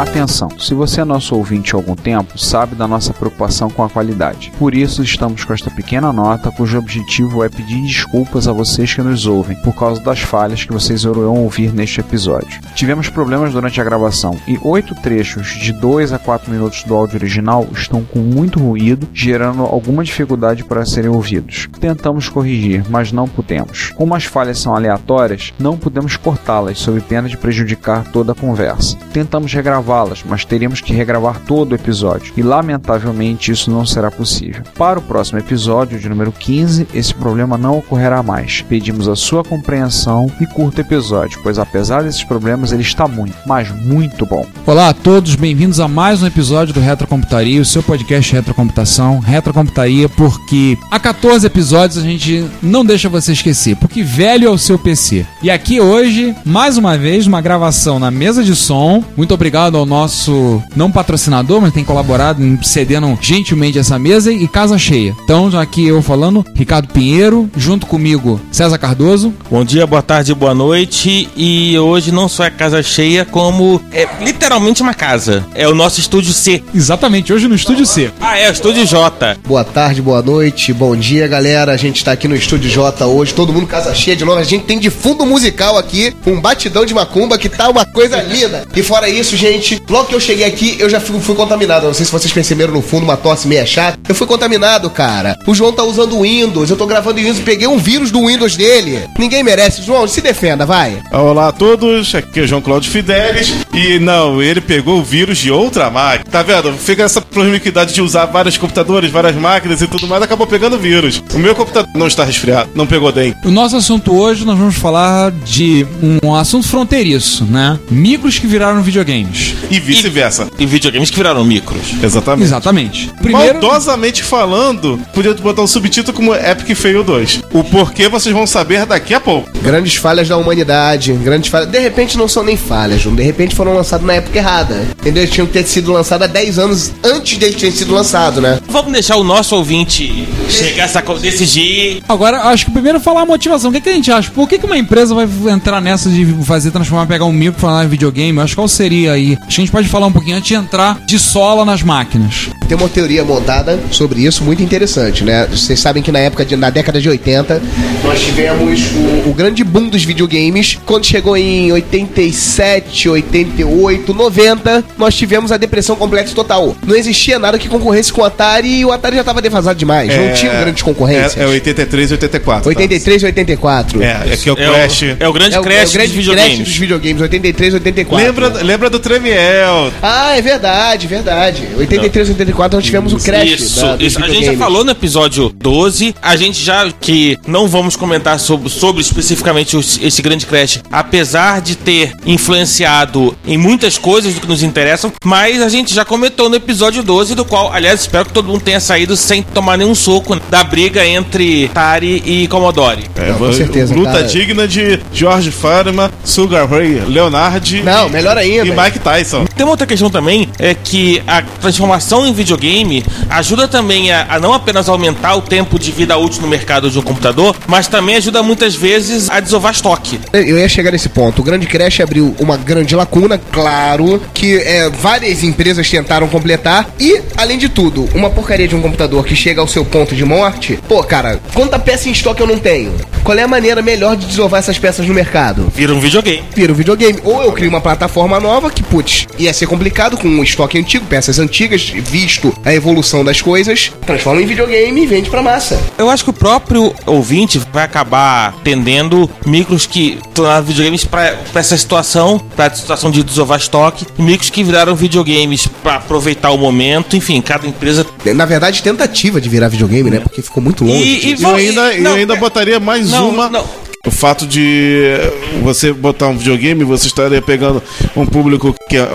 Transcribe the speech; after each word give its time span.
Atenção, 0.00 0.48
se 0.58 0.72
você 0.72 1.02
é 1.02 1.04
nosso 1.04 1.36
ouvinte 1.36 1.74
há 1.74 1.78
algum 1.78 1.94
tempo, 1.94 2.38
sabe 2.38 2.74
da 2.74 2.88
nossa 2.88 3.12
preocupação 3.12 3.68
com 3.68 3.84
a 3.84 3.90
qualidade. 3.90 4.50
Por 4.58 4.74
isso, 4.74 5.02
estamos 5.02 5.44
com 5.44 5.52
esta 5.52 5.70
pequena 5.70 6.10
nota 6.10 6.50
cujo 6.50 6.78
objetivo 6.78 7.44
é 7.44 7.50
pedir 7.50 7.82
desculpas 7.82 8.48
a 8.48 8.52
vocês 8.52 8.94
que 8.94 9.02
nos 9.02 9.26
ouvem 9.26 9.58
por 9.58 9.74
causa 9.74 10.02
das 10.02 10.20
falhas 10.20 10.64
que 10.64 10.72
vocês 10.72 11.02
irão 11.02 11.36
ouvir 11.36 11.74
neste 11.74 12.00
episódio. 12.00 12.62
Tivemos 12.74 13.10
problemas 13.10 13.52
durante 13.52 13.78
a 13.78 13.84
gravação 13.84 14.40
e 14.48 14.58
oito 14.62 14.94
trechos 14.94 15.48
de 15.48 15.70
2 15.70 16.14
a 16.14 16.18
4 16.18 16.50
minutos 16.50 16.82
do 16.82 16.94
áudio 16.94 17.16
original 17.16 17.68
estão 17.70 18.02
com 18.02 18.20
muito 18.20 18.58
ruído, 18.58 19.06
gerando 19.12 19.64
alguma 19.64 20.02
dificuldade 20.02 20.64
para 20.64 20.86
serem 20.86 21.10
ouvidos. 21.10 21.68
Tentamos 21.78 22.26
corrigir, 22.26 22.86
mas 22.88 23.12
não 23.12 23.28
pudemos. 23.28 23.90
Como 23.90 24.14
as 24.14 24.24
falhas 24.24 24.58
são 24.58 24.74
aleatórias, 24.74 25.52
não 25.58 25.76
podemos 25.76 26.16
cortá-las 26.16 26.78
sob 26.78 27.02
pena 27.02 27.28
de 27.28 27.36
prejudicar 27.36 28.10
toda 28.10 28.32
a 28.32 28.34
conversa. 28.34 28.96
Tentamos 29.12 29.52
regravá-las, 29.90 30.22
mas 30.24 30.44
teríamos 30.44 30.80
que 30.80 30.92
regravar 30.92 31.40
todo 31.40 31.72
o 31.72 31.74
episódio 31.74 32.32
e 32.36 32.42
lamentavelmente 32.42 33.50
isso 33.50 33.70
não 33.70 33.84
será 33.84 34.10
possível. 34.10 34.62
Para 34.76 35.00
o 35.00 35.02
próximo 35.02 35.38
episódio, 35.38 35.98
de 35.98 36.08
número 36.08 36.30
15, 36.30 36.86
esse 36.94 37.12
problema 37.12 37.58
não 37.58 37.78
ocorrerá 37.78 38.22
mais. 38.22 38.62
Pedimos 38.62 39.08
a 39.08 39.16
sua 39.16 39.42
compreensão 39.42 40.30
e 40.40 40.46
curta 40.46 40.82
episódio, 40.82 41.40
pois 41.42 41.58
apesar 41.58 42.04
desses 42.04 42.22
problemas 42.22 42.72
ele 42.72 42.82
está 42.82 43.08
muito, 43.08 43.36
mas 43.46 43.70
muito 43.70 44.24
bom. 44.24 44.46
Olá 44.64 44.90
a 44.90 44.94
todos, 44.94 45.34
bem-vindos 45.34 45.80
a 45.80 45.88
mais 45.88 46.22
um 46.22 46.26
episódio 46.26 46.72
do 46.72 46.80
Retrocomputaria, 46.80 47.60
o 47.60 47.64
seu 47.64 47.82
podcast 47.82 48.32
retrocomputação, 48.32 49.18
Retrocomputaria, 49.18 50.08
porque 50.08 50.78
há 50.90 51.00
14 51.00 51.46
episódios 51.46 51.98
a 51.98 52.02
gente 52.02 52.46
não 52.62 52.84
deixa 52.84 53.08
você 53.08 53.32
esquecer, 53.32 53.76
porque 53.76 54.02
velho 54.02 54.46
é 54.46 54.50
o 54.50 54.58
seu 54.58 54.78
PC. 54.78 55.26
E 55.42 55.50
aqui 55.50 55.80
hoje, 55.80 56.34
mais 56.44 56.76
uma 56.76 56.96
vez, 56.96 57.26
uma 57.26 57.40
gravação 57.40 57.98
na 57.98 58.10
mesa 58.10 58.44
de 58.44 58.54
som. 58.54 59.02
Muito 59.16 59.34
obrigado 59.34 59.79
ao 59.80 59.86
nosso 59.86 60.62
não 60.76 60.90
patrocinador, 60.90 61.60
mas 61.60 61.72
tem 61.72 61.84
colaborado 61.84 62.44
em 62.44 62.60
cedendo 62.62 63.18
gentilmente 63.20 63.78
essa 63.78 63.98
mesa 63.98 64.32
e 64.32 64.46
casa 64.46 64.78
cheia. 64.78 65.16
Então, 65.24 65.48
aqui 65.58 65.86
eu 65.86 66.00
falando, 66.02 66.44
Ricardo 66.54 66.88
Pinheiro, 66.88 67.50
junto 67.56 67.86
comigo, 67.86 68.40
César 68.52 68.78
Cardoso. 68.78 69.34
Bom 69.50 69.64
dia, 69.64 69.86
boa 69.86 70.02
tarde, 70.02 70.34
boa 70.34 70.54
noite. 70.54 71.28
E 71.36 71.78
hoje 71.78 72.12
não 72.12 72.28
só 72.28 72.44
é 72.44 72.50
casa 72.50 72.82
cheia, 72.82 73.24
como 73.24 73.80
é 73.92 74.08
literalmente 74.22 74.82
uma 74.82 74.94
casa. 74.94 75.44
É 75.54 75.66
o 75.66 75.74
nosso 75.74 76.00
estúdio 76.00 76.32
C. 76.32 76.62
Exatamente, 76.74 77.32
hoje 77.32 77.48
no 77.48 77.54
Estúdio 77.54 77.86
C. 77.86 78.10
Ah, 78.20 78.38
é, 78.38 78.48
o 78.48 78.52
estúdio 78.52 78.86
J. 78.86 79.38
Boa 79.46 79.64
tarde, 79.64 80.02
boa 80.02 80.22
noite, 80.22 80.72
bom 80.72 80.94
dia, 80.94 81.26
galera. 81.26 81.72
A 81.72 81.76
gente 81.76 82.04
tá 82.04 82.12
aqui 82.12 82.28
no 82.28 82.36
Estúdio 82.36 82.70
J 82.70 83.06
hoje, 83.06 83.34
todo 83.34 83.52
mundo 83.52 83.66
casa 83.66 83.94
cheia 83.94 84.16
de 84.16 84.24
novo. 84.24 84.38
A 84.38 84.44
gente 84.44 84.64
tem 84.64 84.78
de 84.78 84.90
fundo 84.90 85.24
musical 85.24 85.78
aqui 85.78 86.14
um 86.26 86.40
batidão 86.40 86.84
de 86.84 86.94
macumba 86.94 87.38
que 87.38 87.48
tá 87.48 87.68
uma 87.68 87.84
coisa 87.84 88.20
linda. 88.22 88.64
E 88.74 88.82
fora 88.82 89.08
isso, 89.08 89.36
gente, 89.36 89.59
logo 89.88 90.08
que 90.08 90.14
eu 90.14 90.20
cheguei 90.20 90.46
aqui, 90.46 90.76
eu 90.78 90.88
já 90.88 91.00
fui, 91.00 91.20
fui 91.20 91.34
contaminado. 91.34 91.86
Não 91.86 91.94
sei 91.94 92.06
se 92.06 92.12
vocês 92.12 92.32
perceberam 92.32 92.72
no 92.72 92.82
fundo 92.82 93.04
uma 93.04 93.16
tosse 93.16 93.46
meia 93.46 93.66
chata. 93.66 93.98
Eu 94.08 94.14
fui 94.14 94.26
contaminado, 94.26 94.88
cara. 94.90 95.38
O 95.46 95.54
João 95.54 95.72
tá 95.72 95.82
usando 95.82 96.16
o 96.16 96.22
Windows, 96.22 96.70
eu 96.70 96.76
tô 96.76 96.86
gravando 96.86 97.18
em 97.18 97.24
Windows, 97.24 97.40
peguei 97.40 97.66
um 97.66 97.78
vírus 97.78 98.10
do 98.10 98.26
Windows 98.26 98.56
dele. 98.56 99.08
Ninguém 99.18 99.42
merece. 99.42 99.82
João, 99.82 100.06
se 100.06 100.20
defenda, 100.20 100.64
vai. 100.66 100.98
Olá 101.12 101.48
a 101.48 101.52
todos, 101.52 102.14
aqui 102.14 102.40
é 102.40 102.42
o 102.42 102.46
João 102.46 102.60
Cláudio 102.60 102.90
Fidelis. 102.90 103.54
E 103.72 103.98
não, 103.98 104.42
ele 104.42 104.60
pegou 104.60 104.98
o 104.98 105.04
vírus 105.04 105.38
de 105.38 105.50
outra 105.50 105.90
máquina. 105.90 106.24
Tá 106.30 106.42
vendo? 106.42 106.72
Fica 106.74 107.02
essa 107.02 107.20
promiscuidade 107.20 107.94
de 107.94 108.02
usar 108.02 108.26
vários 108.26 108.56
computadores, 108.56 109.10
várias 109.10 109.34
máquinas 109.34 109.82
e 109.82 109.86
tudo 109.86 110.06
mais, 110.06 110.22
acabou 110.22 110.46
pegando 110.46 110.78
vírus. 110.78 111.22
O 111.34 111.38
meu 111.38 111.54
computador 111.54 111.90
não 111.94 112.06
está 112.06 112.24
resfriado, 112.24 112.70
não 112.74 112.86
pegou 112.86 113.12
dengue. 113.12 113.36
O 113.44 113.50
nosso 113.50 113.76
assunto 113.76 114.14
hoje, 114.14 114.44
nós 114.44 114.58
vamos 114.58 114.76
falar 114.76 115.30
de 115.30 115.86
um 116.22 116.34
assunto 116.34 116.68
fronteiriço, 116.68 117.44
né? 117.44 117.78
Micros 117.90 118.38
que 118.38 118.46
viraram 118.46 118.82
videogames. 118.82 119.49
E 119.70 119.78
vice-versa. 119.80 120.48
E 120.58 120.66
videogames 120.66 121.10
que 121.10 121.16
viraram 121.16 121.44
micros. 121.44 121.80
Exatamente. 122.02 122.44
Exatamente. 122.46 123.10
Primeiro, 123.20 123.60
Maldosamente 123.60 124.22
falando, 124.22 125.00
podia 125.14 125.34
botar 125.34 125.62
um 125.62 125.66
subtítulo 125.66 126.16
como 126.16 126.34
Epic 126.34 126.76
Fail 126.76 127.02
2. 127.04 127.42
O 127.52 127.64
porquê 127.64 128.08
vocês 128.08 128.34
vão 128.34 128.46
saber 128.46 128.86
daqui 128.86 129.14
a 129.14 129.20
pouco. 129.20 129.48
Grandes 129.62 129.94
falhas 129.96 130.28
da 130.28 130.36
humanidade, 130.36 131.12
grandes 131.12 131.50
falhas. 131.50 131.68
De 131.68 131.78
repente 131.78 132.16
não 132.18 132.28
são 132.28 132.42
nem 132.42 132.56
falhas, 132.56 133.00
João. 133.00 133.14
De 133.14 133.22
repente 133.22 133.54
foram 133.54 133.74
lançados 133.74 134.06
na 134.06 134.14
época 134.14 134.38
errada. 134.38 134.86
Entendeu? 135.00 135.22
Eles 135.22 135.34
tinham 135.34 135.46
que 135.46 135.52
ter 135.52 135.64
sido 135.66 135.92
lançados 135.92 136.24
há 136.26 136.30
10 136.30 136.58
anos 136.58 136.92
antes 137.04 137.38
deles 137.38 137.56
terem 137.56 137.74
sido 137.74 137.92
lançados, 137.94 138.42
né? 138.42 138.58
Vamos 138.68 138.92
deixar 138.92 139.16
o 139.16 139.24
nosso 139.24 139.54
ouvinte 139.56 140.26
chegar 140.48 140.82
a 140.82 140.86
essa 140.86 141.02
co- 141.02 141.14
decidir. 141.18 142.02
Agora, 142.08 142.42
acho 142.48 142.66
que 142.66 142.70
primeiro 142.70 143.00
falar 143.00 143.22
a 143.22 143.26
motivação. 143.26 143.70
O 143.70 143.72
que, 143.72 143.80
que 143.80 143.88
a 143.88 143.92
gente 143.92 144.10
acha? 144.10 144.30
Por 144.30 144.48
que, 144.48 144.58
que 144.58 144.66
uma 144.66 144.78
empresa 144.78 145.14
vai 145.14 145.28
entrar 145.52 145.80
nessa 145.80 146.08
de 146.10 146.24
fazer 146.44 146.70
transformar, 146.70 147.06
pegar 147.06 147.24
um 147.24 147.32
micro 147.32 147.58
e 147.58 147.60
falar 147.60 147.84
em 147.84 147.88
videogame? 147.88 148.38
Acho 148.40 148.50
que 148.52 148.56
qual 148.56 148.68
seria 148.68 149.12
aí? 149.12 149.36
Acho 149.46 149.56
que 149.56 149.60
a 149.62 149.64
gente 149.64 149.72
pode 149.72 149.88
falar 149.88 150.06
um 150.06 150.12
pouquinho 150.12 150.36
antes 150.36 150.48
de 150.48 150.54
entrar 150.54 151.00
de 151.04 151.18
sola 151.18 151.64
nas 151.64 151.82
máquinas. 151.82 152.48
Tem 152.68 152.76
uma 152.78 152.88
teoria 152.88 153.24
montada 153.24 153.80
sobre 153.90 154.20
isso 154.24 154.44
muito 154.44 154.62
interessante, 154.62 155.24
né? 155.24 155.44
Vocês 155.50 155.80
sabem 155.80 156.02
que 156.04 156.12
na 156.12 156.20
época 156.20 156.44
de, 156.44 156.54
na 156.54 156.70
década 156.70 157.00
de 157.00 157.08
80, 157.08 157.60
nós 158.04 158.20
tivemos 158.20 158.80
o, 159.26 159.30
o 159.30 159.34
grande 159.34 159.64
boom 159.64 159.88
dos 159.88 160.04
videogames. 160.04 160.78
Quando 160.86 161.04
chegou 161.04 161.36
em 161.36 161.72
87, 161.72 163.08
88, 163.08 164.14
90, 164.14 164.84
nós 164.96 165.16
tivemos 165.16 165.50
a 165.50 165.56
depressão 165.56 165.96
completa 165.96 166.30
e 166.30 166.34
total. 166.34 166.76
Não 166.86 166.94
existia 166.94 167.36
nada 167.40 167.58
que 167.58 167.68
concorresse 167.68 168.12
com 168.12 168.20
o 168.20 168.24
Atari 168.24 168.78
e 168.78 168.84
o 168.84 168.92
Atari 168.92 169.16
já 169.16 169.22
estava 169.22 169.42
defasado 169.42 169.76
demais. 169.76 170.16
Não 170.16 170.32
tinha 170.32 170.52
grandes 170.60 170.82
concorrências. 170.84 171.36
É, 171.36 171.42
é 171.42 171.46
83 171.46 172.10
e 172.10 172.12
84. 172.14 172.62
tá? 172.62 172.68
83 172.68 173.22
e 173.22 173.26
84. 173.26 174.02
É, 174.02 174.06
é 174.30 174.36
que 174.36 174.48
é 174.48 174.52
o 174.52 174.56
É 174.56 174.68
o, 174.70 174.72
Crash. 174.74 175.02
é 175.18 175.28
o 175.28 175.32
grande 175.32 175.54
É 175.56 175.58
o, 175.58 175.62
crash 175.62 175.76
é 175.78 175.80
o 175.80 175.84
dos 175.86 175.92
grande 175.94 176.12
videogames. 176.12 176.54
crash 176.54 176.68
dos 176.68 176.76
videogames, 176.76 177.20
83 177.22 177.72
e 177.72 177.74
84. 177.74 178.26
Lembra, 178.26 178.62
lembra 178.62 178.88
do 178.90 179.00
Tremiel. 179.34 179.92
Ah, 180.02 180.36
é 180.36 180.42
verdade, 180.42 181.06
verdade. 181.06 181.68
83 181.76 182.28
e 182.28 182.30
84 182.32 182.76
nós 182.78 182.84
tivemos 182.84 183.12
o 183.12 183.16
crash. 183.18 183.50
Isso, 183.60 183.80
da- 183.80 183.96
isso. 184.04 184.22
A 184.22 184.28
gente 184.28 184.46
já 184.46 184.56
falou 184.56 184.84
no 184.84 184.90
episódio 184.90 185.50
12. 185.56 186.14
A 186.20 186.36
gente 186.36 186.62
já 186.62 186.90
que 187.00 187.38
não 187.46 187.68
vamos 187.68 187.96
comentar 187.96 188.38
sobre, 188.40 188.68
sobre 188.68 189.00
especificamente 189.02 189.76
esse 190.02 190.22
grande 190.22 190.46
crash, 190.46 190.80
apesar 190.90 191.60
de 191.60 191.76
ter 191.76 192.12
influenciado 192.26 193.36
em 193.46 193.56
muitas 193.56 193.96
coisas 193.98 194.34
do 194.34 194.40
que 194.40 194.46
nos 194.48 194.62
interessam, 194.62 195.12
mas 195.24 195.62
a 195.62 195.68
gente 195.68 195.94
já 195.94 196.04
comentou 196.04 196.48
no 196.48 196.56
episódio 196.56 197.02
12, 197.02 197.34
do 197.34 197.44
qual, 197.44 197.72
aliás, 197.72 198.00
espero 198.00 198.26
que 198.26 198.32
todo 198.32 198.46
mundo 198.48 198.60
tenha 198.62 198.80
saído 198.80 199.16
sem 199.16 199.42
tomar 199.42 199.76
nenhum 199.76 199.94
soco 199.94 200.36
da 200.50 200.64
briga 200.64 201.04
entre 201.06 201.66
Atari 201.66 202.22
e 202.24 202.48
Commodore. 202.48 203.04
É, 203.16 203.30
Não, 203.30 203.38
com 203.38 203.52
certeza, 203.52 203.94
Luta 203.94 204.12
cara. 204.12 204.24
digna 204.24 204.66
de 204.66 205.00
George 205.12 205.50
Farman, 205.50 206.10
Sugar 206.24 206.68
Ray 206.68 207.00
Leonard 207.06 207.82
Não, 207.82 208.08
e, 208.08 208.10
melhor 208.10 208.36
ainda. 208.36 208.66
e 208.66 208.70
Mike 208.70 208.98
Tyson. 208.98 209.19
Tyson. 209.20 209.44
Tem 209.56 209.64
uma 209.64 209.72
outra 209.72 209.86
questão 209.86 210.10
também, 210.10 210.48
é 210.58 210.74
que 210.74 211.22
a 211.26 211.42
transformação 211.42 212.26
em 212.26 212.32
videogame 212.32 213.04
ajuda 213.28 213.68
também 213.68 214.10
a, 214.10 214.26
a 214.30 214.38
não 214.38 214.52
apenas 214.52 214.88
aumentar 214.88 215.36
o 215.36 215.42
tempo 215.42 215.78
de 215.78 215.92
vida 215.92 216.16
útil 216.16 216.42
no 216.42 216.48
mercado 216.48 216.90
de 216.90 216.98
um 216.98 217.02
computador, 217.02 217.54
mas 217.66 217.86
também 217.86 218.16
ajuda 218.16 218.42
muitas 218.42 218.74
vezes 218.74 219.28
a 219.30 219.40
desovar 219.40 219.72
estoque. 219.72 220.18
Eu 220.32 220.58
ia 220.58 220.68
chegar 220.68 220.90
nesse 220.90 221.08
ponto. 221.08 221.40
O 221.40 221.44
grande 221.44 221.66
crash 221.66 222.00
abriu 222.00 222.34
uma 222.38 222.56
grande 222.56 222.94
lacuna, 222.96 223.38
claro, 223.38 224.20
que 224.32 224.56
é, 224.56 224.88
várias 224.88 225.44
empresas 225.44 225.88
tentaram 225.88 226.28
completar. 226.28 226.88
E, 226.98 227.20
além 227.36 227.58
de 227.58 227.68
tudo, 227.68 228.08
uma 228.14 228.30
porcaria 228.30 228.66
de 228.66 228.74
um 228.74 228.80
computador 228.80 229.24
que 229.24 229.36
chega 229.36 229.60
ao 229.60 229.68
seu 229.68 229.84
ponto 229.84 230.14
de 230.14 230.24
morte. 230.24 230.78
Pô, 230.88 231.02
cara, 231.02 231.40
quanta 231.54 231.78
peça 231.78 232.08
em 232.08 232.12
estoque 232.12 232.40
eu 232.40 232.46
não 232.46 232.58
tenho? 232.58 232.94
Qual 233.22 233.36
é 233.36 233.42
a 233.42 233.48
maneira 233.48 233.82
melhor 233.82 234.16
de 234.16 234.26
desovar 234.26 234.60
essas 234.60 234.78
peças 234.78 235.06
no 235.06 235.12
mercado? 235.12 235.70
Vira 235.74 235.94
um 235.94 236.00
videogame. 236.00 236.42
Vira 236.54 236.72
o 236.72 236.74
videogame. 236.74 237.18
Ou 237.22 237.42
eu 237.42 237.52
crio 237.52 237.68
uma 237.68 237.80
plataforma 237.80 238.40
nova 238.40 238.70
que, 238.70 238.82
putz, 238.82 239.09
ia 239.38 239.52
ser 239.52 239.66
complicado 239.66 240.16
com 240.16 240.28
um 240.28 240.42
estoque 240.42 240.78
antigo, 240.78 241.04
peças 241.06 241.38
antigas, 241.38 241.82
visto 241.88 242.52
a 242.64 242.72
evolução 242.74 243.24
das 243.24 243.40
coisas, 243.40 243.92
transforma 244.06 244.40
em 244.42 244.46
videogame 244.46 245.02
e 245.02 245.06
vende 245.06 245.30
pra 245.30 245.42
massa. 245.42 245.80
Eu 245.98 246.08
acho 246.10 246.24
que 246.24 246.30
o 246.30 246.32
próprio 246.34 246.94
ouvinte 247.06 247.60
vai 247.72 247.84
acabar 247.84 248.54
tendendo 248.64 249.28
micros 249.46 249.86
que 249.86 250.18
tornaram 250.34 250.64
videogames 250.64 251.04
pra 251.04 251.20
pra 251.52 251.60
essa 251.60 251.76
situação, 251.76 252.38
pra 252.56 252.70
situação 252.74 253.10
de 253.10 253.22
desovar 253.22 253.58
estoque, 253.58 254.06
e 254.18 254.22
micros 254.22 254.50
que 254.50 254.62
viraram 254.64 254.94
videogames 254.94 255.66
pra 255.82 255.96
aproveitar 255.96 256.50
o 256.50 256.58
momento, 256.58 257.16
enfim, 257.16 257.40
cada 257.40 257.66
empresa. 257.66 258.06
Na 258.34 258.44
verdade, 258.46 258.82
tentativa 258.82 259.40
de 259.40 259.48
virar 259.48 259.68
videogame, 259.68 260.10
né? 260.10 260.20
Porque 260.20 260.42
ficou 260.42 260.62
muito 260.62 260.84
longe. 260.84 261.02
E, 261.02 261.30
e 261.32 261.34
E 261.40 261.42
eu 261.42 261.54
ainda, 261.54 261.92
e- 261.92 261.98
eu 261.98 262.02
não, 262.02 262.14
ainda 262.14 262.36
botaria 262.36 262.78
mais 262.80 263.10
não, 263.10 263.28
uma. 263.30 263.48
não. 263.48 263.64
O 264.10 264.12
fato 264.20 264.44
de 264.44 265.14
você 265.62 265.92
botar 265.92 266.26
um 266.26 266.36
videogame, 266.36 266.82
você 266.82 267.06
estaria 267.06 267.40
pegando 267.40 267.80
um 268.16 268.26
público 268.26 268.74
que 268.88 268.96
é 268.96 269.06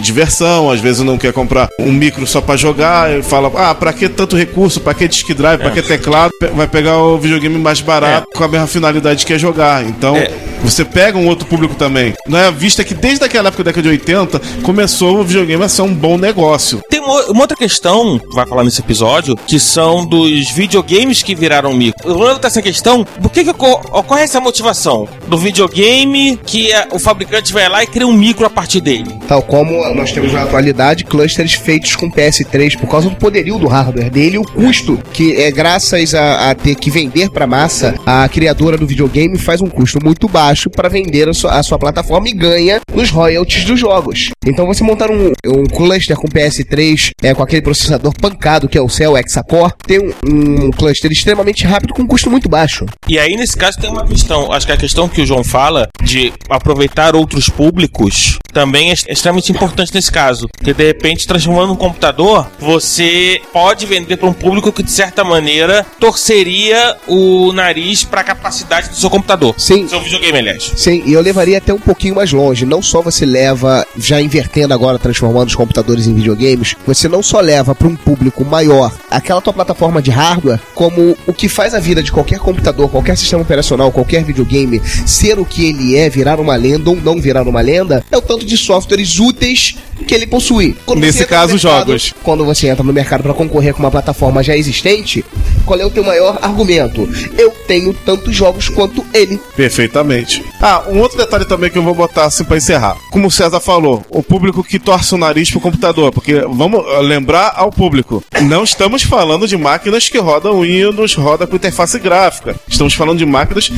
diversão, 0.00 0.70
às 0.70 0.78
vezes 0.80 1.02
não 1.02 1.18
quer 1.18 1.32
comprar 1.32 1.68
um 1.80 1.90
micro 1.92 2.24
só 2.24 2.40
pra 2.40 2.56
jogar, 2.56 3.18
e 3.18 3.20
fala, 3.20 3.50
ah, 3.56 3.74
pra 3.74 3.92
que 3.92 4.08
tanto 4.08 4.36
recurso, 4.36 4.80
pra 4.80 4.94
que 4.94 5.08
disc 5.08 5.28
drive, 5.34 5.58
pra 5.60 5.72
que 5.72 5.82
teclado, 5.82 6.30
vai 6.54 6.68
pegar 6.68 6.98
o 6.98 7.18
videogame 7.18 7.58
mais 7.58 7.80
barato 7.80 8.28
com 8.32 8.44
a 8.44 8.48
mesma 8.48 8.68
finalidade 8.68 9.26
que 9.26 9.32
é 9.32 9.38
jogar. 9.38 9.84
Então, 9.84 10.16
É. 10.16 10.30
você 10.62 10.84
pega 10.84 11.18
um 11.18 11.26
outro 11.26 11.46
público 11.46 11.74
também. 11.74 12.14
Não 12.28 12.38
é 12.38 12.50
vista 12.52 12.84
que 12.84 12.94
desde 12.94 13.24
aquela 13.24 13.48
época 13.48 13.64
da 13.64 13.70
década 13.72 13.82
de 13.82 13.88
80 13.88 14.40
começou 14.62 15.18
o 15.18 15.24
videogame 15.24 15.64
a 15.64 15.68
ser 15.68 15.82
um 15.82 15.92
bom 15.92 16.16
negócio. 16.16 16.80
Tem 16.88 17.00
uma, 17.00 17.40
outra 17.40 17.56
questão, 17.56 18.20
que 18.20 18.34
vai 18.36 18.46
falar 18.46 18.62
nesse 18.62 18.80
episódio, 18.80 19.36
que 19.48 19.58
são 19.58 20.06
dos 20.06 20.48
videogames 20.52 21.24
que 21.24 21.34
viraram 21.34 21.72
micro. 21.72 22.12
Rolando 22.14 22.46
essa 22.46 22.62
questão, 22.62 23.04
por 23.20 23.30
que, 23.32 23.42
que 23.42 23.50
ocor- 23.50 23.80
ocorre 23.92 24.22
essa 24.22 24.43
motivação? 24.44 25.08
Do 25.26 25.36
videogame 25.36 26.38
que 26.44 26.70
é- 26.70 26.86
o 26.92 26.98
fabricante 26.98 27.52
vai 27.52 27.68
lá 27.68 27.82
e 27.82 27.86
cria 27.86 28.06
um 28.06 28.12
micro 28.12 28.46
a 28.46 28.50
partir 28.50 28.80
dele. 28.80 29.06
Tal 29.26 29.42
como 29.42 29.72
nós 29.94 30.12
temos 30.12 30.32
na 30.32 30.42
atualidade 30.42 31.04
clusters 31.04 31.54
feitos 31.54 31.96
com 31.96 32.10
PS3 32.10 32.76
por 32.76 32.88
causa 32.88 33.08
do 33.08 33.16
poderio 33.16 33.58
do 33.58 33.66
hardware 33.66 34.10
dele 34.10 34.36
e 34.36 34.38
o 34.38 34.44
custo 34.44 34.98
que 35.12 35.34
é 35.40 35.50
graças 35.50 36.14
a, 36.14 36.50
a 36.50 36.54
ter 36.54 36.74
que 36.74 36.90
vender 36.90 37.30
para 37.30 37.46
massa, 37.46 37.94
a 38.06 38.28
criadora 38.28 38.76
do 38.76 38.86
videogame 38.86 39.38
faz 39.38 39.60
um 39.60 39.68
custo 39.68 39.98
muito 40.04 40.28
baixo 40.28 40.68
para 40.70 40.88
vender 40.88 41.28
a 41.28 41.34
sua, 41.34 41.58
a 41.58 41.62
sua 41.62 41.78
plataforma 41.78 42.28
e 42.28 42.32
ganha 42.32 42.80
nos 42.94 43.10
royalties 43.10 43.64
dos 43.64 43.80
jogos. 43.80 44.30
Então 44.46 44.66
você 44.66 44.84
montar 44.84 45.10
um, 45.10 45.32
um 45.46 45.64
cluster 45.64 46.16
com 46.16 46.28
PS3 46.28 47.10
é, 47.22 47.34
com 47.34 47.42
aquele 47.42 47.62
processador 47.62 48.12
pancado 48.20 48.68
que 48.68 48.76
é 48.76 48.80
o 48.82 48.88
Cell 48.88 49.16
Hexacore, 49.16 49.72
tem 49.86 49.98
um, 50.00 50.66
um 50.66 50.70
cluster 50.70 51.10
extremamente 51.10 51.64
rápido 51.64 51.94
com 51.94 52.02
um 52.02 52.06
custo 52.06 52.30
muito 52.30 52.48
baixo. 52.48 52.84
E 53.08 53.18
aí, 53.18 53.36
nesse 53.36 53.56
caso, 53.56 53.78
tem 53.80 53.90
uma 53.90 54.06
questão. 54.06 54.33
Acho 54.52 54.66
que 54.66 54.72
a 54.72 54.76
questão 54.76 55.08
que 55.08 55.20
o 55.20 55.26
João 55.26 55.44
fala 55.44 55.88
de 56.02 56.32
aproveitar 56.48 57.14
outros 57.16 57.48
públicos 57.48 58.38
também 58.52 58.90
é 58.90 58.92
extremamente 58.92 59.50
importante 59.50 59.92
nesse 59.92 60.10
caso. 60.10 60.48
Porque, 60.48 60.72
de 60.72 60.86
repente, 60.86 61.26
transformando 61.26 61.72
um 61.72 61.76
computador, 61.76 62.46
você 62.58 63.40
pode 63.52 63.84
vender 63.84 64.16
para 64.16 64.28
um 64.28 64.32
público 64.32 64.72
que, 64.72 64.82
de 64.82 64.92
certa 64.92 65.24
maneira, 65.24 65.84
torceria 65.98 66.96
o 67.08 67.52
nariz 67.52 68.04
para 68.04 68.20
a 68.20 68.24
capacidade 68.24 68.90
do 68.90 68.96
seu 68.96 69.10
computador. 69.10 69.54
Sim. 69.58 69.88
Seu 69.88 70.00
videogame, 70.00 70.38
aliás. 70.38 70.72
Sim, 70.76 71.02
e 71.04 71.12
eu 71.12 71.20
levaria 71.20 71.58
até 71.58 71.74
um 71.74 71.78
pouquinho 71.78 72.14
mais 72.14 72.32
longe. 72.32 72.64
Não 72.64 72.80
só 72.80 73.02
você 73.02 73.26
leva, 73.26 73.84
já 73.98 74.20
invertendo 74.20 74.72
agora, 74.72 74.98
transformando 74.98 75.48
os 75.48 75.54
computadores 75.56 76.06
em 76.06 76.14
videogames, 76.14 76.76
você 76.86 77.08
não 77.08 77.22
só 77.22 77.40
leva 77.40 77.74
para 77.74 77.88
um 77.88 77.96
público 77.96 78.44
maior 78.44 78.92
aquela 79.10 79.40
tua 79.40 79.52
plataforma 79.52 80.00
de 80.00 80.10
hardware, 80.10 80.60
como 80.74 81.16
o 81.26 81.32
que 81.32 81.48
faz 81.48 81.74
a 81.74 81.80
vida 81.80 82.02
de 82.02 82.12
qualquer 82.12 82.38
computador, 82.38 82.88
qualquer 82.88 83.16
sistema 83.16 83.42
operacional, 83.42 83.90
qualquer 83.90 84.13
videogame 84.22 84.80
ser 85.06 85.38
o 85.38 85.44
que 85.44 85.66
ele 85.66 85.96
é, 85.96 86.08
virar 86.08 86.38
uma 86.38 86.54
lenda 86.54 86.90
ou 86.90 86.96
não 86.96 87.20
virar 87.20 87.48
uma 87.48 87.60
lenda, 87.60 88.04
é 88.10 88.16
o 88.16 88.22
tanto 88.22 88.44
de 88.44 88.56
softwares 88.56 89.18
úteis 89.18 89.76
que 90.06 90.14
ele 90.14 90.26
possui. 90.26 90.76
Quando 90.84 91.00
Nesse 91.00 91.24
caso, 91.26 91.54
mercado- 91.54 91.86
jogos. 91.86 92.14
Quando 92.22 92.44
você 92.44 92.68
entra 92.68 92.82
no 92.84 92.92
mercado 92.92 93.22
para 93.22 93.34
concorrer 93.34 93.72
com 93.74 93.80
uma 93.82 93.90
plataforma 93.90 94.42
já 94.42 94.56
existente, 94.56 95.24
qual 95.64 95.78
é 95.78 95.84
o 95.86 95.90
teu 95.90 96.04
maior 96.04 96.38
argumento? 96.42 97.08
Eu 97.38 97.50
tenho 97.66 97.92
tantos 97.94 98.34
jogos 98.34 98.68
quanto 98.68 99.04
ele. 99.14 99.40
Perfeitamente. 99.56 100.44
Ah, 100.60 100.84
um 100.88 100.98
outro 101.00 101.18
detalhe 101.18 101.44
também 101.44 101.70
que 101.70 101.78
eu 101.78 101.82
vou 101.82 101.94
botar 101.94 102.24
assim 102.26 102.44
pra 102.44 102.56
encerrar. 102.56 102.96
Como 103.10 103.28
o 103.28 103.30
César 103.30 103.60
falou, 103.60 104.02
o 104.10 104.22
público 104.22 104.62
que 104.62 104.78
torce 104.78 105.14
o 105.14 105.18
nariz 105.18 105.50
pro 105.50 105.60
computador, 105.60 106.12
porque 106.12 106.40
vamos 106.48 106.84
ah, 106.86 107.00
lembrar 107.00 107.52
ao 107.56 107.70
público, 107.72 108.22
não 108.42 108.64
estamos 108.64 109.02
falando 109.02 109.48
de 109.48 109.56
máquinas 109.56 110.08
que 110.08 110.18
rodam 110.18 110.60
Windows, 110.60 111.14
roda 111.14 111.46
com 111.46 111.56
interface 111.56 111.98
gráfica. 111.98 112.54
Estamos 112.68 112.94
falando 112.94 113.18
de 113.18 113.26
máquinas 113.26 113.70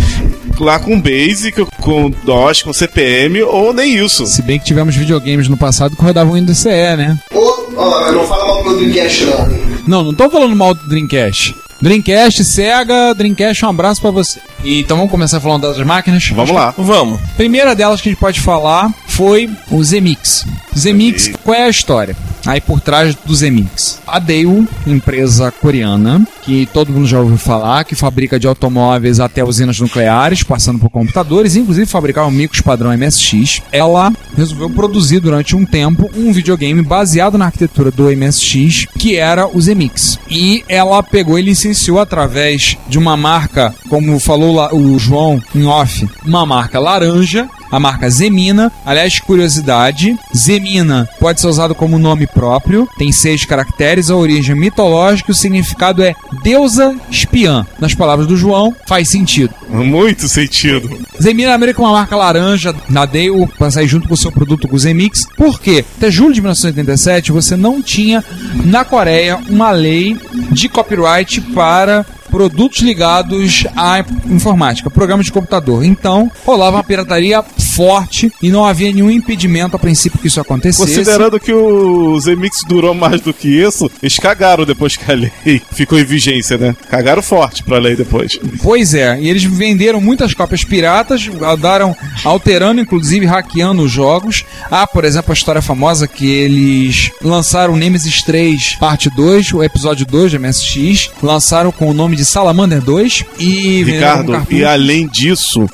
lá 0.59 0.79
com 0.79 1.01
Basic, 1.01 1.65
com 1.81 2.11
DOS, 2.25 2.63
com 2.63 2.73
CPM 2.73 3.43
ou 3.43 3.73
nem 3.73 3.97
isso. 3.97 4.27
Se 4.27 4.43
bem 4.43 4.59
que 4.59 4.65
tivemos 4.65 4.95
videogames 4.95 5.49
no 5.49 5.57
passado 5.57 5.95
que 5.95 6.03
Windows 6.25 6.59
CE, 6.59 6.97
né? 6.97 7.19
Ô, 7.35 7.71
ó, 7.77 8.13
não 8.13 8.27
fala 8.27 8.47
mal 8.47 8.65
do 8.65 8.77
Dreamcast, 8.77 9.25
não. 9.25 9.49
Não, 9.87 10.05
não 10.05 10.15
tô 10.15 10.29
falando 10.31 10.57
mal 10.57 10.75
do 10.75 10.85
Dreamcast. 10.89 11.55
Dreamcast, 11.81 12.44
Sega, 12.44 13.14
Dreamcast, 13.14 13.64
um 13.64 13.69
abraço 13.69 14.00
pra 14.00 14.11
você. 14.11 14.40
E, 14.64 14.81
então 14.81 14.96
vamos 14.96 15.11
começar 15.11 15.40
falando 15.40 15.62
das 15.62 15.78
máquinas? 15.87 16.28
Vamos 16.28 16.50
lá. 16.50 16.75
Vamos. 16.76 17.20
Primeira 17.37 17.75
delas 17.75 18.00
que 18.00 18.08
a 18.08 18.12
gente 18.12 18.20
pode 18.20 18.40
falar 18.40 18.93
foi 19.06 19.49
o 19.70 19.82
Zemix. 19.82 20.44
Zemix, 20.76 21.32
qual 21.43 21.56
é 21.56 21.64
a 21.64 21.70
história? 21.70 22.17
Aí 22.44 22.61
por 22.61 22.81
trás 22.81 23.14
do 23.14 23.34
Zemix. 23.34 23.99
A 24.06 24.20
Daewoo, 24.20 24.69
empresa 24.87 25.50
coreana, 25.50 26.25
que 26.43 26.69
todo 26.73 26.93
mundo 26.93 27.06
já 27.06 27.19
ouviu 27.19 27.37
falar, 27.37 27.84
que 27.84 27.96
fabrica 27.96 28.38
de 28.38 28.46
automóveis 28.46 29.19
até 29.19 29.43
usinas 29.43 29.81
nucleares, 29.81 30.44
passando 30.44 30.79
por 30.79 30.88
computadores, 30.88 31.56
inclusive 31.56 31.87
fabricava 31.87 32.31
micros 32.31 32.61
padrão 32.61 32.96
MSX. 32.96 33.62
Ela 33.72 34.12
resolveu 34.37 34.70
produzir 34.70 35.19
durante 35.19 35.56
um 35.56 35.67
tempo 35.67 36.08
um 36.14 36.32
videogame 36.32 36.82
baseado 36.82 37.37
na 37.37 37.46
arquitetura 37.46 37.90
do 37.90 38.05
MSX, 38.05 38.87
que 38.96 39.17
era 39.17 39.49
o 39.49 39.61
Zemix. 39.61 40.19
E 40.31 40.62
ela 40.69 41.02
pegou 41.02 41.37
e 41.38 41.43
licenciou 41.67 41.99
através 41.99 42.79
de 42.89 42.97
uma 42.97 43.17
marca, 43.17 43.75
como 43.89 44.21
falou 44.21 44.57
o 44.73 44.99
João 44.99 45.43
em 45.55 45.67
off, 45.67 46.09
uma 46.25 46.47
marca 46.47 46.79
laranja, 46.79 47.49
a 47.71 47.81
marca 47.81 48.09
Zemina. 48.09 48.70
Aliás, 48.85 49.19
curiosidade, 49.19 50.17
Zemina 50.35 51.08
pode 51.20 51.41
ser 51.41 51.49
usado 51.49 51.75
como 51.75 51.99
nome 51.99 52.27
próprio, 52.27 52.89
tem 52.99 53.13
seis 53.13 53.44
caracteres, 53.44 54.11
a 54.11 54.17
origem 54.17 54.55
mitológica 54.55 55.31
e 55.31 55.32
o 55.32 55.35
significado 55.35 56.03
é 56.03 56.15
deusa 56.43 56.94
espiã. 57.11 57.67
Nas 57.79 57.94
palavras 57.94 58.27
do 58.27 58.37
João, 58.37 58.75
faz 58.87 59.08
sentido. 59.08 59.55
Muito 59.69 60.29
sentido. 60.29 60.99
Zemina 61.20 61.55
América 61.55 61.81
é 61.81 61.85
uma 61.85 61.93
marca 61.93 62.17
laranja 62.17 62.75
na 62.89 63.05
Dale 63.05 63.46
para 63.58 63.70
sair 63.70 63.89
junto 63.89 64.08
com 64.08 64.15
o 64.15 64.17
seu 64.17 64.31
produto 64.31 64.69
com 64.69 64.77
o 64.77 64.79
Zemix. 64.79 65.27
Por 65.37 65.61
quê? 65.61 65.85
Até 65.96 66.11
julho 66.11 66.35
de 66.35 66.41
1987 66.41 67.32
você 67.32 67.56
não 67.56 67.82
tinha 67.82 68.25
na 68.65 68.85
Coreia 68.85 69.39
uma 69.49 69.70
lei 69.70 70.19
de 70.53 70.69
copyright 70.69 71.41
para 71.41 72.05
produtos 72.27 72.81
ligados 72.81 73.67
à 73.77 74.05
informática, 74.27 74.91
programas 74.91 75.27
de 75.27 75.33
computador. 75.33 75.85
Então, 75.85 76.31
rolava 76.45 76.77
uma 76.77 76.85
pirataria 76.85 77.43
forte 77.77 78.33
e 78.43 78.51
não 78.51 78.65
havia 78.65 78.91
nenhum 78.91 79.11
impedimento 79.11 79.77
a 79.77 79.79
princípio 79.79 80.19
que 80.19 80.29
isso 80.29 80.41
acontecesse. 80.41 80.97
Considerando 80.97 81.39
que 81.39 81.53
o 81.53 82.19
Zemix 82.19 82.63
durou 82.67 82.95
mais 82.95 83.21
do 83.21 83.35
que 83.35 83.49
isso, 83.49 83.91
eles 84.03 84.19
cagaram 84.19 84.65
depois 84.65 84.97
que 84.97 85.11
a 85.11 85.15
lei 85.15 85.31
ficou 85.73 85.99
em 85.99 86.05
vigência, 86.05 86.56
né? 86.56 86.75
Cagaram 86.89 87.23
forte 87.23 87.63
pra 87.63 87.79
lei 87.79 87.95
depois. 87.95 88.39
Pois 88.63 88.95
é, 88.95 89.21
e 89.21 89.29
eles 89.29 89.45
venderam 89.45 90.01
muitas 90.01 90.33
cópias 90.33 90.65
piratas, 90.65 91.29
andaram 91.43 91.95
alterando, 92.25 92.81
inclusive 92.81 93.27
hackeando 93.27 93.83
os 93.83 93.93
jogos. 93.93 94.45
Há, 94.71 94.87
por 94.87 95.05
exemplo, 95.05 95.33
a 95.33 95.35
história 95.35 95.61
famosa 95.61 96.09
que 96.09 96.31
eles 96.31 97.11
lançaram 97.23 97.77
Nemesis 97.77 98.23
3 98.23 98.77
Parte 98.81 99.11
2, 99.11 99.53
o 99.53 99.63
episódio 99.63 100.06
2 100.06 100.31
de 100.31 100.39
MSX, 100.39 101.11
lançaram 101.23 101.73
com 101.73 101.91
o 101.91 101.95
nome 101.95 102.17
de 102.17 102.25
Salamander 102.25 102.81
2 102.81 103.25
e 103.39 103.83
Ricardo, 103.83 104.47
e 104.51 104.65
além 104.65 105.06
disso, 105.09 105.69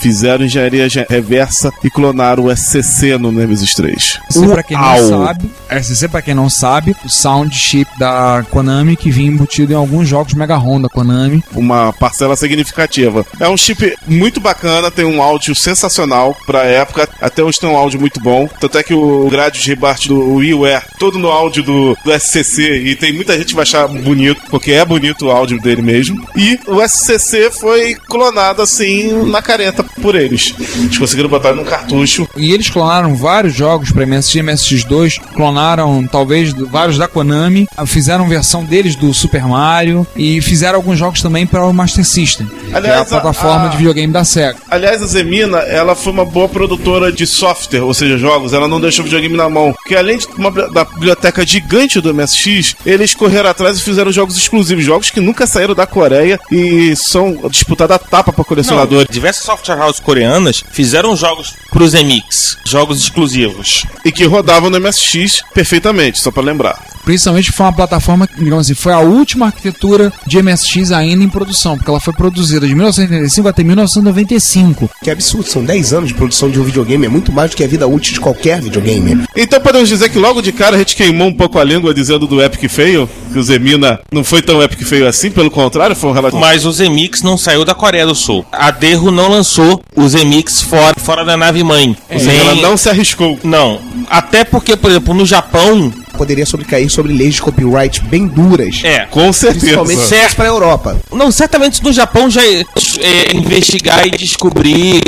fizeram 0.00 0.44
engenharia 0.44 0.88
ge- 0.88 1.06
reversa 1.08 1.72
e 1.82 1.90
clonaram 1.90 2.44
o 2.44 2.50
SCC 2.56 3.16
no 3.18 3.30
Nemesis 3.32 3.74
3. 3.74 4.18
SCC, 4.30 4.46
pra 4.48 4.62
quem 4.62 4.76
não 4.76 4.84
sabe, 5.08 5.50
SCC, 5.82 6.08
pra 6.08 6.22
quem 6.22 6.34
não 6.34 6.48
sabe, 6.50 6.96
o 7.04 7.08
sound 7.08 7.54
chip 7.56 7.90
da 7.98 8.44
Konami 8.50 8.96
que 8.96 9.10
vinha 9.10 9.30
embutido 9.30 9.72
em 9.72 9.76
alguns 9.76 10.08
jogos 10.08 10.34
Mega 10.34 10.56
ROM 10.56 10.80
da 10.80 10.88
Konami. 10.88 11.42
Uma 11.54 11.92
parcela 11.92 12.36
significativa. 12.36 13.24
É 13.40 13.48
um 13.48 13.56
chip 13.56 13.94
muito 14.06 14.40
bacana, 14.40 14.90
tem 14.90 15.04
um 15.04 15.22
áudio 15.22 15.54
sensacional 15.54 16.36
pra 16.46 16.64
época, 16.64 17.08
até 17.20 17.42
hoje 17.42 17.60
tem 17.60 17.68
um 17.68 17.76
áudio 17.76 18.00
muito 18.00 18.20
bom. 18.20 18.48
Tanto 18.60 18.78
é 18.78 18.82
que 18.82 18.94
o 18.94 19.28
grade 19.30 19.60
de 19.60 19.68
rebate 19.70 20.08
do 20.08 20.34
WiiWare, 20.36 20.82
todo 20.98 21.18
no 21.18 21.28
áudio 21.28 21.62
do, 21.62 21.96
do 22.04 22.12
SCC, 22.18 22.82
e 22.84 22.94
tem 22.96 23.12
muita 23.12 23.36
gente 23.36 23.48
que 23.48 23.54
vai 23.54 23.62
achar 23.62 23.86
bonito, 23.88 24.40
porque 24.50 24.72
é 24.72 24.84
bonito 24.84 25.26
o 25.26 25.30
áudio 25.30 25.60
dele 25.60 25.82
mesmo. 25.82 26.26
E 26.36 26.58
o 26.66 26.80
SCC 26.86 27.50
foi 27.50 27.94
clonado 27.94 28.62
assim 28.62 29.24
na 29.30 29.42
careta 29.42 29.67
por 29.72 30.14
eles. 30.14 30.54
Eles 30.58 30.98
conseguiram 30.98 31.28
botar 31.28 31.52
num 31.52 31.64
cartucho. 31.64 32.28
E 32.36 32.52
eles 32.52 32.68
clonaram 32.70 33.14
vários 33.14 33.54
jogos 33.54 33.90
pra 33.92 34.04
MSX 34.06 34.34
e 34.34 34.38
MSX2, 34.40 35.20
clonaram 35.34 36.06
talvez 36.06 36.52
vários 36.52 36.98
da 36.98 37.08
Konami, 37.08 37.66
fizeram 37.86 38.28
versão 38.28 38.64
deles 38.64 38.94
do 38.96 39.12
Super 39.14 39.42
Mario 39.46 40.06
e 40.16 40.40
fizeram 40.40 40.76
alguns 40.76 40.98
jogos 40.98 41.22
também 41.22 41.46
para 41.46 41.64
o 41.66 41.72
Master 41.72 42.04
System, 42.04 42.46
que 42.46 42.70
é 42.70 42.74
a 42.74 42.76
Aliás, 42.78 43.00
a- 43.02 43.04
plataforma 43.20 43.66
a- 43.66 43.68
de 43.68 43.76
videogame 43.76 44.12
da 44.12 44.24
Sega. 44.24 44.56
Aliás, 44.70 45.02
a 45.02 45.06
Zemina, 45.06 45.58
ela 45.58 45.94
foi 45.94 46.12
uma 46.12 46.24
boa 46.24 46.48
produtora 46.48 47.10
de 47.12 47.26
software, 47.26 47.80
ou 47.82 47.94
seja, 47.94 48.18
jogos. 48.18 48.52
Ela 48.52 48.68
não 48.68 48.80
deixou 48.80 49.02
o 49.02 49.04
videogame 49.04 49.36
na 49.36 49.48
mão. 49.48 49.72
Porque 49.72 49.94
além 49.94 50.18
de 50.18 50.26
uma 50.36 50.50
da 50.50 50.84
biblioteca 50.84 51.46
gigante 51.46 52.00
do 52.00 52.12
MSX, 52.14 52.76
eles 52.84 53.14
correram 53.14 53.50
atrás 53.50 53.78
e 53.78 53.82
fizeram 53.82 54.10
jogos 54.12 54.36
exclusivos. 54.36 54.84
Jogos 54.84 55.10
que 55.10 55.20
nunca 55.20 55.46
saíram 55.46 55.74
da 55.74 55.86
Coreia 55.86 56.38
e 56.50 56.94
são 56.96 57.36
disputados 57.50 57.96
a 57.96 57.98
tapa 57.98 58.32
para 58.32 58.40
Não, 58.42 58.44
colecionadores. 58.44 59.08
diversas 59.10 59.48
software 59.58 59.82
houses 59.82 60.00
coreanas 60.00 60.62
fizeram 60.70 61.16
jogos 61.16 61.54
pros 61.70 61.94
MX, 61.94 62.58
jogos 62.64 62.98
exclusivos. 62.98 63.84
E 64.04 64.12
que 64.12 64.24
rodavam 64.24 64.70
no 64.70 64.80
MSX 64.80 65.42
perfeitamente, 65.52 66.18
só 66.18 66.30
para 66.30 66.42
lembrar. 66.42 66.78
Principalmente 67.04 67.52
foi 67.52 67.64
uma 67.64 67.72
plataforma, 67.72 68.26
que, 68.26 68.36
digamos 68.36 68.66
assim, 68.66 68.74
foi 68.74 68.92
a 68.92 68.98
última 68.98 69.46
arquitetura 69.46 70.12
de 70.26 70.42
MSX 70.42 70.92
ainda 70.92 71.24
em 71.24 71.28
produção, 71.28 71.76
porque 71.76 71.90
ela 71.90 72.00
foi 72.00 72.12
produzida 72.12 72.66
de 72.66 72.74
1985 72.74 73.48
até 73.48 73.64
1995. 73.64 74.90
Que 75.02 75.10
absurdo, 75.10 75.48
são 75.48 75.64
10 75.64 75.92
anos 75.94 76.08
de 76.08 76.14
produção 76.14 76.50
de 76.50 76.60
um 76.60 76.64
videogame, 76.64 77.06
é 77.06 77.08
muito 77.08 77.32
mais 77.32 77.50
do 77.50 77.56
que 77.56 77.64
a 77.64 77.66
vida 77.66 77.86
útil 77.86 78.12
de 78.12 78.20
qualquer 78.20 78.60
videogame. 78.60 79.24
Então 79.34 79.58
podemos 79.58 79.88
dizer 79.88 80.10
que 80.10 80.18
logo 80.18 80.42
de 80.42 80.52
cara 80.52 80.76
a 80.76 80.78
gente 80.78 80.96
queimou 80.96 81.28
um 81.28 81.34
pouco 81.34 81.58
a 81.58 81.64
língua 81.64 81.94
dizendo 81.94 82.26
do 82.26 82.42
Epic 82.42 82.70
Fail, 82.70 83.08
que 83.32 83.38
o 83.38 83.42
Zemina 83.42 84.00
não 84.12 84.22
foi 84.22 84.42
tão 84.42 84.62
Epic 84.62 84.82
Fail 84.82 85.08
assim, 85.08 85.30
pelo 85.30 85.50
contrário, 85.50 85.96
foi 85.96 86.10
um 86.10 86.12
relativo. 86.12 86.40
Mas 86.40 86.66
o 86.66 86.72
Zemix 86.72 87.22
não 87.22 87.38
saiu 87.38 87.64
da 87.64 87.74
Coreia 87.74 88.06
do 88.06 88.14
Sul. 88.14 88.44
A 88.52 88.70
Derro 88.70 89.10
não 89.10 89.30
lançou 89.30 89.47
o 89.94 90.08
Zemix 90.08 90.62
fora, 90.62 90.94
fora 90.98 91.24
da 91.24 91.36
nave 91.36 91.62
mãe. 91.62 91.96
Ou 92.10 92.18
seja, 92.18 92.32
ela 92.42 92.54
não 92.56 92.76
se 92.76 92.88
arriscou. 92.88 93.38
Não. 93.42 93.80
Até 94.10 94.44
porque, 94.44 94.76
por 94.76 94.90
exemplo, 94.90 95.14
no 95.14 95.24
Japão. 95.26 95.92
Poderia 96.18 96.44
sobrecair 96.44 96.90
sobre 96.90 97.12
leis 97.12 97.34
de 97.34 97.42
copyright 97.42 98.02
bem 98.02 98.26
duras. 98.26 98.80
É. 98.82 99.06
Com 99.06 99.32
certeza. 99.32 99.60
Principalmente 99.60 100.00
certo 100.00 100.34
para 100.34 100.46
a 100.46 100.48
Europa. 100.48 101.00
Não, 101.12 101.30
certamente 101.30 101.82
no 101.82 101.92
Japão 101.92 102.28
já 102.28 102.44
é, 102.44 102.64
é, 103.00 103.36
investigar 103.36 104.04
e 104.04 104.10
descobrir, 104.10 105.00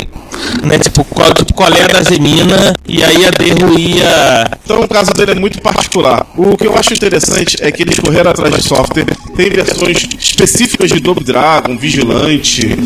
né, 0.63 0.79
tipo, 0.79 1.03
qual, 1.03 1.33
tipo, 1.33 1.53
qual 1.53 1.71
é 1.73 1.83
a 1.83 1.87
da 1.87 2.01
Zemina, 2.01 2.75
e 2.87 3.03
aí 3.03 3.25
a 3.25 3.31
Derro 3.31 3.77
ia. 3.77 4.49
Então 4.63 4.81
o 4.81 4.87
caso 4.87 5.11
dele 5.13 5.31
é 5.31 5.35
muito 5.35 5.61
particular. 5.61 6.25
O 6.37 6.55
que 6.55 6.65
eu 6.65 6.75
acho 6.77 6.93
interessante 6.93 7.57
é 7.59 7.71
que 7.71 7.83
eles 7.83 7.99
correram 7.99 8.31
atrás 8.31 8.55
de 8.55 8.63
software. 8.63 9.05
Tem 9.35 9.49
versões 9.49 10.07
específicas 10.19 10.89
de 10.89 10.99
Double 10.99 11.23
Dragon, 11.23 11.77
Vigilante, 11.77 12.77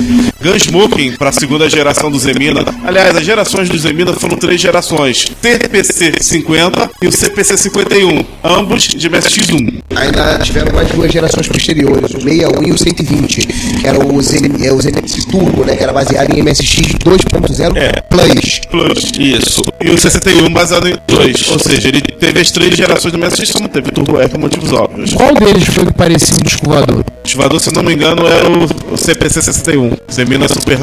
Gunsmoking 0.41 1.13
para 1.13 1.29
a 1.29 1.33
segunda 1.33 1.69
geração 1.69 2.09
do 2.11 2.17
Zemina. 2.17 2.63
Aliás, 2.85 3.15
as 3.15 3.25
gerações 3.25 3.69
do 3.69 3.77
Zemina 3.77 4.13
foram 4.13 4.37
três 4.37 4.59
gerações: 4.59 5.25
TPC 5.41 6.13
50 6.21 6.91
e 7.01 7.07
o 7.07 7.11
CPC 7.11 7.57
51, 7.57 8.14
ambos 8.43 8.83
de 8.83 9.09
MSX1. 9.09 9.81
Ainda 9.95 10.39
tiveram 10.39 10.73
mais 10.73 10.89
duas 10.89 11.11
gerações 11.11 11.47
posteriores, 11.47 12.13
o 12.13 12.21
61 12.21 12.63
e 12.63 12.71
o 12.71 12.77
120, 12.77 13.47
que 13.47 13.87
era 13.87 13.99
o, 14.03 14.21
Zen, 14.21 14.45
é, 14.61 15.31
Turbo, 15.31 15.63
né, 15.65 15.75
que 15.75 15.83
era 15.83 15.93
baseado 15.93 16.31
em 16.31 16.41
MSX 16.41 16.93
2.0 17.03 17.75
É. 17.77 18.01
Plus. 18.01 18.59
Plus. 18.69 19.11
Isso. 19.17 19.61
E 19.81 19.89
o 19.89 19.97
61 19.97 20.51
baseado 20.51 20.87
em 20.87 20.97
2. 21.07 21.51
Ou 21.51 21.59
seja, 21.59 21.87
ele 21.87 22.01
teve 22.01 22.39
as 22.39 22.51
três 22.51 22.75
gerações 22.75 23.11
do 23.11 23.19
MSX, 23.19 23.49
só 23.49 23.59
não 23.59 23.67
teve 23.67 23.91
Turbo 23.91 24.19
R 24.19 24.29
por 24.29 24.39
motivos 24.39 24.71
óbvios. 24.71 25.13
Qual 25.13 25.33
deles 25.33 25.65
foi 25.65 25.85
que 25.85 25.93
parecia 25.93 26.35
um? 26.35 26.45
O 26.65 27.03
ativador, 27.23 27.59
se 27.59 27.73
não 27.73 27.83
me 27.83 27.93
engano, 27.93 28.25
era 28.27 28.49
o, 28.49 28.97
CPC 28.97 29.41
61. 29.41 29.91
Zemina 30.11 30.47
Super. 30.47 30.79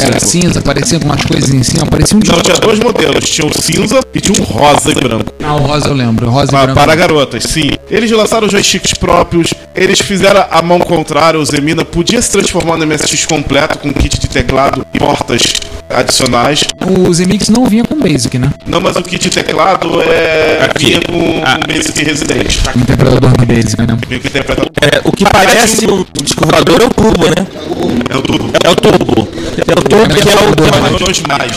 Era 0.00 0.20
cinza, 0.20 0.60
parecia 0.60 0.98
com 0.98 1.06
umas 1.06 1.24
coisas 1.24 1.50
em 1.50 1.62
cima, 1.62 1.86
parecia 1.86 2.16
um 2.16 2.20
Não, 2.26 2.42
tinha 2.42 2.56
dois 2.56 2.78
modelos. 2.78 3.28
Tinha 3.28 3.46
o 3.46 3.62
cinza 3.62 4.00
e 4.14 4.20
tinha 4.20 4.40
um 4.40 4.44
rosa 4.44 4.90
e 4.90 4.94
branco. 4.94 5.32
Ah, 5.42 5.54
o 5.54 5.58
rosa 5.58 5.88
eu 5.88 5.94
lembro, 5.94 6.26
o 6.26 6.30
rosa 6.40 6.70
e 6.70 6.74
para 6.74 6.94
garotas, 6.94 7.44
sim. 7.44 7.70
Eles 7.90 8.10
lançaram 8.10 8.48
joysticks 8.48 8.94
próprios, 8.94 9.52
eles 9.74 10.00
fizeram 10.00 10.44
a 10.50 10.62
mão 10.62 10.78
contrária, 10.80 11.38
o 11.38 11.44
Zemina 11.44 11.84
podia 11.84 12.20
se 12.22 12.30
transformar 12.30 12.76
no 12.76 12.86
MSX 12.86 13.26
completo 13.26 13.78
com 13.78 13.92
kit 13.92 14.18
de 14.20 14.28
teclado 14.28 14.86
e 14.94 14.98
portas 14.98 15.54
adicionais. 15.88 16.64
O 16.86 17.12
Zemix 17.12 17.48
não 17.48 17.64
vinha 17.66 17.84
com 17.84 17.98
Basic, 17.98 18.38
né? 18.38 18.50
Não, 18.66 18.80
mas 18.80 18.96
o 18.96 19.02
kit 19.02 19.28
de 19.28 19.30
teclado 19.30 20.00
é. 20.02 20.64
Aqui. 20.64 20.86
vinha 20.86 21.00
com, 21.00 21.42
Ah. 21.44 21.56
com 21.58 21.72
Basic 21.72 22.04
Resident. 22.04 22.56
O 22.74 22.78
interpretador 22.78 23.20
do 23.32 23.46
Basic, 23.46 23.80
né? 23.80 23.96
Vinha 24.08 24.20
com 24.20 24.28
interpretador. 24.28 24.70
É, 24.82 25.00
o 25.04 25.12
que 25.12 25.24
parece 25.24 25.86
um 25.86 26.04
disco 26.22 26.46
voador 26.46 26.80
é 26.80 26.84
o 26.84 26.90
turbo, 26.90 27.24
né? 27.26 27.46
É 28.08 28.16
o 28.16 28.22
tubo. 28.22 28.50
É 28.64 28.68
o 28.70 28.76
turbo. 28.76 29.28
É 29.66 29.72
o 29.72 29.82
turbo 29.82 30.14
que 30.14 30.28
é 30.28 30.32
o 30.32 30.54
que 30.54 30.92
é 30.92 30.94
o 30.94 30.98
Dois 30.98 31.20
mais. 31.22 31.52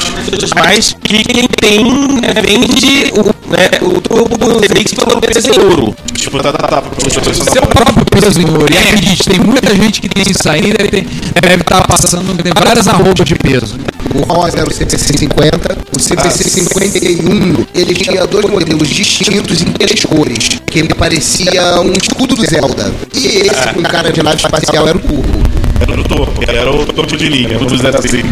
mas 0.56 0.96
que 1.04 1.24
quem 1.24 1.48
tem 1.48 1.84
né, 1.84 2.34
vende 2.42 3.12
o, 3.14 3.50
né, 3.50 3.70
o 3.82 4.02
turbo 4.02 4.38
do 4.38 4.60
Zemix 4.74 4.94
pelo 4.94 5.22
preço 5.22 5.48
em 5.50 5.60
ouro. 5.64 5.96
Disputada 6.14 6.58
a 6.58 6.68
tapa 6.68 6.90
pelos 6.96 7.14
Seu 7.14 7.22
profissionais. 7.22 7.68
próprio 7.70 8.06
peso 8.06 8.42
em 8.42 8.50
ouro. 8.50 8.74
E 8.74 8.78
acredite, 8.78 9.24
tem 9.30 9.40
muita 9.40 9.76
gente 9.76 10.02
que 10.02 10.10
tem 10.10 10.24
isso 10.28 10.50
aí, 10.50 10.74
deve 10.74 10.90
ter- 10.90 11.08
deve 11.42 11.62
estar 11.62 11.86
passando, 11.88 12.42
tem 12.42 12.52
várias 12.56 12.88
arrobas 12.88 13.26
de 13.26 13.36
peso. 13.36 13.78
O 14.16 14.22
rosa 14.22 14.58
era 14.60 14.70
o 14.70 14.74
CPC 14.74 15.18
50, 15.18 15.78
o 15.96 16.00
CPC 16.00 16.44
51, 16.50 17.66
ele 17.74 17.94
tinha 17.96 18.26
dois 18.28 18.46
modelos 18.46 18.88
distintos 18.90 19.62
em 19.62 19.66
três 19.74 20.04
cores, 20.06 20.50
que 20.66 20.80
ele 20.80 20.94
parecia 20.94 21.80
um 21.82 21.92
escudo 21.94 22.36
do 22.36 22.46
Zelda. 22.46 22.92
E 23.14 23.28
esse 23.28 23.74
com 23.74 23.82
cara 23.84 24.12
de 24.12 24.22
nave 24.24 24.38
espacial 24.38 24.88
era 24.88 24.98
o 24.98 25.02
Turbo. 25.02 25.44
Era 25.80 26.00
o 26.00 26.04
topo, 26.04 26.44
era 26.48 26.72
o 26.72 26.86
topo 26.86 27.18
de 27.18 27.28
linha, 27.28 27.58
todos 27.60 27.84
eram 27.84 28.00
assim. 28.00 28.24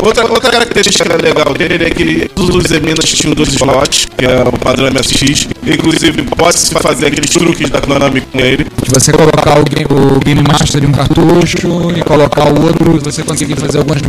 Outra, 0.00 0.24
outra 0.30 0.50
característica 0.50 1.16
legal 1.16 1.54
dele 1.54 1.84
é 1.84 1.90
que 1.90 2.28
todos 2.34 2.56
os 2.56 2.64
Zeminas 2.64 3.04
tinham 3.04 3.34
dois 3.34 3.50
slots, 3.50 4.06
que 4.16 4.24
é 4.24 4.42
o 4.42 4.52
padrão 4.58 4.90
MSX. 4.90 5.48
Inclusive, 5.66 6.22
pode-se 6.22 6.72
fazer 6.74 7.06
aqueles 7.06 7.30
truques 7.30 7.70
da 7.70 7.80
Konami 7.80 8.20
com 8.20 8.38
ele. 8.40 8.66
Se 8.84 8.90
você 8.90 9.12
colocar 9.12 9.58
o 9.60 9.64
Game, 9.64 9.86
o 9.90 10.20
game 10.20 10.42
Master 10.42 10.82
em 10.82 10.86
um 10.86 10.92
cartucho 10.92 11.92
e 11.96 12.02
colocar 12.02 12.52
o 12.52 12.62
outro, 12.62 13.00
você 13.00 13.22
conseguir 13.22 13.56
fazer 13.56 13.78
algumas 13.78 14.02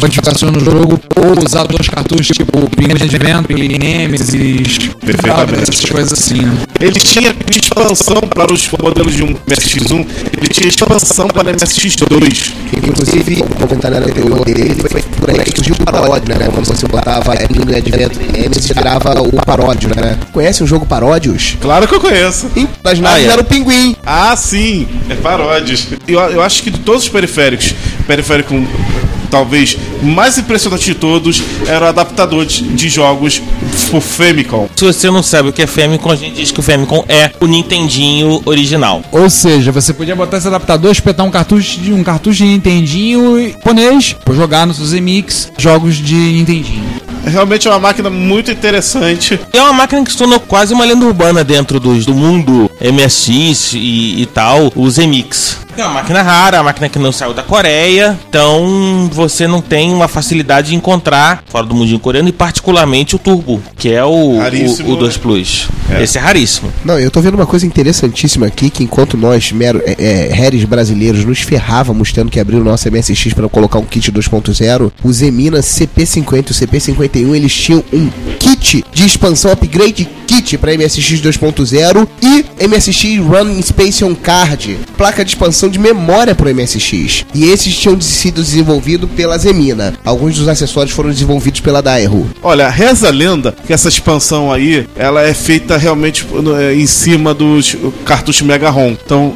modificações 0.00 0.52
no 0.52 0.60
jogo, 0.60 1.00
ou 1.16 1.44
usar 1.44 1.64
dois 1.64 1.88
cartuchos, 1.88 2.28
tipo 2.28 2.68
Pinhead 2.70 3.02
Advent, 3.02 3.48
Nemesis, 3.48 4.78
Perfeitamente. 5.00 5.62
essas 5.62 5.84
coisas 5.84 6.12
assim, 6.12 6.42
né? 6.42 6.58
Ele 6.80 7.00
tinha 7.00 7.34
expansão 7.50 8.20
para 8.20 8.52
os 8.52 8.68
modelos 8.80 9.14
de 9.14 9.22
um 9.24 9.34
MSX1, 9.34 10.06
ele 10.36 10.48
tinha 10.48 10.68
expansão 10.68 11.26
para 11.28 11.52
MSX2. 11.52 12.52
Ele, 12.72 12.88
inclusive, 12.88 13.42
o 13.42 13.54
comentário 13.54 13.98
anterior 13.98 14.44
dele 14.44 14.76
foi 14.88 15.02
por 15.28 15.40
aí 15.40 15.52
que 15.52 15.58
surgiu 15.58 15.74
o 15.78 15.84
paródio, 15.84 16.38
né? 16.38 16.48
Quando 16.52 16.66
você 16.66 16.86
botava 16.86 17.36
Pingo 17.36 17.76
Advento 17.76 18.18
Nemesis, 18.32 18.66
virava 18.68 19.20
o 19.20 19.32
paródio, 19.44 19.90
né? 19.94 20.16
Conhece 20.32 20.62
o 20.62 20.66
jogo 20.66 20.86
Paródios? 20.86 21.56
Claro 21.60 21.86
que 21.86 21.94
eu 21.94 22.00
conheço. 22.00 22.48
Sim, 22.54 22.68
das 22.82 22.98
naves 22.98 23.26
é. 23.26 23.30
era 23.30 23.42
o 23.42 23.44
pinguim. 23.44 23.94
Ah, 24.04 24.34
sim, 24.36 24.88
é 25.08 25.14
paródias. 25.14 25.88
Eu, 26.06 26.20
eu 26.20 26.42
acho 26.42 26.62
que 26.62 26.70
de 26.70 26.80
todos 26.80 27.04
os 27.04 27.08
periféricos, 27.08 27.74
periférico 28.06 28.54
talvez 29.30 29.76
mais 30.02 30.38
impressionante 30.38 30.84
de 30.84 30.94
todos 30.94 31.42
era 31.66 31.86
o 31.86 31.88
adaptador 31.88 32.44
de, 32.44 32.62
de 32.62 32.88
jogos 32.88 33.40
por 33.90 34.00
Famicom. 34.00 34.68
Se 34.74 34.84
você 34.84 35.10
não 35.10 35.22
sabe 35.22 35.48
o 35.50 35.52
que 35.52 35.62
é 35.62 35.66
Famicom, 35.66 36.10
a 36.10 36.16
gente 36.16 36.34
diz 36.34 36.50
que 36.50 36.60
o 36.60 36.62
Famicom 36.62 37.04
é 37.08 37.30
o 37.40 37.46
Nintendinho 37.46 38.42
original. 38.44 39.02
Ou 39.12 39.30
seja, 39.30 39.70
você 39.70 39.92
podia 39.92 40.16
botar 40.16 40.38
esse 40.38 40.48
adaptador, 40.48 40.90
espetar 40.90 41.24
um 41.24 41.30
cartucho 41.30 41.80
de 41.80 41.92
um 41.92 42.02
cartucho 42.02 42.38
de 42.38 42.44
Nintendinho 42.44 43.38
japonês, 43.68 44.16
pra 44.24 44.34
jogar 44.34 44.66
no 44.66 44.74
seu 44.74 44.84
Zemix 44.84 45.52
jogos 45.58 45.96
de 45.96 46.14
Nintendinho. 46.14 46.84
Realmente 47.24 47.68
é 47.68 47.70
uma 47.70 47.78
máquina 47.78 48.08
muito 48.08 48.50
interessante. 48.50 49.38
É 49.52 49.60
uma 49.60 49.72
máquina 49.72 50.02
que 50.02 50.10
se 50.10 50.16
tornou 50.16 50.40
quase 50.40 50.72
uma 50.72 50.84
lenda 50.84 51.04
urbana 51.04 51.44
dentro 51.44 51.78
dos, 51.78 52.06
do 52.06 52.14
mundo 52.14 52.70
MSX 52.80 53.74
e, 53.74 54.22
e 54.22 54.26
tal, 54.32 54.72
o 54.74 54.88
Zemix. 54.88 55.58
É 55.78 55.84
uma 55.84 55.94
máquina 55.94 56.22
rara, 56.22 56.58
a 56.58 56.62
máquina 56.64 56.88
que 56.88 56.98
não 56.98 57.12
saiu 57.12 57.32
da 57.32 57.44
Coreia, 57.44 58.18
então 58.28 59.08
você 59.12 59.46
não 59.46 59.60
tem 59.60 59.94
uma 59.94 60.08
facilidade 60.08 60.70
de 60.70 60.74
encontrar 60.74 61.44
fora 61.46 61.64
do 61.64 61.72
mundinho 61.72 62.00
coreano 62.00 62.28
e 62.28 62.32
particularmente 62.32 63.14
o 63.14 63.18
Turbo, 63.18 63.62
que 63.76 63.92
é 63.92 64.04
o, 64.04 64.38
Raríssimo, 64.38 64.90
o, 64.90 64.94
o 64.94 64.96
2 64.96 65.14
né? 65.14 65.22
Plus. 65.22 65.68
É. 65.88 66.02
Esse 66.02 66.18
é 66.18 66.20
raríssimo. 66.20 66.72
Não, 66.84 66.98
eu 66.98 67.12
tô 67.12 67.20
vendo 67.20 67.34
uma 67.34 67.46
coisa 67.46 67.64
interessantíssima 67.64 68.46
aqui, 68.46 68.70
que 68.70 68.82
enquanto 68.82 69.16
nós, 69.16 69.52
mero, 69.52 69.80
é, 69.86 69.94
é, 69.98 70.44
heres 70.44 70.64
brasileiros, 70.64 71.24
nos 71.24 71.42
ferrávamos 71.42 72.12
tendo 72.12 72.28
que 72.28 72.40
abrir 72.40 72.56
o 72.56 72.64
nosso 72.64 72.90
MSX 72.90 73.32
para 73.32 73.48
colocar 73.48 73.78
um 73.78 73.84
kit 73.84 74.10
2.0, 74.10 74.90
o 75.04 75.12
Zemina 75.12 75.60
CP50 75.60 76.48
e 76.48 76.50
o 76.50 76.54
CP51, 76.54 77.36
eles 77.36 77.54
tinham 77.54 77.84
um 77.92 78.10
kit 78.40 78.84
de 78.92 79.06
expansão 79.06 79.52
upgrade 79.52 80.08
kit 80.26 80.58
para 80.58 80.76
MSX 80.76 81.20
2.0 81.20 82.06
e 82.20 82.66
MSX 82.66 83.18
Run 83.18 83.62
Space 83.62 84.04
on 84.04 84.14
Card, 84.14 84.78
placa 84.96 85.24
de 85.24 85.30
expansão 85.30 85.67
de 85.68 85.78
memória 85.78 86.34
para 86.34 86.50
o 86.50 86.54
MSX. 86.54 87.24
E 87.34 87.44
esses 87.44 87.76
tinham 87.76 88.00
sido 88.00 88.42
desenvolvidos 88.42 89.10
pela 89.10 89.38
Zemina. 89.38 89.94
Alguns 90.04 90.36
dos 90.36 90.48
acessórios 90.48 90.94
foram 90.94 91.10
desenvolvidos 91.10 91.60
pela 91.60 91.82
Daewoo. 91.82 92.26
Olha, 92.42 92.68
reza 92.68 93.08
a 93.08 93.10
lenda 93.10 93.54
que 93.66 93.72
essa 93.72 93.88
expansão 93.88 94.52
aí, 94.52 94.86
ela 94.96 95.22
é 95.22 95.34
feita 95.34 95.76
realmente 95.76 96.26
é, 96.58 96.74
em 96.74 96.86
cima 96.86 97.34
dos 97.34 97.76
cartuchos 98.04 98.42
Mega 98.42 98.70
ROM. 98.70 98.90
Então, 99.04 99.34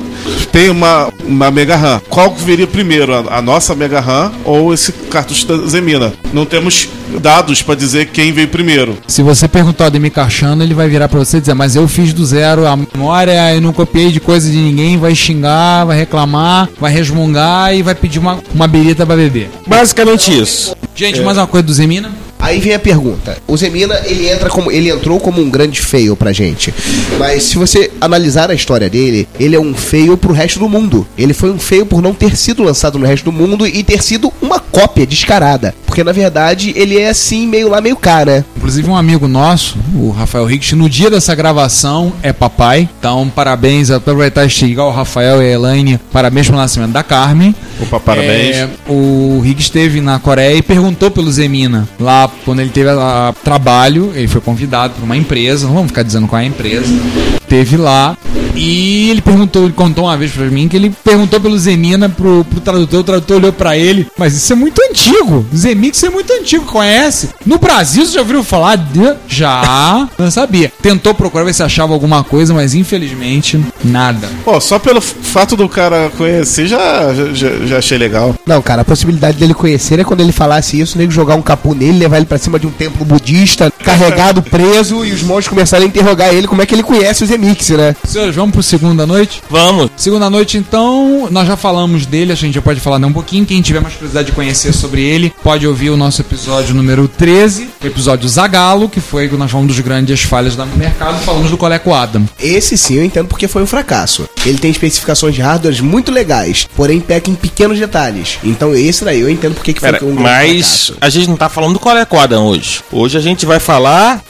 tem 0.50 0.70
uma, 0.70 1.12
uma 1.24 1.50
Mega 1.50 1.76
RAM. 1.76 2.00
Qual 2.08 2.30
que 2.32 2.42
viria 2.42 2.66
primeiro, 2.66 3.14
a, 3.14 3.38
a 3.38 3.42
nossa 3.42 3.74
Mega 3.74 4.00
RAM 4.00 4.32
ou 4.44 4.72
esse 4.72 4.92
cartucho 4.92 5.46
da 5.46 5.66
Zemina? 5.68 6.12
Não 6.32 6.44
temos 6.44 6.88
dados 7.20 7.62
para 7.62 7.74
dizer 7.74 8.06
quem 8.06 8.32
veio 8.32 8.48
primeiro. 8.48 8.96
Se 9.06 9.22
você 9.22 9.46
perguntar 9.46 9.84
ao 9.84 9.88
Ademir 9.88 10.12
Carchano, 10.12 10.62
ele 10.62 10.74
vai 10.74 10.88
virar 10.88 11.08
pra 11.08 11.18
você 11.18 11.38
e 11.38 11.40
dizer, 11.40 11.54
mas 11.54 11.76
eu 11.76 11.86
fiz 11.86 12.12
do 12.12 12.24
zero 12.24 12.66
a 12.66 12.76
memória, 12.76 13.54
eu 13.54 13.60
não 13.60 13.72
copiei 13.72 14.10
de 14.10 14.20
coisa 14.20 14.50
de 14.50 14.56
ninguém, 14.56 14.98
vai 14.98 15.14
xingar, 15.14 15.84
vai 15.84 15.98
reclamar, 15.98 16.11
vai 16.78 16.92
resmungar 16.92 17.74
e 17.74 17.82
vai 17.82 17.94
pedir 17.94 18.18
uma, 18.18 18.38
uma 18.54 18.66
birita 18.66 19.06
pra 19.06 19.16
beber. 19.16 19.50
Basicamente 19.66 20.36
isso. 20.36 20.76
Gente, 20.94 21.20
mais 21.22 21.38
uma 21.38 21.46
coisa 21.46 21.66
do 21.66 21.72
Zemina? 21.72 22.10
Aí 22.42 22.58
vem 22.58 22.74
a 22.74 22.78
pergunta. 22.78 23.38
O 23.46 23.56
Zemina, 23.56 24.00
ele 24.04 24.28
entra 24.28 24.50
como 24.50 24.70
ele 24.72 24.90
entrou 24.90 25.20
como 25.20 25.40
um 25.40 25.48
grande 25.48 25.80
fail 25.80 26.16
pra 26.16 26.32
gente. 26.32 26.74
Mas 27.16 27.44
se 27.44 27.56
você 27.56 27.88
analisar 28.00 28.50
a 28.50 28.54
história 28.54 28.90
dele, 28.90 29.28
ele 29.38 29.54
é 29.54 29.60
um 29.60 29.72
fail 29.72 30.16
pro 30.16 30.32
resto 30.32 30.58
do 30.58 30.68
mundo. 30.68 31.06
Ele 31.16 31.32
foi 31.32 31.52
um 31.52 31.58
fail 31.58 31.86
por 31.86 32.02
não 32.02 32.12
ter 32.12 32.36
sido 32.36 32.64
lançado 32.64 32.98
no 32.98 33.06
resto 33.06 33.26
do 33.26 33.32
mundo 33.32 33.64
e 33.64 33.84
ter 33.84 34.02
sido 34.02 34.32
uma 34.42 34.58
cópia 34.58 35.06
descarada. 35.06 35.72
Porque 35.86 36.02
na 36.02 36.10
verdade, 36.10 36.72
ele 36.74 36.98
é 36.98 37.10
assim 37.10 37.46
meio 37.46 37.68
lá 37.68 37.80
meio 37.80 37.96
cá, 37.96 38.24
né? 38.24 38.44
Inclusive 38.56 38.88
um 38.90 38.96
amigo 38.96 39.28
nosso, 39.28 39.76
o 39.94 40.10
Rafael 40.10 40.44
Rix, 40.44 40.72
no 40.72 40.88
dia 40.88 41.10
dessa 41.10 41.34
gravação 41.34 42.12
é 42.22 42.32
papai. 42.32 42.88
Então, 42.98 43.30
parabéns, 43.32 43.90
aproveitar 43.90 44.44
e 44.44 44.46
estigar 44.48 44.86
o 44.86 44.90
Rafael 44.90 45.40
e 45.42 45.46
a 45.46 45.50
Elaine, 45.52 46.00
parabéns 46.12 46.46
pelo 46.46 46.58
nascimento 46.58 46.92
da 46.92 47.02
Carmen. 47.02 47.54
Opa, 47.80 48.00
parabéns. 48.00 48.56
É, 48.56 48.68
o 48.88 49.40
Riggs 49.44 49.64
esteve 49.64 50.00
na 50.00 50.18
Coreia 50.18 50.56
e 50.56 50.62
perguntou 50.62 51.10
pelo 51.10 51.30
Zemina. 51.30 51.88
Lá, 52.00 52.30
quando 52.44 52.60
ele 52.60 52.70
teve 52.70 52.90
a, 52.90 53.28
a 53.28 53.32
trabalho, 53.32 54.12
ele 54.14 54.28
foi 54.28 54.40
convidado 54.40 54.94
por 54.94 55.04
uma 55.04 55.16
empresa, 55.16 55.66
não 55.66 55.74
vamos 55.74 55.88
ficar 55.88 56.02
dizendo 56.02 56.26
qual 56.26 56.40
é 56.40 56.44
a 56.44 56.48
empresa. 56.48 56.92
Teve 57.48 57.76
lá 57.76 58.16
e 58.54 59.10
ele 59.10 59.20
perguntou, 59.22 59.64
ele 59.64 59.72
contou 59.72 60.04
uma 60.04 60.16
vez 60.16 60.32
pra 60.32 60.44
mim 60.46 60.68
que 60.68 60.76
ele 60.76 60.94
perguntou 61.02 61.40
pelo 61.40 61.58
Zemina 61.58 62.08
pro, 62.08 62.44
pro 62.44 62.60
tradutor, 62.60 63.00
o 63.00 63.04
tradutor 63.04 63.36
olhou 63.38 63.52
pra 63.52 63.76
ele, 63.76 64.06
mas 64.16 64.34
isso 64.34 64.52
é 64.52 64.56
muito 64.56 64.80
antigo. 64.90 65.46
Zemix 65.54 66.02
é 66.02 66.10
muito 66.10 66.32
antigo, 66.32 66.64
conhece? 66.66 67.30
No 67.46 67.58
Brasil 67.58 68.04
você 68.04 68.12
já 68.12 68.20
ouviu 68.20 68.44
falar? 68.44 68.76
De... 68.76 69.14
Já, 69.26 70.08
não 70.18 70.30
sabia. 70.30 70.72
Tentou 70.82 71.14
procurar 71.14 71.44
ver 71.44 71.54
se 71.54 71.62
achava 71.62 71.92
alguma 71.92 72.22
coisa, 72.22 72.52
mas 72.52 72.74
infelizmente 72.74 73.62
nada. 73.82 74.28
Pô, 74.44 74.60
só 74.60 74.78
pelo 74.78 75.00
fato 75.00 75.56
do 75.56 75.68
cara 75.68 76.10
conhecer, 76.16 76.66
já, 76.66 77.12
já, 77.32 77.50
já 77.66 77.78
achei 77.78 77.96
legal. 77.96 78.34
Não, 78.46 78.60
cara, 78.60 78.82
a 78.82 78.84
possibilidade 78.84 79.38
dele 79.38 79.54
conhecer 79.54 79.98
é 79.98 80.04
quando 80.04 80.20
ele 80.20 80.32
falasse 80.32 80.78
isso, 80.78 80.96
o 80.96 80.98
nego 80.98 81.10
jogar 81.10 81.34
um 81.34 81.42
capu 81.42 81.74
nele, 81.74 81.98
levar 81.98 82.18
ele 82.22 82.28
pra 82.28 82.38
cima 82.38 82.58
de 82.58 82.66
um 82.66 82.70
templo 82.70 83.04
budista, 83.04 83.71
carregado, 83.82 84.42
preso, 84.42 85.04
e 85.04 85.12
os 85.12 85.22
monstros 85.22 85.48
começarem 85.48 85.86
a 85.86 85.88
interrogar 85.88 86.32
ele 86.34 86.46
como 86.46 86.62
é 86.62 86.66
que 86.66 86.74
ele 86.74 86.82
conhece 86.82 87.24
o 87.24 87.26
Zemix, 87.26 87.68
né? 87.70 87.94
Senhores, 88.04 88.34
vamos 88.34 88.52
pro 88.52 88.62
segunda 88.62 89.06
noite? 89.06 89.42
Vamos. 89.50 89.90
Segunda 89.96 90.28
noite, 90.30 90.56
então, 90.56 91.28
nós 91.30 91.46
já 91.46 91.56
falamos 91.56 92.06
dele, 92.06 92.32
a 92.32 92.34
gente 92.34 92.54
já 92.54 92.62
pode 92.62 92.80
falar 92.80 92.98
né, 92.98 93.06
um 93.06 93.12
pouquinho. 93.12 93.44
Quem 93.44 93.60
tiver 93.60 93.80
mais 93.80 93.94
curiosidade 93.94 94.26
de 94.26 94.32
conhecer 94.32 94.72
sobre 94.72 95.02
ele, 95.02 95.32
pode 95.42 95.66
ouvir 95.66 95.90
o 95.90 95.96
nosso 95.96 96.20
episódio 96.22 96.74
número 96.74 97.08
13, 97.08 97.68
o 97.82 97.86
episódio 97.86 98.28
Zagalo, 98.28 98.88
que 98.88 99.00
foi 99.00 99.28
que 99.28 99.36
nós 99.36 99.50
falamos 99.50 99.74
dos 99.74 99.84
grandes 99.84 100.22
falhas 100.22 100.56
do 100.56 100.64
mercado, 100.76 101.18
falamos 101.24 101.50
do 101.50 101.56
Coleco 101.56 101.92
Adam. 101.92 102.28
Esse 102.40 102.78
sim 102.78 102.94
eu 102.94 103.04
entendo 103.04 103.26
porque 103.26 103.48
foi 103.48 103.62
um 103.62 103.66
fracasso. 103.66 104.28
Ele 104.44 104.58
tem 104.58 104.70
especificações 104.70 105.34
de 105.34 105.40
hardware 105.40 105.82
muito 105.82 106.12
legais, 106.12 106.68
porém 106.76 107.00
peca 107.00 107.30
em 107.30 107.34
pequenos 107.34 107.78
detalhes. 107.78 108.38
Então 108.44 108.74
esse 108.74 109.04
daí 109.04 109.20
eu 109.20 109.30
entendo 109.30 109.54
porque 109.54 109.72
que 109.72 109.80
foi 109.80 109.92
Pera, 109.92 110.04
um 110.04 110.14
grande 110.14 110.22
mas 110.22 110.66
fracasso. 110.66 110.96
a 111.00 111.08
gente 111.10 111.28
não 111.28 111.36
tá 111.36 111.48
falando 111.48 111.74
do 111.74 111.78
Coleco 111.80 112.18
Adam 112.18 112.46
hoje. 112.46 112.80
Hoje 112.92 113.18
a 113.18 113.20
gente 113.20 113.44
vai 113.46 113.58
falar 113.58 113.71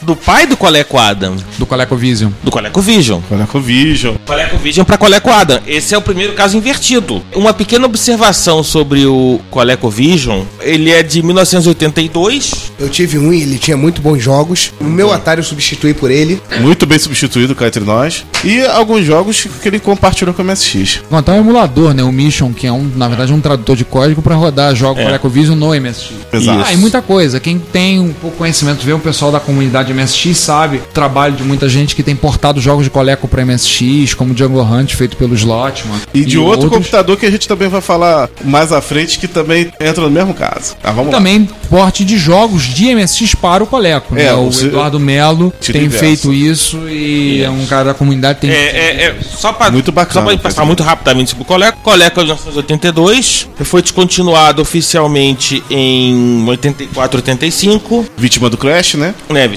do 0.03 0.15
pai 0.15 0.47
do 0.47 0.57
Coleco 0.57 0.97
Adam, 0.99 1.35
Do 1.59 1.67
Coleco 1.67 1.97
Vision. 1.97 2.31
do 2.43 2.51
Coleco 2.51 2.81
Vision. 2.81 3.21
Olha 3.31 3.47
com 3.47 3.59
o 3.59 3.61
Vision. 3.61 4.15
Coleco 4.27 4.57
Vision 4.59 4.85
para 4.85 4.97
Coleco 4.97 5.31
Adam. 5.31 5.61
Esse 5.67 5.95
é 5.95 5.99
o 5.99 6.03
primeiro 6.03 6.35
caso 6.35 6.57
invertido. 6.57 7.23
Uma 7.35 7.53
pequena 7.53 7.87
observação 7.87 8.63
sobre 8.63 9.05
o 9.07 9.41
Coleco 9.51 9.91
Vision. 9.91 10.43
Ele 10.61 10.91
é 10.93 11.03
de 11.03 11.23
1982. 11.23 12.73
Eu 12.79 12.89
tive 12.89 13.19
um 13.19 13.33
e 13.33 13.43
ele 13.43 13.59
tinha 13.59 13.77
muito 13.77 14.01
bons 14.01 14.23
jogos. 14.23 14.73
O 14.81 14.85
meu 14.85 15.13
Atari 15.13 15.41
eu 15.41 15.45
substituí 15.45 15.93
por 15.95 16.11
ele. 16.11 16.41
Muito 16.61 16.87
bem 16.87 16.99
substituído 16.99 17.55
cá 17.55 17.67
entre 17.67 17.83
nós. 17.85 18.25
E 18.45 18.61
alguns 18.67 19.05
jogos 19.05 19.47
que 19.63 19.69
ele 19.69 19.79
compartilhou 19.81 20.33
com 20.35 20.43
o 20.43 20.45
MSX. 20.45 21.01
Contar 21.09 21.33
um 21.33 21.41
emulador, 21.41 21.93
né? 21.95 22.03
O 22.03 22.13
Mission, 22.13 22.53
que 22.53 22.67
é 22.67 22.73
um, 22.73 22.91
na 22.97 23.09
verdade, 23.09 23.33
um 23.33 23.41
tradutor 23.41 23.77
de 23.77 23.85
código 23.85 24.23
para 24.23 24.35
rodar 24.35 24.75
jogos 24.75 25.01
É. 25.03 25.05
Coleco 25.07 25.29
Vision 25.29 25.59
no 25.59 25.69
MSX. 25.75 26.13
Exato. 26.33 26.65
Ah, 26.67 26.73
e 26.73 26.77
muita 26.77 27.03
coisa. 27.03 27.41
Quem 27.41 27.59
tem 27.59 27.99
um 28.01 28.13
pouco 28.13 28.37
conhecimento, 28.37 28.85
vê 28.85 28.93
o 28.93 28.99
pessoal 28.99 29.32
da 29.33 29.41
comunidade 29.41 29.93
MSX, 29.93 30.37
sabe 30.37 30.77
o 30.79 30.81
trabalho 30.93 31.35
de 31.35 31.43
muita 31.43 31.69
gente 31.69 31.95
que 31.97 32.03
tem 32.03 32.15
portado 32.15 32.61
jogos 32.61 32.85
de 32.85 32.91
Coleco 32.91 33.27
para 33.29 33.45
MSX, 33.45 34.15
como 34.15 34.37
Jungle 34.37 34.63
Hunt, 34.63 34.95
feito 34.95 35.17
pelo 35.17 35.35
Slotman. 35.35 36.01
E 36.15 36.25
de 36.25 36.39
outro 36.39 36.65
outros. 36.65 36.73
computador 36.79 37.17
que 37.17 37.27
a 37.27 37.31
gente 37.31 37.49
também 37.49 37.69
vai 37.69 37.81
falar 37.81 38.29
mais 38.45 38.73
à 38.73 38.81
frente, 38.81 39.19
que 39.19 39.27
também 39.29 39.71
entra 39.81 40.03
no 40.05 40.11
mesmo 40.11 40.35
caso. 40.35 40.77
Ah, 40.83 40.91
vamos 40.93 41.13
lá. 41.13 41.19
Também 41.19 41.49
porte 41.69 42.05
de 42.05 42.17
jogos 42.19 42.63
de 42.65 42.95
MSX 42.95 43.35
para 43.35 43.65
o 43.65 43.67
Coleco. 43.67 44.15
É, 44.17 44.25
né? 44.25 44.35
O 44.35 44.51
você- 44.53 44.67
Eduardo 44.67 45.01
Melo 45.01 45.53
tem 45.65 45.85
inverso. 45.85 45.99
feito 46.05 46.33
isso 46.33 46.79
e 46.89 47.43
é 47.43 47.51
um 47.51 47.65
cara 47.67 47.85
da 47.87 47.95
comunidade 47.95 48.41
que 48.41 48.47
tem. 48.47 48.55
É, 48.55 48.67
é, 48.67 49.05
é, 49.07 49.17
só 49.23 49.53
para 49.53 49.71
Muito 49.71 49.91
bacana, 49.91 50.27
Só 50.27 50.33
para 50.35 50.39
passar 50.43 50.65
muito 50.65 50.83
rapidamente 50.83 51.31
sobre 51.31 51.43
o 51.43 51.47
Coleco. 51.47 51.79
Coleco 51.83 52.21
é 52.21 52.25
de 52.25 52.31
1982. 52.31 53.49
Foi 53.65 53.81
descontinuado 53.83 54.61
oficialmente 54.61 55.63
em 55.71 56.45
84, 56.47 57.19
85. 57.19 58.07
Vítima 58.17 58.51
do 58.51 58.57
Crash, 58.57 58.95
né? 58.95 59.15
Né. 59.29 59.51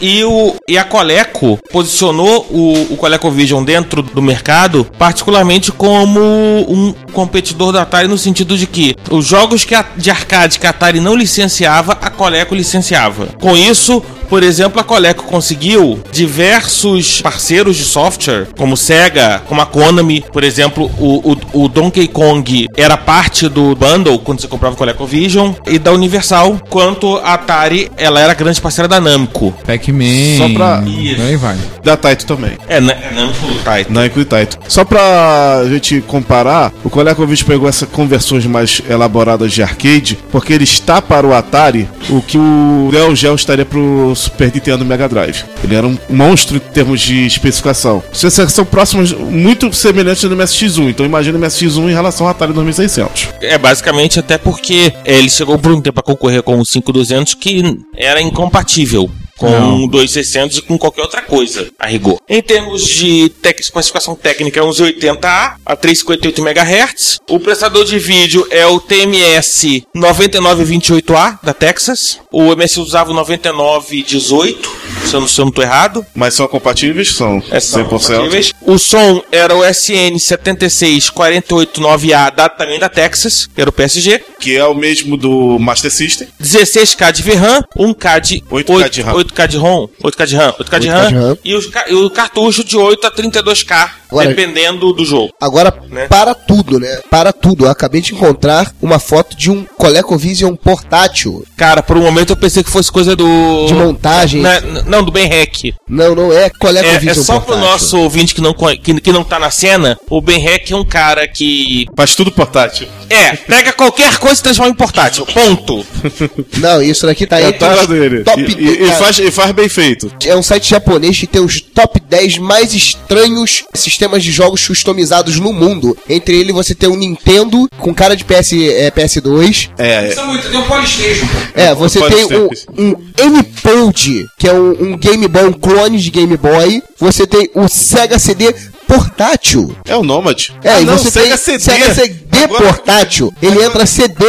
E, 0.00 0.24
o, 0.24 0.54
e 0.68 0.78
a 0.78 0.84
Coleco 0.84 1.58
posicionou 1.70 2.46
o, 2.50 2.94
o 2.94 2.96
ColecoVision 2.96 3.64
dentro 3.64 4.02
do 4.02 4.22
mercado, 4.22 4.86
particularmente 4.98 5.72
como 5.72 6.20
um 6.20 6.92
competidor 7.12 7.72
da 7.72 7.82
Atari, 7.82 8.08
no 8.08 8.18
sentido 8.18 8.56
de 8.56 8.66
que 8.66 8.94
os 9.10 9.26
jogos 9.26 9.64
que 9.64 9.74
a, 9.74 9.84
de 9.96 10.10
arcade 10.10 10.58
que 10.58 10.66
a 10.66 10.70
Atari 10.70 11.00
não 11.00 11.14
licenciava, 11.14 11.92
a 12.00 12.10
Coleco 12.10 12.54
licenciava. 12.54 13.28
Com 13.40 13.56
isso, 13.56 14.02
por 14.28 14.42
exemplo, 14.42 14.80
a 14.80 14.84
Coleco 14.84 15.24
conseguiu 15.24 15.98
diversos 16.12 17.20
parceiros 17.22 17.76
de 17.76 17.84
software, 17.84 18.46
como 18.56 18.76
Sega, 18.76 19.42
como 19.48 19.60
a 19.60 19.66
Konami, 19.66 20.24
por 20.32 20.44
exemplo, 20.44 20.90
o, 20.98 21.32
o, 21.52 21.64
o 21.64 21.68
Donkey 21.68 22.06
Kong 22.08 22.68
era 22.76 22.96
parte 22.96 23.48
do 23.48 23.74
bundle 23.74 24.18
quando 24.18 24.40
você 24.40 24.48
comprava 24.48 24.74
o 24.74 24.78
ColecoVision 24.78 25.52
e 25.66 25.78
da 25.78 25.92
Universal, 25.92 26.60
quanto 26.68 27.16
a 27.18 27.34
Atari, 27.34 27.90
ela 27.96 28.20
era 28.20 28.34
grande 28.34 28.60
parceira 28.60 28.88
da 28.88 29.00
Namco. 29.00 29.52
Pac-Man. 29.66 30.38
Só 30.38 30.48
pra- 30.54 30.78
Aí 30.80 31.36
vai. 31.36 31.56
Da 31.84 31.96
Taito 31.96 32.26
também. 32.26 32.52
É, 32.68 32.80
Na- 32.80 32.92
é 32.92 33.10
Namco 33.14 33.54
Taito. 33.64 33.92
Namco 33.92 34.20
e 34.20 34.24
Taito. 34.24 34.58
Só 34.68 34.84
pra 34.84 35.62
gente 35.68 36.00
comparar, 36.02 36.72
o 36.84 36.90
ColecoVision 36.90 37.46
pegou 37.46 37.68
essas 37.68 37.88
conversões 37.88 38.44
mais 38.46 38.80
elaboradas 38.88 39.52
de 39.52 39.62
arcade, 39.62 40.18
porque 40.30 40.52
ele 40.52 40.64
está 40.64 41.00
para 41.00 41.26
o 41.26 41.34
Atari 41.34 41.88
o 42.10 42.20
que 42.22 42.38
o 42.38 42.90
Neo 42.92 43.14
Geo 43.14 43.34
estaria 43.34 43.64
pro 43.64 44.14
Super 44.14 44.52
Nintendo 44.52 44.84
Mega 44.84 45.08
Drive. 45.08 45.44
Ele 45.62 45.74
era 45.74 45.86
um 45.86 45.96
monstro 46.08 46.56
em 46.56 46.60
termos 46.60 47.00
de 47.00 47.26
especificação. 47.26 48.02
Essas 48.12 48.52
são 48.52 48.64
próximas, 48.64 49.12
muito 49.12 49.72
semelhantes 49.72 50.24
no 50.24 50.36
MSX1, 50.36 50.90
então 50.90 51.06
imagina 51.06 51.38
o 51.38 51.40
MSX1 51.40 51.90
em 51.90 51.94
relação 51.94 52.26
ao 52.26 52.30
Atari 52.30 52.52
2600. 52.52 53.28
É 53.40 53.58
basicamente 53.58 54.18
até 54.18 54.38
porque 54.38 54.92
é, 55.04 55.18
ele 55.18 55.30
chegou 55.30 55.58
por 55.58 55.72
um 55.72 55.80
tempo 55.80 56.00
a 56.00 56.02
concorrer 56.02 56.42
com 56.42 56.58
o 56.58 56.64
5200 56.64 57.34
que 57.34 57.62
era 57.96 58.20
incompatível 58.20 59.10
com 59.36 59.50
Não. 59.50 59.84
o 59.84 59.88
2600 59.88 60.58
e 60.58 60.62
com 60.62 60.78
qualquer 60.78 61.02
outra 61.02 61.22
coisa, 61.22 61.68
a 61.78 61.86
rigor. 61.86 62.18
Em 62.28 62.42
termos 62.42 62.86
de 62.86 63.28
tec 63.28 63.60
especificação 63.60 64.14
técnica, 64.14 64.60
é 64.60 64.62
um 64.62 64.70
80A 64.70 65.56
a 65.64 65.76
358 65.76 66.40
MHz. 66.40 67.20
O 67.28 67.38
prestador 67.38 67.84
de 67.84 67.98
vídeo 67.98 68.46
é 68.50 68.66
o 68.66 68.80
TMS 68.80 69.84
9928A 69.94 71.38
da 71.42 71.52
Texas. 71.52 72.18
O 72.30 72.52
MS 72.52 72.80
usava 72.80 73.10
o 73.10 73.14
9918 73.14 74.85
se 75.04 75.14
eu 75.14 75.20
não, 75.20 75.28
se 75.28 75.40
eu 75.40 75.44
não 75.44 75.52
tô 75.52 75.62
errado. 75.62 76.04
Mas 76.14 76.34
são 76.34 76.46
compatíveis? 76.48 77.14
São 77.14 77.42
É, 77.50 77.60
são 77.60 77.84
100%. 77.84 77.88
compatíveis. 77.88 78.52
O 78.62 78.78
som 78.78 79.22
era 79.30 79.54
o 79.54 79.60
SN76489A, 79.62 82.34
da, 82.34 82.48
também 82.48 82.78
da 82.78 82.88
Texas, 82.88 83.46
que 83.52 83.60
era 83.60 83.70
o 83.70 83.72
PSG. 83.72 84.22
Que 84.40 84.56
é 84.56 84.64
o 84.64 84.74
mesmo 84.74 85.16
do 85.16 85.58
Master 85.58 85.90
System. 85.90 86.28
16K 86.42 87.12
de 87.12 87.22
VRAM, 87.22 87.62
1K 87.76 88.20
de 88.20 88.40
8K 88.50 88.88
de 88.90 89.02
RAM. 89.02 89.12
8K 89.14 89.46
de 89.48 89.56
ROM, 89.56 89.88
8K 90.02 90.26
de 90.26 90.36
RAM, 90.36 90.52
8K 90.58 90.78
de 90.78 90.88
8K 90.88 90.92
RAM, 90.92 91.08
de 91.08 91.14
RAM. 91.14 91.38
E, 91.44 91.54
os 91.54 91.70
e 91.88 91.94
o 91.94 92.10
cartucho 92.10 92.64
de 92.64 92.76
8 92.76 93.06
a 93.06 93.10
32K, 93.10 93.90
Agora- 94.10 94.28
dependendo 94.28 94.92
do 94.92 95.04
jogo. 95.04 95.32
Agora, 95.40 95.74
Né? 95.90 96.06
para 96.08 96.34
tudo, 96.34 96.78
né? 96.78 97.00
Para 97.10 97.32
tudo. 97.32 97.64
Eu 97.66 97.70
acabei 97.70 98.00
de 98.00 98.14
encontrar 98.14 98.72
uma 98.80 98.98
foto 98.98 99.36
de 99.36 99.50
um 99.50 99.64
ColecoVision 99.76 100.54
portátil 100.54 101.44
Cara, 101.56 101.82
por 101.82 101.96
um 101.96 102.02
momento 102.02 102.30
eu 102.30 102.36
pensei 102.36 102.62
que 102.62 102.70
fosse 102.70 102.90
coisa 102.92 103.16
do. 103.16 103.66
de 103.66 103.74
montagem. 103.74 104.42
Né, 104.42 104.60
n- 104.60 104.75
não, 104.86 105.02
do 105.02 105.10
Ben 105.12 105.26
Hack. 105.28 105.74
Não, 105.88 106.14
não 106.14 106.32
é 106.32 106.46
É, 106.46 106.50
ColecoVision 106.50 107.10
é 107.10 107.14
só 107.14 107.34
pro 107.40 107.46
portátil. 107.54 107.70
nosso 107.70 107.98
ouvinte 107.98 108.34
que 108.34 108.40
não, 108.40 108.54
que, 108.54 109.00
que 109.00 109.12
não 109.12 109.24
tá 109.24 109.38
na 109.38 109.50
cena, 109.50 109.98
o 110.10 110.20
Ben 110.20 110.38
Hack 110.44 110.70
é 110.70 110.76
um 110.76 110.84
cara 110.84 111.26
que. 111.28 111.86
Faz 111.96 112.14
tudo 112.14 112.30
portátil. 112.30 112.88
É, 113.08 113.36
pega 113.36 113.72
qualquer 113.72 114.18
coisa 114.18 114.40
e 114.40 114.42
transforma 114.42 114.70
em 114.72 114.74
portátil. 114.74 115.24
Ponto. 115.26 115.86
Não, 116.58 116.82
isso 116.82 117.06
daqui 117.06 117.26
tá 117.26 117.38
É 117.38 117.46
a 117.48 117.86
dele. 117.86 118.24
top 118.24 118.40
E, 118.42 118.64
e- 118.64 118.82
e 118.84 118.92
faz, 118.92 119.18
e 119.18 119.30
faz 119.30 119.52
bem 119.52 119.68
feito. 119.68 120.10
É 120.24 120.34
um 120.36 120.42
site 120.42 120.68
japonês 120.70 121.18
que 121.18 121.26
tem 121.26 121.40
os 121.40 121.60
top 121.60 122.00
10 122.00 122.38
mais 122.38 122.74
estranhos 122.74 123.62
sistemas 123.74 124.24
de 124.24 124.32
jogos 124.32 124.66
customizados 124.66 125.38
no 125.38 125.52
mundo. 125.52 125.96
Entre 126.08 126.36
eles 126.36 126.52
você 126.54 126.74
tem 126.74 126.88
um 126.88 126.96
Nintendo 126.96 127.68
com 127.78 127.94
cara 127.94 128.16
de 128.16 128.24
PS, 128.24 128.52
é, 128.54 128.90
PS2. 128.90 129.70
É, 129.78 130.08
Tem 130.08 130.58
um 130.58 130.62
Polystation. 130.62 131.26
É, 131.54 131.74
você 131.74 132.00
tem 132.08 132.24
um, 132.24 132.48
um 132.78 132.96
M-Pod, 133.18 134.26
que 134.38 134.48
é 134.48 134.52
um, 134.52 134.65
um 134.72 134.96
Game 134.96 135.26
Boy, 135.28 135.44
um 135.48 135.52
clone 135.52 135.98
de 135.98 136.10
Game 136.10 136.36
Boy. 136.36 136.82
Você 136.98 137.26
tem 137.26 137.50
o 137.54 137.68
Sega 137.68 138.18
CD 138.18 138.54
portátil. 138.86 139.74
é 139.86 139.96
o 139.96 140.02
Nomad. 140.02 140.48
É, 140.62 140.70
Ah, 140.70 140.80
e 140.80 140.84
não, 140.84 140.96
você 140.96 141.10
Sega 141.10 141.28
tem 141.28 141.36
CD. 141.36 141.58
Sega 141.60 141.94
CD 141.94 142.44
Agora- 142.44 142.64
portátil. 142.64 143.32
Ele 143.42 143.62
entra 143.62 143.84
CD, 143.86 144.24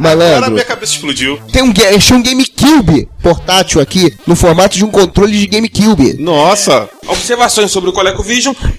Agora 0.00 0.16
malandro. 0.16 0.50
minha 0.52 0.64
cabeça 0.64 0.92
explodiu. 0.92 1.38
Tem 1.52 1.62
um, 1.62 1.72
achei 1.96 2.16
um 2.16 2.22
GameCube 2.22 3.08
portátil 3.22 3.80
aqui, 3.80 4.14
no 4.26 4.34
formato 4.34 4.76
de 4.76 4.84
um 4.84 4.90
controle 4.90 5.38
de 5.38 5.46
GameCube. 5.46 6.14
Nossa. 6.18 6.88
Observações 7.06 7.70
sobre 7.70 7.90
o 7.90 7.92
Coleco 7.92 8.24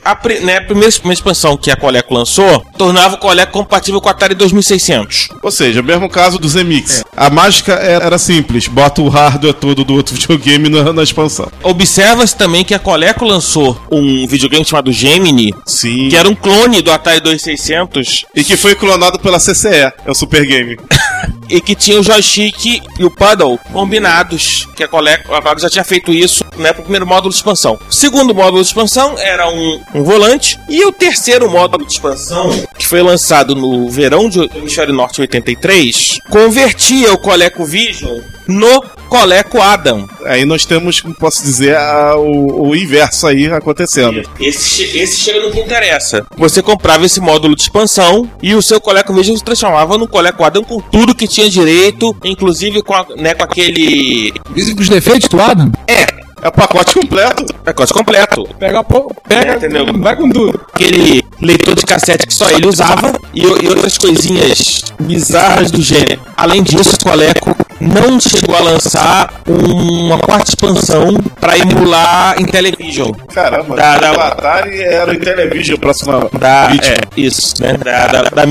A, 0.04 0.16
pri- 0.16 0.40
né, 0.40 0.58
a 0.58 0.62
primeira 0.62 0.90
expansão 0.90 1.56
que 1.58 1.70
a 1.70 1.76
Coleco 1.76 2.14
lançou 2.14 2.66
tornava 2.78 3.16
o 3.16 3.18
Coleco 3.20 3.52
compatível 3.52 4.00
com 4.02 4.08
o 4.08 4.12
Atari 4.12 4.34
2600. 4.34 5.30
Ou 5.44 5.52
seja, 5.52 5.82
o 5.82 5.84
mesmo 5.84 6.10
caso 6.10 6.40
do 6.40 6.48
ZMix. 6.48 7.04
A 7.16 7.30
mágica 7.30 7.74
era, 7.74 8.06
era 8.06 8.18
simples. 8.18 8.68
Bota 8.68 9.02
o 9.02 9.10
hardware 9.10 9.54
todo 9.54 9.84
do 9.84 9.94
outro 9.94 10.16
videogame 10.16 10.70
na, 10.70 10.92
na 10.94 11.04
expansão. 11.04 11.52
Observa-se 11.62 12.36
também 12.36 12.64
que 12.64 12.74
a 12.74 12.80
Coleco 12.80 13.26
lançou 13.26 13.80
um 13.92 14.26
videogame 14.28 14.66
chamado 14.66 14.92
Gemini, 14.92 15.54
Sim. 15.66 16.10
que 16.10 16.16
era 16.16 16.28
um 16.30 16.36
clone 16.36 16.82
do 16.82 16.92
Atari 16.92 17.20
2600 17.20 18.26
E 18.36 18.44
que 18.44 18.56
foi 18.58 18.74
clonado 18.76 19.20
pela 19.20 19.38
CCE. 19.40 19.92
É 20.06 20.10
o 20.10 20.16
Super 20.16 20.46
Game. 20.46 20.78
e 21.52 21.62
que 21.62 21.76
tinha 21.76 22.00
o 22.00 22.04
joystick 22.04 22.82
e 22.98 23.04
o 23.06 23.12
paddle 23.12 23.60
combinados, 23.72 24.68
que 24.76 24.84
a 24.84 24.88
Coleco, 24.88 25.34
a 25.34 25.42
Coleco 25.42 25.62
já 25.62 25.70
tinha 25.70 25.84
feito 25.84 26.12
isso 26.12 26.44
né, 26.58 26.72
pro 26.74 26.82
primeiro 26.84 27.06
módulo 27.06 27.30
de 27.30 27.36
expansão. 27.36 27.78
O 27.90 27.94
segundo 27.94 28.34
módulo 28.34 28.62
de 28.62 28.68
expansão 28.68 29.16
era 29.20 29.50
um, 29.50 29.80
um 29.94 30.04
volante 30.04 30.58
e 30.70 30.84
o 30.86 30.92
terceiro 30.92 31.50
módulo 31.50 31.86
de 31.86 31.92
expansão, 31.94 32.50
que 32.78 32.88
foi 32.88 33.02
lançado 33.02 33.54
no 33.56 33.90
verão 33.90 34.30
de 34.30 34.40
Hemisfério 34.56 34.94
Norte 34.94 35.22
83, 35.22 36.20
convertia 36.30 37.14
o 37.14 37.18
Coleco 37.18 37.66
Vision 37.66 38.20
no 38.48 38.82
Coleco 39.08 39.62
Adam. 39.62 40.08
Aí 40.26 40.46
nós 40.46 40.66
temos, 40.66 41.02
como 41.02 41.14
posso 41.16 41.42
dizer, 41.44 41.76
a- 41.76 42.16
o, 42.18 42.70
o 42.70 42.76
inverso 42.76 43.28
aí 43.28 43.48
acontecendo. 43.48 44.22
Esse, 44.40 44.84
esse 44.98 45.18
chega 45.20 45.42
no 45.42 45.52
que 45.52 45.60
interessa. 45.60 46.26
Você 46.38 46.62
comprava 46.62 47.06
esse 47.06 47.20
módulo 47.20 47.56
de 47.56 47.62
expansão 47.64 48.30
e 48.42 48.56
o 48.56 48.62
seu 48.62 48.80
ColecoVision 48.80 49.36
se 49.38 49.44
transformava 49.44 49.98
no 49.98 50.08
Coleco 50.08 50.44
Adam 50.44 50.64
com 50.64 50.80
tudo 50.80 51.14
que 51.16 51.28
tinha 51.28 51.40
direito, 51.49 52.15
inclusive 52.23 52.82
com, 52.82 52.93
a- 52.93 53.06
né, 53.17 53.34
com 53.34 53.43
aquele 53.43 54.34
Dizem 54.54 54.75
que 54.75 54.82
os 54.82 54.89
defeitos 54.89 55.27
do 55.30 55.39
Adam, 55.41 55.71
É 55.88 56.47
o 56.47 56.51
pacote 56.51 56.93
completo. 56.95 57.45
pacote 57.63 57.93
completo. 57.93 58.47
pega, 58.58 58.80
a 58.80 58.84
po- 58.84 59.13
pega 59.27 59.56
Entendeu? 59.58 59.86
vai 59.99 60.15
com 60.15 60.27
tudo. 60.30 60.60
Aquele 60.73 61.23
leitor 61.39 61.75
de 61.75 61.86
cassete 61.86 62.25
que 62.25 62.34
só 62.34 62.49
ele 62.49 62.67
usava 62.67 63.13
e, 63.34 63.41
e 63.41 63.67
outras 63.67 63.97
coisinhas 63.97 64.82
bizarras 64.99 65.69
do 65.71 65.82
gênero. 65.82 66.19
Além 66.41 66.63
disso, 66.63 66.95
o 66.99 67.04
Coleco 67.04 67.56
não 67.80 68.19
chegou 68.19 68.56
a 68.56 68.60
lançar 68.62 69.41
um- 69.47 70.08
uma 70.08 70.17
quarta 70.17 70.49
expansão 70.49 71.13
para 71.39 71.58
emular 71.58 72.36
em 72.39 72.45
television. 72.45 73.12
Caramba, 73.34 73.75
Da- 73.75 73.97
da- 73.99 74.12
o 74.13 74.19
Atari 74.21 74.82
era 74.82 75.12
o 75.12 75.13
Intellivision, 75.13 75.77
próxima 75.80 76.27
da, 76.39 76.71
é, 76.73 76.97
isso, 77.15 77.54
né? 77.62 77.73
Da, 77.73 78.08
da, 78.08 78.21
da 78.23 78.43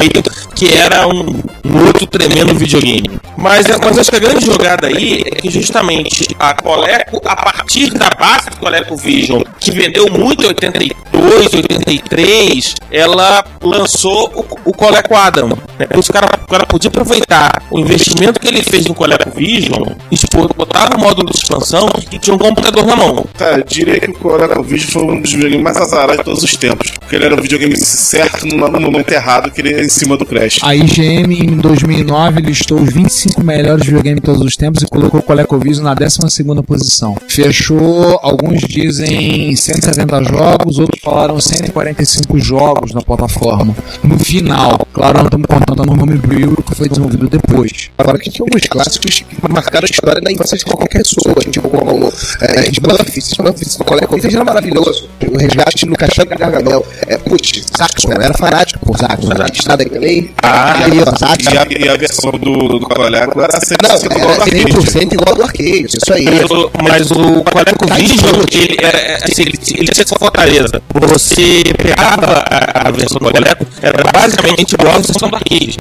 que 0.54 0.72
era 0.72 1.06
um, 1.08 1.42
um 1.64 1.86
outro 1.86 2.06
tremendo 2.06 2.54
videogame. 2.54 3.10
Mas, 3.36 3.66
é- 3.68 3.76
mas 3.82 3.98
acho 3.98 4.10
que 4.10 4.16
a 4.16 4.20
grande 4.20 4.44
jogada 4.44 4.86
aí 4.86 5.22
é 5.26 5.30
que 5.30 5.50
justamente 5.50 6.28
a 6.38 6.54
Coleco, 6.54 7.20
a 7.24 7.34
partir 7.36 7.90
da 7.92 8.08
base 8.10 8.50
do 8.50 8.56
Coleco 8.58 8.96
Vision, 8.96 9.42
que 9.58 9.70
vendeu 9.72 10.08
muito 10.10 10.44
em 10.44 10.48
82, 10.48 11.54
83, 11.54 12.74
ela 12.90 13.44
lançou 13.62 14.30
o, 14.34 14.70
o 14.70 14.72
Coleco 14.72 15.14
Adam. 15.14 15.48
Né? 15.78 15.86
Por 15.86 15.98
isso 16.00 16.10
o 16.10 16.12
cara, 16.14 16.26
o 16.42 16.46
cara 16.48 16.66
podia 16.66 16.88
aproveitar 16.88 17.62
o 17.70 17.78
investimento 17.80 18.40
que 18.40 18.48
ele 18.48 18.62
fez 18.62 18.86
no 18.86 18.94
Coleco 18.94 19.30
Vision, 19.30 19.84
expor, 20.10 20.52
botava 20.54 20.96
o 20.96 21.00
módulo 21.00 21.30
de 21.30 21.36
expansão 21.36 21.88
e 22.12 22.18
tinha 22.18 22.34
um 22.34 22.38
computador 22.38 22.86
na 22.86 22.96
mão. 22.96 23.26
Cara, 23.36 23.58
eu 23.58 23.64
diria 23.64 24.00
que 24.00 24.10
o 24.10 24.14
ColecoVision 24.14 24.90
foi 24.90 25.02
um 25.02 25.20
dos 25.20 25.32
videogames 25.32 25.64
mais 25.64 25.76
azarados 25.76 26.18
de 26.18 26.24
todos 26.24 26.42
os 26.42 26.56
tempos. 26.56 26.90
Porque 26.90 27.16
ele 27.16 27.24
era 27.24 27.34
um 27.34 27.40
videogame 27.40 27.76
certo 27.76 28.46
no 28.46 28.80
momento 28.80 29.10
errado, 29.12 29.50
que 29.50 29.60
ele 29.60 29.72
era 29.74 29.84
em 29.84 29.88
cima 29.88 30.16
do 30.16 30.24
Crash. 30.24 30.58
A 30.62 30.74
IGM 30.74 31.34
em 31.34 31.56
2009 31.56 32.40
listou 32.40 32.80
os 32.80 32.92
25 32.92 33.42
melhores 33.42 33.84
videogames 33.84 34.20
de 34.20 34.26
todos 34.26 34.42
os 34.42 34.56
tempos 34.56 34.82
e 34.82 34.86
colocou 34.86 35.20
o 35.20 35.22
ColecoVision 35.22 35.84
na 35.84 35.94
12 35.94 36.18
posição. 36.66 37.16
Fechou, 37.28 38.18
alguns 38.22 38.60
dizem 38.60 39.54
170 39.54 40.24
jogos, 40.24 40.78
outros 40.78 41.00
falaram 41.02 41.40
145 41.40 42.38
jogos 42.38 42.92
na 42.92 43.00
plataforma. 43.00 43.74
No 44.02 44.18
final, 44.18 44.86
claro, 44.92 45.18
não 45.18 45.24
estamos 45.24 45.46
contando 45.46 45.84
no 45.84 46.02
Homebrew 46.02 46.56
que 46.56 46.74
foi 46.74 46.88
desenvolvido 46.88 47.28
depois. 47.28 47.69
Agora 47.98 48.18
que 48.18 48.30
tinha 48.30 48.44
alguns 48.44 48.66
clássicos 48.66 49.24
que 49.28 49.48
marcaram 49.48 49.86
a 49.86 49.90
história 49.90 50.20
da 50.20 50.32
infância 50.32 50.56
de 50.56 50.64
qualquer 50.64 51.02
pessoa, 51.02 51.34
tipo 51.50 51.68
como 51.68 52.12
é, 52.40 52.70
Smurfs, 52.70 53.32
Smurfs 53.32 53.78
no 53.78 53.84
ColecoVision 53.84 54.34
era 54.34 54.44
maravilhoso. 54.44 55.08
O 55.30 55.38
resgate 55.38 55.86
no 55.86 55.96
caixão 55.96 56.24
de 56.24 56.34
Gargamel. 56.34 56.84
É, 57.06 57.16
putz, 57.18 57.64
Saxon, 57.76 58.12
eu 58.12 58.20
era 58.20 58.34
fanático 58.34 58.84
por 58.84 58.98
Saxon. 58.98 59.30
Estrada 59.52 59.82
aí 59.82 59.90
também. 59.90 60.30
Ah, 60.42 60.84
aí, 60.84 61.00
ó, 61.00 61.16
Saxon. 61.16 61.50
E 61.52 61.58
a, 61.58 61.66
e 61.86 61.88
a 61.88 61.96
versão 61.96 62.30
do, 62.32 62.78
do 62.78 62.80
Coleco 62.80 63.40
era 63.40 63.58
100% 63.58 63.76
Não, 63.82 63.96
igual 63.96 64.20
ao 64.20 64.30
era 64.30 64.42
arcade. 64.42 64.72
100% 64.72 65.12
igual 65.12 65.36
do 65.36 65.42
arcade, 65.42 65.86
isso 65.86 66.12
aí. 66.12 66.24
Mas 66.24 66.50
o, 66.50 66.70
mas 66.82 67.10
o 67.10 67.44
ColecoVision, 67.44 68.44
ele, 68.52 68.76
era, 68.80 69.16
assim, 69.24 69.42
ele, 69.42 69.58
ele 69.76 69.88
tinha 69.88 70.02
essa 70.02 70.16
fortaleza. 70.18 70.82
Você 70.94 71.62
pegava 71.76 72.44
a, 72.46 72.88
a 72.88 72.90
versão 72.90 73.18
do 73.18 73.30
Coleco, 73.30 73.66
era 73.82 74.10
basicamente 74.12 74.72
igual 74.72 74.94
à 74.94 74.98
versão 74.98 75.28
do 75.28 75.36
arcade. 75.36 75.78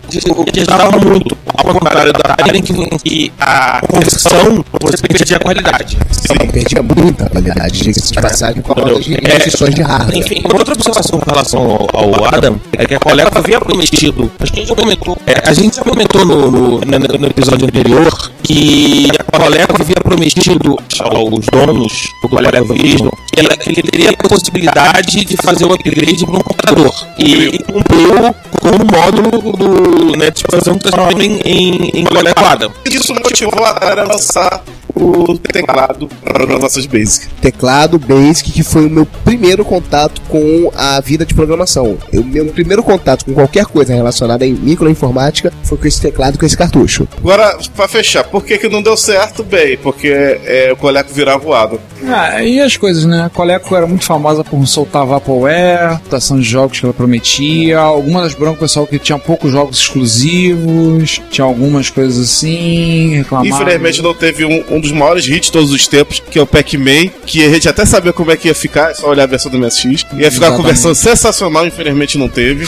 Que 0.52 0.60
ajudava 0.60 0.98
muito, 1.00 1.38
ao 1.54 1.79
contrário 1.80 2.14
da 2.14 2.20
Atari, 2.34 2.60
em 2.60 2.62
que, 2.62 3.32
a 3.40 3.82
conversão 3.88 4.64
você 4.82 4.98
perdia 5.08 5.38
a 5.38 5.40
qualidade. 5.40 5.98
Não, 6.40 6.48
perdia 6.48 6.82
muita 6.84 7.30
qualidade, 7.30 7.80
diga-se 7.80 8.14
de 8.14 8.22
passagem, 8.22 8.62
com 8.62 8.74
as 8.74 9.04
de 9.06 9.16
É, 9.16 9.84
hardware. 9.86 10.18
Enfim, 10.18 10.42
uma 10.46 10.58
outra 10.60 10.74
observação 10.74 11.20
com 11.20 11.30
relação 11.32 11.62
ao, 11.62 11.88
ao 11.94 12.26
Adam 12.26 12.60
é 12.78 12.86
que 12.86 12.96
a 12.96 13.00
Coleco 13.00 13.38
havia 13.38 13.60
prometido, 13.60 14.32
a 14.40 14.46
gente 14.46 14.68
já 14.68 14.76
comentou, 14.76 15.18
é, 15.26 15.50
a 15.50 15.54
gente 15.54 15.76
já 15.76 15.82
comentou 15.84 16.26
no, 16.26 16.52
no, 16.52 16.80
no- 16.82 17.28
episódio 17.30 17.66
anterior 17.68 18.32
que 18.44 19.08
a 19.34 19.40
Coleco 19.40 19.82
havia 19.82 19.96
prometido 20.04 20.78
aos 21.00 21.46
donos 21.52 21.94
do 22.22 22.30
Coleco 22.30 22.74
Vision 22.74 23.10
que 23.32 23.40
ela- 23.40 23.56
que 23.58 23.70
ele 23.70 23.84
teria 23.84 24.10
a 24.12 24.28
possibilidade 24.28 25.24
de 25.26 25.38
fazer 25.38 25.66
o 25.66 25.74
upgrade 25.74 26.26
para 26.26 26.36
um 26.36 26.42
computador. 26.42 26.94
E 27.18 27.60
cumpriu 27.64 28.36
com 28.60 28.70
o 28.70 28.86
módulo 28.92 29.52
do, 29.54 30.18
né, 30.18 30.30
de 30.32 30.40
expansão 30.40 30.78
transformado 30.78 31.22
em, 31.22 31.40
em, 31.46 31.59
em 31.60 32.06
Coleco 32.06 32.46
Adam. 32.46 32.72
Isso 32.86 33.14
motivou 33.14 33.66
a 33.66 33.72
Atari 33.72 34.02
a 34.02 34.04
lançar 34.06 34.64
o 35.00 35.38
teclado 35.38 36.10
para 36.24 36.34
programações 36.34 36.86
basic. 36.86 37.28
teclado 37.42 38.00
Basic, 38.00 38.52
que 38.52 38.64
foi 38.64 38.86
o 38.86 38.90
meu 38.90 39.06
primeiro 39.06 39.64
contato 39.64 40.22
com 40.28 40.72
a 40.76 41.00
vida 41.02 41.26
de 41.26 41.34
programação. 41.34 41.98
O 42.14 42.24
meu 42.24 42.46
primeiro 42.48 42.84
contato 42.84 43.26
com 43.26 43.34
qualquer 43.34 43.66
coisa 43.66 43.94
relacionada 43.94 44.46
em 44.46 44.54
microinformática 44.54 45.52
foi 45.64 45.78
com 45.78 45.88
esse 45.88 46.02
teclado, 46.02 46.38
com 46.38 46.46
esse 46.46 46.58
cartucho. 46.58 47.08
Agora, 47.18 47.58
pra 47.76 47.88
fechar, 47.88 48.24
por 48.24 48.44
que, 48.44 48.58
que 48.58 48.68
não 48.68 48.82
deu 48.82 48.98
certo? 48.98 49.44
Bem, 49.44 49.78
porque 49.78 50.08
é, 50.08 50.72
o 50.72 50.78
Coleco 50.78 51.14
virava 51.14 51.40
voado. 51.40 51.80
Ah, 52.06 52.44
e 52.44 52.60
as 52.62 52.78
coisas, 52.78 53.06
né? 53.06 53.24
A 53.26 53.30
Coleco 53.30 53.76
era 53.76 53.86
muito 53.86 54.06
famosa 54.06 54.44
por 54.44 54.66
soltar 54.68 55.06
Vaporware, 55.06 55.94
rotação 55.94 56.40
de 56.40 56.44
jogos 56.44 56.80
que 56.80 56.86
ela 56.86 56.94
prometia, 56.94 57.80
algumas 57.80 58.24
das 58.24 58.34
broncas, 58.34 58.60
pessoal 58.60 58.86
que 58.86 59.00
tinha 59.00 59.18
poucos 59.18 59.52
jogos 59.52 59.80
exclusivos, 59.80 61.22
tinha 61.30 61.46
algumas 61.46 61.90
coisas 61.90 62.24
assim, 62.24 63.16
reclamava. 63.16 63.48
Infelizmente 63.48 64.02
não 64.02 64.14
teve 64.14 64.46
um, 64.46 64.64
um 64.70 64.80
dos 64.80 64.89
dos 64.90 64.98
maiores 64.98 65.26
hits 65.26 65.48
de 65.48 65.52
todos 65.52 65.72
os 65.72 65.88
tempos, 65.88 66.20
que 66.20 66.38
é 66.38 66.42
o 66.42 66.48
Pac-Man, 66.48 67.10
que 67.26 67.44
a 67.44 67.50
gente 67.50 67.70
até 67.70 67.86
sabia 67.86 68.12
como 68.12 68.32
é 68.32 68.38
que 68.38 68.48
ia 68.48 68.56
ficar, 68.56 68.92
é 68.92 68.94
só 68.94 69.08
olhar 69.10 69.24
a 69.24 69.28
versão 69.28 69.52
do 69.52 69.58
MSX. 69.58 69.86
Ia 69.86 69.96
ficar 69.96 70.18
com 70.18 70.26
Exatamente. 70.28 70.66
versão 70.66 70.94
sensacional, 70.94 71.66
infelizmente 71.66 72.18
não 72.18 72.28
teve. 72.28 72.68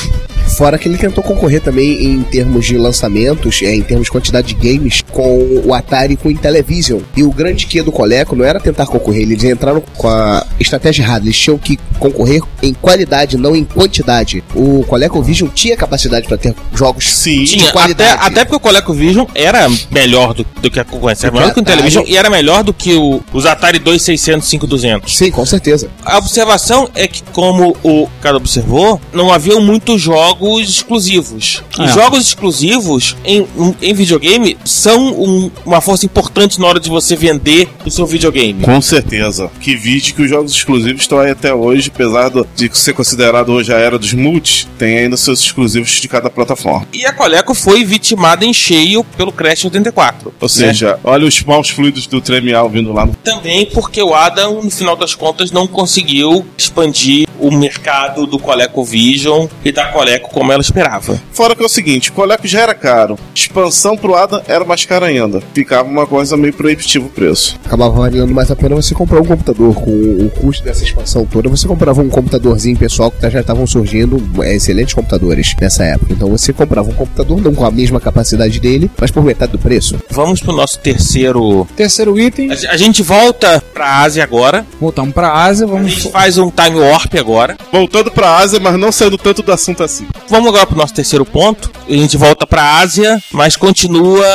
Fora 0.57 0.77
que 0.77 0.87
ele 0.87 0.97
tentou 0.97 1.23
concorrer 1.23 1.61
também 1.61 2.03
em 2.03 2.21
termos 2.23 2.65
de 2.65 2.77
lançamentos, 2.77 3.61
é, 3.61 3.73
em 3.73 3.81
termos 3.81 4.05
de 4.05 4.11
quantidade 4.11 4.53
de 4.53 4.55
games, 4.55 5.00
com 5.11 5.61
o 5.65 5.73
Atari 5.73 6.15
com 6.15 6.29
o 6.29 6.31
Intellivision. 6.31 6.99
E 7.15 7.23
o 7.23 7.31
grande 7.31 7.65
que 7.65 7.81
do 7.81 7.91
Coleco 7.91 8.35
não 8.35 8.45
era 8.45 8.59
tentar 8.59 8.85
concorrer, 8.85 9.21
eles 9.23 9.43
entraram 9.43 9.81
com 9.97 10.07
a 10.07 10.45
estratégia 10.59 11.03
errada, 11.03 11.25
eles 11.25 11.37
tinham 11.37 11.57
que 11.57 11.77
concorrer 11.99 12.41
em 12.61 12.73
qualidade, 12.73 13.37
não 13.37 13.55
em 13.55 13.63
quantidade. 13.63 14.43
O 14.55 14.83
ColecoVision 14.87 15.49
tinha 15.53 15.75
capacidade 15.75 16.27
para 16.27 16.37
ter 16.37 16.55
jogos 16.73 17.05
Sim. 17.17 17.43
de 17.43 17.51
Tinha, 17.51 17.63
até, 17.65 17.71
qualidade. 17.73 18.19
até 18.21 18.43
porque 18.45 18.55
o 18.57 18.59
ColecoVision 18.59 19.25
era 19.35 19.67
melhor 19.91 20.33
do, 20.33 20.45
do 20.61 20.69
que 20.71 20.79
a 20.79 20.83
concorrência. 20.83 21.27
Era 21.27 21.31
Do 21.31 21.37
que 21.37 21.41
melhor 21.41 21.55
o. 21.57 21.59
Intellivision 21.61 22.05
e 22.07 22.17
era 22.17 22.29
melhor 22.29 22.63
do 22.63 22.73
que 22.73 22.93
o- 22.95 23.21
os 23.33 23.45
Atari 23.45 23.79
2600, 23.79 24.47
5200. 24.47 25.17
Sim, 25.17 25.31
com 25.31 25.45
certeza. 25.45 25.89
A 26.03 26.17
observação 26.17 26.89
é 26.95 27.07
que, 27.07 27.21
como 27.31 27.75
o 27.83 28.07
cara 28.21 28.37
observou, 28.37 28.99
não 29.13 29.31
haviam 29.31 29.61
muitos 29.61 30.01
jogos 30.01 30.69
exclusivos. 30.69 31.63
É. 31.79 31.87
jogos 31.87 32.25
exclusivos 32.27 33.15
em, 33.23 33.47
em 33.81 33.93
videogame 33.93 34.57
são 34.65 35.00
um- 35.03 35.51
uma 35.65 35.81
força 35.81 36.05
importante 36.05 36.59
na 36.59 36.67
hora 36.67 36.79
de 36.79 36.89
você 36.89 37.15
vender 37.15 37.67
o 37.85 37.89
seu 37.91 38.05
videogame. 38.05 38.63
Com 38.63 38.81
certeza. 38.81 39.49
Que 39.59 39.75
vídeo 39.75 40.13
que 40.15 40.21
os 40.23 40.29
jogos 40.29 40.51
exclusivos 40.51 41.01
estão 41.01 41.19
aí 41.19 41.31
até 41.31 41.53
hoje, 41.53 41.91
apesar 41.93 42.29
do- 42.29 42.47
de 42.55 42.69
ser 42.77 42.93
considerado 42.93 43.49
hoje 43.49 43.73
a 43.73 43.77
era 43.77 43.97
dos 43.97 44.13
multi, 44.13 44.67
tem 44.77 44.97
ainda 44.99 45.17
seus 45.17 45.39
exclusivos 45.41 45.89
de 46.01 46.07
cada 46.07 46.29
plataforma. 46.29 46.87
E 46.93 47.05
a 47.05 47.13
Coleco 47.13 47.53
foi 47.53 47.83
vitimada 47.83 48.45
em 48.45 48.53
cheio 48.53 49.03
pelo 49.17 49.31
Crash 49.31 49.65
84. 49.65 50.33
Ou 50.39 50.49
seja, 50.49 50.99
olha 51.03 51.25
os 51.25 51.43
maus 51.43 51.69
fluidos 51.69 52.07
do 52.07 52.21
Tremial 52.21 52.69
vindo 52.69 52.91
lá 52.93 53.05
no. 53.05 53.13
Também 53.15 53.65
porque 53.65 54.01
o 54.01 54.13
Adam, 54.13 54.61
no 54.63 54.69
final 54.71 54.95
das 54.95 55.13
contas, 55.15 55.51
não 55.51 55.67
conseguiu 55.67 56.45
expandir 56.57 57.27
o 57.39 57.51
mercado 57.51 58.25
do 58.27 58.37
ColecoVision 58.39 59.47
e 59.63 59.71
da 59.71 59.85
Coleco 59.87 60.29
como 60.29 60.51
ela 60.51 60.61
esperava. 60.61 61.19
Fora 61.31 61.55
que 61.55 61.63
é 61.63 61.65
o 61.65 61.69
seguinte, 61.69 62.09
o 62.09 62.13
Coleco 62.13 62.47
já 62.47 62.61
era 62.61 62.73
caro. 62.73 63.17
Expansão 63.33 63.97
pro 63.97 64.15
Adam 64.15 64.41
era 64.47 64.63
mais 64.65 64.85
caro 64.91 65.05
ainda. 65.05 65.41
Ficava 65.53 65.87
uma 65.87 66.05
coisa 66.05 66.35
meio 66.35 66.53
proibitivo 66.53 67.05
o 67.05 67.09
preço. 67.09 67.57
Acabava 67.65 67.95
valendo 67.95 68.33
mais 68.33 68.51
a 68.51 68.55
pena 68.57 68.75
você 68.75 68.93
comprar 68.93 69.21
um 69.21 69.25
computador. 69.25 69.73
Com 69.73 69.89
o 69.91 70.29
custo 70.29 70.65
dessa 70.65 70.83
expansão 70.83 71.25
toda, 71.25 71.47
você 71.47 71.65
comprava 71.65 72.01
um 72.01 72.09
computadorzinho 72.09 72.77
pessoal 72.77 73.09
que 73.09 73.29
já 73.29 73.39
estavam 73.39 73.65
surgindo 73.65 74.21
é, 74.43 74.53
excelentes 74.55 74.93
computadores 74.93 75.55
nessa 75.61 75.85
época. 75.85 76.11
Então 76.11 76.29
você 76.29 76.51
comprava 76.51 76.89
um 76.89 76.93
computador 76.93 77.41
não 77.41 77.53
com 77.53 77.65
a 77.65 77.71
mesma 77.71 78.01
capacidade 78.01 78.59
dele, 78.59 78.91
mas 78.99 79.09
por 79.11 79.23
metade 79.23 79.53
do 79.53 79.59
preço. 79.59 79.97
Vamos 80.09 80.41
pro 80.41 80.51
nosso 80.51 80.77
terceiro. 80.79 81.65
Terceiro 81.75 82.19
item, 82.19 82.51
A 82.51 82.71
a 82.73 82.77
gente 82.77 83.01
volta 83.01 83.63
pra 83.73 83.99
Ásia 83.99 84.23
agora. 84.23 84.65
voltamos 84.79 85.13
pra 85.13 85.31
Ásia, 85.33 85.65
A 85.65 85.69
vamos. 85.69 85.91
gente 85.91 86.11
faz 86.11 86.37
um 86.37 86.49
time 86.51 86.79
warp 86.79 87.13
agora. 87.17 87.55
Voltando 87.71 88.11
pra 88.11 88.37
Ásia, 88.37 88.59
mas 88.59 88.77
não 88.77 88.91
saindo 88.91 89.17
tanto 89.17 89.41
do 89.41 89.51
assunto 89.53 89.83
assim. 89.83 90.05
Vamos 90.29 90.49
agora 90.49 90.65
pro 90.65 90.77
nosso 90.77 90.93
terceiro 90.93 91.23
ponto. 91.25 91.71
A 91.87 91.93
gente 91.93 92.17
volta 92.17 92.45
pra 92.45 92.79
Ásia, 92.79 93.21
mas 93.31 93.55
continua 93.55 94.25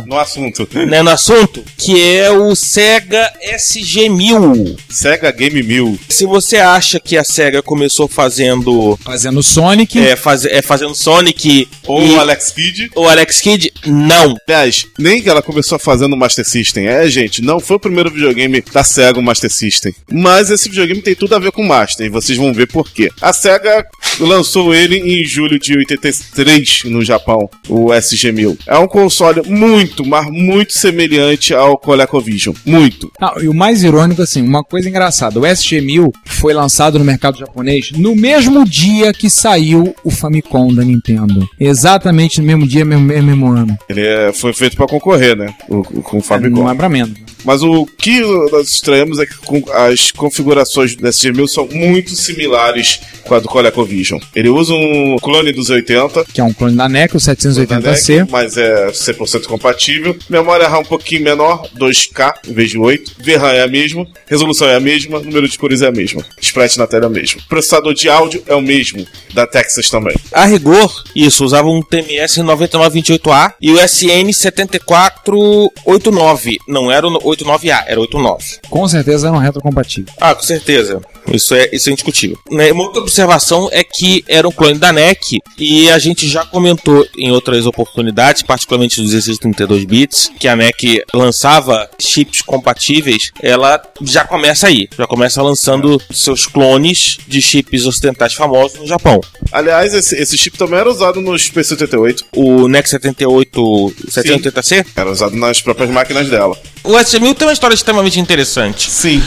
No 0.00 0.18
assunto. 0.18 0.68
né, 0.86 1.02
no 1.02 1.10
assunto, 1.10 1.64
que 1.76 2.00
é 2.00 2.30
o 2.30 2.54
Sega 2.54 3.30
SG-1000. 3.54 4.76
Sega 4.88 5.30
Game 5.32 5.62
1000. 5.62 5.98
Se 6.08 6.24
você 6.26 6.56
acha 6.56 6.98
que 7.00 7.16
a 7.16 7.24
Sega 7.24 7.62
começou 7.62 8.08
fazendo 8.08 8.98
Fazendo 9.04 9.42
Sonic. 9.42 9.98
é, 9.98 10.16
faz, 10.16 10.44
é, 10.44 10.62
fazendo 10.62 10.94
Sonic 10.94 11.68
Ou 11.86 12.02
e 12.02 12.10
o 12.12 12.20
Alex 12.20 12.50
Kidd. 12.50 12.90
o 12.96 13.06
Alex 13.08 13.40
Kidd, 13.40 13.72
não. 13.86 14.36
Aliás, 14.46 14.86
nem 14.98 15.22
que 15.22 15.28
ela 15.28 15.42
começou 15.42 15.78
fazendo 15.78 16.14
o 16.14 16.16
Master 16.16 16.44
System. 16.44 16.86
É, 16.88 17.08
gente, 17.08 17.42
não 17.42 17.60
foi 17.60 17.76
o 17.76 17.80
primeiro 17.80 18.10
videogame 18.10 18.62
da 18.72 18.84
SEGA 18.84 19.18
o 19.18 19.22
Master 19.22 19.50
System. 19.50 19.94
Mas 20.10 20.50
esse 20.50 20.68
videogame 20.68 21.02
tem 21.02 21.14
tudo 21.14 21.34
a 21.34 21.38
ver 21.38 21.52
com 21.52 21.62
o 21.62 21.68
Master, 21.68 22.06
e 22.06 22.10
vocês 22.10 22.38
vão 22.38 22.52
ver 22.52 22.66
por 22.66 22.90
quê. 22.90 23.10
A 23.20 23.32
SEGA 23.32 23.84
lançou 24.20 24.74
ele 24.74 24.96
em 24.98 25.24
julho 25.24 25.58
de 25.58 25.76
83 25.76 26.84
no 26.84 27.04
Japão, 27.04 27.48
o 27.68 27.86
SG-1000. 27.86 28.58
É 28.66 28.78
um 28.78 28.86
console 28.88 29.42
muito, 29.46 29.81
mas 30.06 30.26
muito 30.30 30.72
semelhante 30.72 31.54
ao 31.54 31.76
ColecoVision. 31.78 32.54
Muito. 32.64 33.10
Não, 33.20 33.42
e 33.42 33.48
o 33.48 33.54
mais 33.54 33.82
irônico, 33.82 34.22
assim, 34.22 34.42
uma 34.42 34.62
coisa 34.64 34.88
engraçada: 34.88 35.38
o 35.38 35.42
SG-1000 35.42 36.10
foi 36.26 36.52
lançado 36.52 36.98
no 36.98 37.04
mercado 37.04 37.38
japonês 37.38 37.90
no 37.92 38.14
mesmo 38.14 38.64
dia 38.64 39.12
que 39.12 39.28
saiu 39.30 39.94
o 40.04 40.10
Famicom 40.10 40.72
da 40.74 40.82
Nintendo. 40.84 41.48
Exatamente 41.58 42.40
no 42.40 42.46
mesmo 42.46 42.66
dia, 42.66 42.84
mesmo, 42.84 43.04
mesmo, 43.04 43.26
mesmo 43.26 43.46
ano. 43.50 43.76
Ele 43.88 44.06
é- 44.06 44.32
foi 44.32 44.52
feito 44.52 44.76
pra 44.76 44.86
concorrer, 44.86 45.36
né? 45.36 45.54
O, 45.68 45.78
o- 45.78 45.84
com 46.02 46.18
o 46.18 46.22
Famicom. 46.22 46.62
Não 46.62 46.70
é 46.70 46.74
pra 46.74 46.88
menos. 46.88 47.12
Mas 47.44 47.62
o 47.62 47.86
que 47.86 48.20
nós 48.50 48.68
estranhamos 48.68 49.18
é 49.18 49.26
que 49.26 49.34
as 49.72 50.10
configurações 50.10 50.94
do 50.94 51.06
SG-1000 51.06 51.48
são 51.48 51.66
muito 51.68 52.14
similares 52.14 53.00
com 53.24 53.34
a 53.34 53.40
do 53.40 53.48
ColecoVision. 53.48 54.20
Ele 54.34 54.48
usa 54.48 54.74
um 54.74 55.16
clone 55.20 55.52
dos 55.52 55.70
80, 55.70 56.24
Que 56.32 56.40
é 56.40 56.44
um 56.44 56.52
clone 56.52 56.76
da 56.76 56.88
NEC, 56.88 57.16
o 57.16 57.20
780C. 57.20 58.28
mas 58.30 58.56
é 58.56 58.88
100% 58.88 59.46
compatível. 59.46 60.16
Memória 60.28 60.68
RAM 60.68 60.80
um 60.80 60.84
pouquinho 60.84 61.22
menor, 61.22 61.68
2K 61.78 62.34
em 62.48 62.52
vez 62.52 62.70
de 62.70 62.78
8. 62.78 63.12
VRAM 63.22 63.52
é 63.52 63.62
a 63.62 63.68
mesma, 63.68 64.06
resolução 64.26 64.68
é 64.68 64.76
a 64.76 64.80
mesma, 64.80 65.20
número 65.20 65.48
de 65.48 65.56
cores 65.58 65.82
é 65.82 65.88
a 65.88 65.92
mesma. 65.92 66.24
Sprite 66.40 66.78
na 66.78 66.86
tela 66.86 67.04
é 67.04 67.08
o 67.08 67.10
mesmo. 67.10 67.40
Processador 67.48 67.94
de 67.94 68.08
áudio 68.08 68.42
é 68.46 68.54
o 68.54 68.60
mesmo, 68.60 69.06
da 69.34 69.46
Texas 69.46 69.88
também. 69.88 70.14
A 70.32 70.44
rigor, 70.46 70.92
isso, 71.14 71.44
usava 71.44 71.68
um 71.68 71.82
TMS 71.82 72.40
9928A 72.40 73.54
e 73.60 73.70
o 73.70 73.78
SN 73.80 74.32
7489. 74.32 76.56
Não 76.68 76.90
era 76.90 77.06
o 77.06 77.31
89A, 77.36 77.84
era 77.86 77.98
o 77.98 78.02
89. 78.02 78.58
Com 78.68 78.88
certeza 78.88 79.28
era 79.28 79.36
um 79.36 79.40
retrocompatível. 79.40 80.12
Ah, 80.20 80.34
com 80.34 80.42
certeza. 80.42 81.00
Isso 81.32 81.54
é, 81.54 81.68
isso 81.72 81.88
é 81.88 81.92
indiscutível. 81.92 82.38
Né, 82.50 82.72
Uma 82.72 82.84
outra 82.84 83.00
observação 83.02 83.68
é 83.72 83.82
que 83.84 84.24
era 84.28 84.46
um 84.48 84.52
clone 84.52 84.78
da 84.78 84.92
NEC 84.92 85.38
e 85.58 85.90
a 85.90 85.98
gente 85.98 86.28
já 86.28 86.44
comentou 86.44 87.06
em 87.16 87.30
outras 87.30 87.66
oportunidades, 87.66 88.42
particularmente 88.42 89.00
dos 89.00 89.10
16 89.10 89.38
32 89.38 89.84
bits, 89.84 90.30
que 90.38 90.48
a 90.48 90.56
NEC 90.56 91.02
lançava 91.14 91.88
chips 91.98 92.42
compatíveis, 92.42 93.30
ela 93.42 93.80
já 94.02 94.24
começa 94.24 94.66
aí, 94.66 94.88
já 94.96 95.06
começa 95.06 95.42
lançando 95.42 96.00
seus 96.12 96.46
clones 96.46 97.18
de 97.26 97.40
chips 97.40 97.86
ocidentais 97.86 98.34
famosos 98.34 98.78
no 98.78 98.86
Japão. 98.86 99.20
Aliás, 99.50 99.94
esse, 99.94 100.16
esse 100.16 100.36
chip 100.36 100.56
também 100.58 100.78
era 100.78 100.90
usado 100.90 101.20
nos 101.20 101.50
P78. 101.50 102.24
O 102.36 102.68
NEC 102.68 102.88
78 102.88 103.94
780C, 104.08 104.86
Era 104.96 105.10
usado 105.10 105.36
nas 105.36 105.60
próprias 105.60 105.90
máquinas 105.90 106.28
dela. 106.28 106.56
o 106.84 106.92
SG-1000 106.92 107.34
tem 107.34 107.46
uma 107.48 107.52
história 107.52 107.74
extremamente 107.74 108.18
interessante. 108.20 108.90
Sim. 108.90 109.22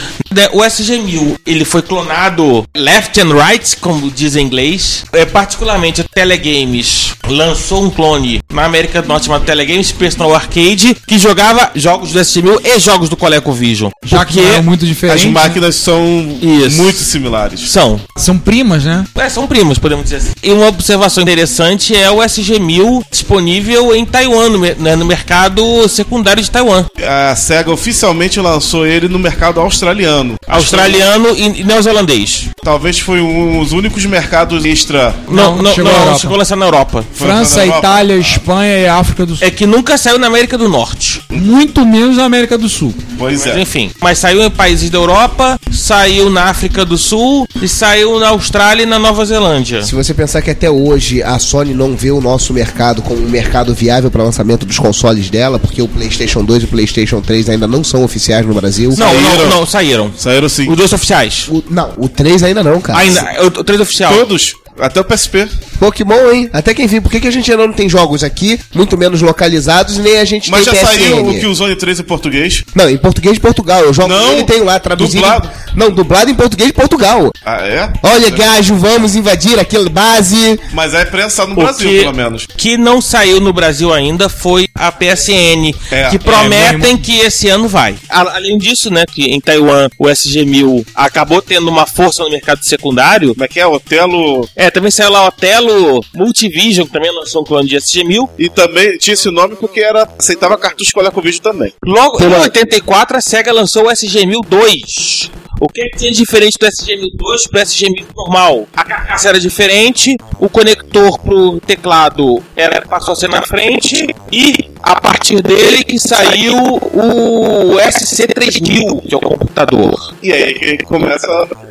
O 0.52 0.60
SG-1000 0.60 1.38
ele 1.46 1.64
foi 1.64 1.82
clonado 1.86 2.64
left 2.76 3.20
and 3.20 3.32
right, 3.34 3.76
como 3.78 4.10
diz 4.10 4.36
em 4.36 4.44
inglês. 4.46 5.04
É, 5.12 5.24
particularmente 5.24 6.00
a 6.00 6.04
Telegames 6.04 7.14
lançou 7.28 7.84
um 7.84 7.90
clone 7.90 8.40
na 8.52 8.64
América 8.64 9.02
do 9.02 9.08
Norte 9.08 9.26
chamado 9.26 9.44
Telegames 9.44 9.92
Personal 9.92 10.34
Arcade 10.34 10.96
que 11.06 11.18
jogava 11.18 11.70
jogos 11.74 12.12
do 12.12 12.20
SG-1000 12.20 12.60
e 12.64 12.78
jogos 12.78 13.08
do 13.08 13.16
ColecoVision. 13.16 13.90
Já 14.04 14.24
que 14.24 14.40
é 14.40 14.60
muito 14.60 14.84
As 14.84 14.88
diferente. 14.88 15.26
né? 15.26 15.32
máquinas 15.32 15.74
são 15.76 16.04
Isso. 16.40 16.76
muito 16.76 16.98
similares. 16.98 17.60
São. 17.70 18.00
São 18.16 18.38
primas, 18.38 18.84
né? 18.84 19.04
É, 19.16 19.28
são 19.28 19.46
primos, 19.46 19.78
podemos 19.78 20.04
dizer 20.04 20.16
assim. 20.16 20.32
E 20.42 20.52
uma 20.52 20.66
observação 20.68 21.22
interessante 21.22 21.94
é 21.96 22.10
o 22.10 22.18
SG-1000 22.18 23.04
disponível 23.10 23.94
em 23.94 24.04
Taiwan, 24.04 24.48
no, 24.50 24.58
né, 24.58 24.96
no 24.96 25.04
mercado 25.04 25.88
secundário 25.88 26.42
de 26.42 26.50
Taiwan. 26.50 26.84
A 27.02 27.34
SEGA 27.34 27.70
oficialmente 27.72 28.40
lançou 28.40 28.86
ele 28.86 29.08
no 29.08 29.18
mercado 29.18 29.60
australiano. 29.60 30.34
Australiano 30.46 31.34
e, 31.36 31.60
e 31.60 31.64
neozelandês. 31.76 32.48
Talvez 32.62 32.98
foi 32.98 33.20
um 33.20 33.60
dos 33.60 33.72
únicos 33.72 34.04
mercados 34.06 34.64
extra. 34.64 35.14
Não, 35.28 35.56
Não, 35.56 35.62
não, 35.62 35.74
chegou 35.74 35.92
não, 35.92 36.18
chegou 36.18 36.34
a 36.34 36.38
lançar 36.38 36.56
na 36.56 36.66
Europa. 36.66 37.04
Foi 37.12 37.28
França, 37.28 37.58
na 37.58 37.62
Europa? 37.64 37.78
Itália, 37.78 38.16
Espanha 38.16 38.78
e 38.78 38.86
África 38.88 39.26
do 39.26 39.36
Sul. 39.36 39.46
É 39.46 39.50
que 39.50 39.66
nunca 39.66 39.96
saiu 39.98 40.18
na 40.18 40.26
América 40.26 40.58
do 40.58 40.68
Norte. 40.68 41.22
Muito 41.30 41.84
menos 41.84 42.16
na 42.16 42.24
América 42.24 42.56
do 42.58 42.68
Sul. 42.68 42.94
Pois 43.18 43.44
Mas 43.44 43.56
é. 43.56 43.60
enfim. 43.60 43.90
Mas 44.00 44.18
saiu 44.18 44.42
em 44.42 44.50
países 44.50 44.90
da 44.90 44.98
Europa, 44.98 45.58
saiu 45.70 46.30
na 46.30 46.44
África 46.44 46.84
do 46.84 46.98
Sul 46.98 47.46
e 47.60 47.68
saiu 47.68 48.18
na 48.18 48.28
Austrália 48.28 48.82
e 48.82 48.86
na 48.86 48.98
Nova 48.98 49.24
Zelândia. 49.24 49.82
Se 49.82 49.94
você 49.94 50.12
pensar 50.12 50.42
que 50.42 50.50
até 50.50 50.70
hoje 50.70 51.22
a 51.22 51.38
Sony 51.38 51.74
não 51.74 51.94
vê 51.94 52.10
o 52.10 52.20
nosso 52.20 52.52
mercado 52.52 53.02
como 53.02 53.20
um 53.20 53.28
mercado 53.28 53.74
viável 53.74 54.10
para 54.10 54.22
lançamento 54.22 54.66
dos 54.66 54.78
consoles 54.78 55.30
dela, 55.30 55.58
porque 55.58 55.80
o 55.82 55.88
PlayStation 55.88 56.44
2 56.44 56.62
e 56.62 56.64
o 56.66 56.68
PlayStation 56.68 57.20
3 57.20 57.50
ainda 57.50 57.66
não 57.66 57.84
são 57.84 58.04
oficiais 58.04 58.44
no 58.46 58.54
Brasil. 58.54 58.94
Não, 58.96 59.14
não, 59.14 59.30
Saíram. 59.30 59.48
não, 59.48 59.66
saíram. 59.66 60.12
Saíram 60.16 60.48
sim. 60.48 60.68
Os 60.68 60.76
dois 60.76 60.92
oficiais. 60.92 61.46
O, 61.48 61.62
não, 61.70 61.92
o 61.96 62.08
3 62.08 62.42
ainda 62.42 62.62
não, 62.62 62.80
cara. 62.80 62.98
Ainda, 62.98 63.42
o, 63.42 63.46
o 63.46 63.64
três 63.64 63.80
oficial. 63.80 64.12
Todos, 64.12 64.54
até 64.78 65.00
o 65.00 65.04
PSP. 65.04 65.48
Pokémon, 65.78 66.30
hein? 66.32 66.48
Até 66.52 66.72
que 66.74 66.82
enfim, 66.82 67.00
por 67.00 67.10
que, 67.10 67.20
que 67.20 67.28
a 67.28 67.30
gente 67.30 67.50
ainda 67.50 67.66
não 67.66 67.74
tem 67.74 67.88
jogos 67.88 68.24
aqui, 68.24 68.58
muito 68.74 68.96
menos 68.96 69.20
localizados, 69.20 69.98
nem 69.98 70.18
a 70.18 70.24
gente 70.24 70.50
Mas 70.50 70.64
já 70.64 70.72
tem 70.72 70.80
PSN? 70.80 70.88
saiu 70.98 71.26
o 71.28 71.38
Killzone 71.38 71.76
3 71.76 72.00
em 72.00 72.02
português. 72.02 72.64
Não, 72.74 72.88
em 72.88 72.96
português 72.96 73.34
de 73.34 73.40
Portugal. 73.40 73.80
Eu 73.82 73.92
jogo 73.92 74.08
Não, 74.08 74.32
ele 74.32 74.44
tenho 74.44 74.64
lá 74.64 74.78
traduzido. 74.78 75.20
dublado. 75.22 75.50
Não, 75.74 75.90
dublado 75.90 76.30
em 76.30 76.34
português 76.34 76.68
de 76.68 76.72
Portugal. 76.74 77.30
Ah, 77.44 77.58
é? 77.66 77.92
Olha, 78.02 78.30
gajo, 78.30 78.74
vamos 78.76 79.14
invadir 79.14 79.58
aquela 79.58 79.88
base. 79.90 80.58
Mas 80.72 80.94
é 80.94 81.04
prensa 81.04 81.44
no 81.46 81.52
O 81.52 81.56
Brasil, 81.56 81.88
que- 81.90 81.98
pelo 82.00 82.14
menos. 82.14 82.46
que 82.56 82.76
não 82.78 83.00
saiu 83.00 83.40
no 83.40 83.52
Brasil 83.52 83.92
ainda 83.92 84.28
foi 84.28 84.66
a 84.74 84.90
PSN, 84.90 85.74
É, 85.90 86.08
que 86.08 86.16
é, 86.16 86.18
prometem 86.18 86.96
que 86.96 87.18
esse 87.18 87.48
ano 87.48 87.68
vai. 87.68 87.96
Além 88.08 88.56
disso, 88.58 88.90
né, 88.90 89.04
que 89.06 89.24
em 89.26 89.40
Taiwan 89.40 89.88
o 89.98 90.06
SG-1000 90.08 90.86
acabou 90.94 91.42
tendo 91.42 91.68
uma 91.68 91.86
força 91.86 92.22
no 92.22 92.30
mercado 92.30 92.60
secundário. 92.62 93.34
Como 93.34 93.44
é 93.44 93.48
que 93.48 93.60
é? 93.60 93.66
Otelo. 93.66 94.48
É, 94.56 94.65
também 94.70 94.90
saiu 94.90 95.10
lá 95.10 95.24
o 95.24 95.28
Otelo 95.28 96.04
Multivision, 96.14 96.86
que 96.86 96.92
também 96.92 97.12
lançou 97.14 97.42
um 97.42 97.44
clone 97.44 97.68
de 97.68 97.76
SG-1000. 97.76 98.28
E 98.38 98.48
também 98.48 98.96
tinha 98.98 99.14
esse 99.14 99.30
nome 99.30 99.56
porque 99.56 99.80
era 99.80 100.08
aceitava 100.18 100.56
cartucho 100.56 100.92
com 100.92 101.20
vídeo 101.20 101.40
também. 101.40 101.72
Logo 101.84 102.22
em 102.22 102.34
84, 102.34 103.16
a 103.16 103.20
SEGA 103.20 103.52
lançou 103.52 103.84
o 103.84 103.90
SG-1000 103.90 104.44
2. 104.48 105.30
O 105.60 105.68
que, 105.68 105.80
é 105.82 105.88
que 105.88 105.96
tinha 105.98 106.10
de 106.10 106.18
diferente 106.18 106.56
do 106.60 106.66
SG-1000 106.66 107.10
2 107.14 107.48
pro 107.48 107.60
SG-1000 107.60 108.04
normal? 108.16 108.66
A 108.76 108.84
carcaça 108.84 109.28
era 109.28 109.40
diferente, 109.40 110.16
o 110.38 110.48
conector 110.48 111.18
pro 111.20 111.58
teclado 111.60 112.42
era, 112.54 112.82
passou 112.82 113.12
a 113.12 113.16
ser 113.16 113.28
na 113.28 113.42
frente 113.42 114.06
e 114.30 114.70
a 114.82 115.00
partir 115.00 115.40
dele 115.42 115.82
que 115.84 115.98
saiu 115.98 116.54
o 116.92 117.78
SC-3000, 117.80 119.02
que 119.02 119.14
é 119.14 119.16
o 119.16 119.20
computador. 119.20 120.14
E 120.22 120.32
aí 120.32 120.54
que 120.54 120.78
começa 120.84 121.26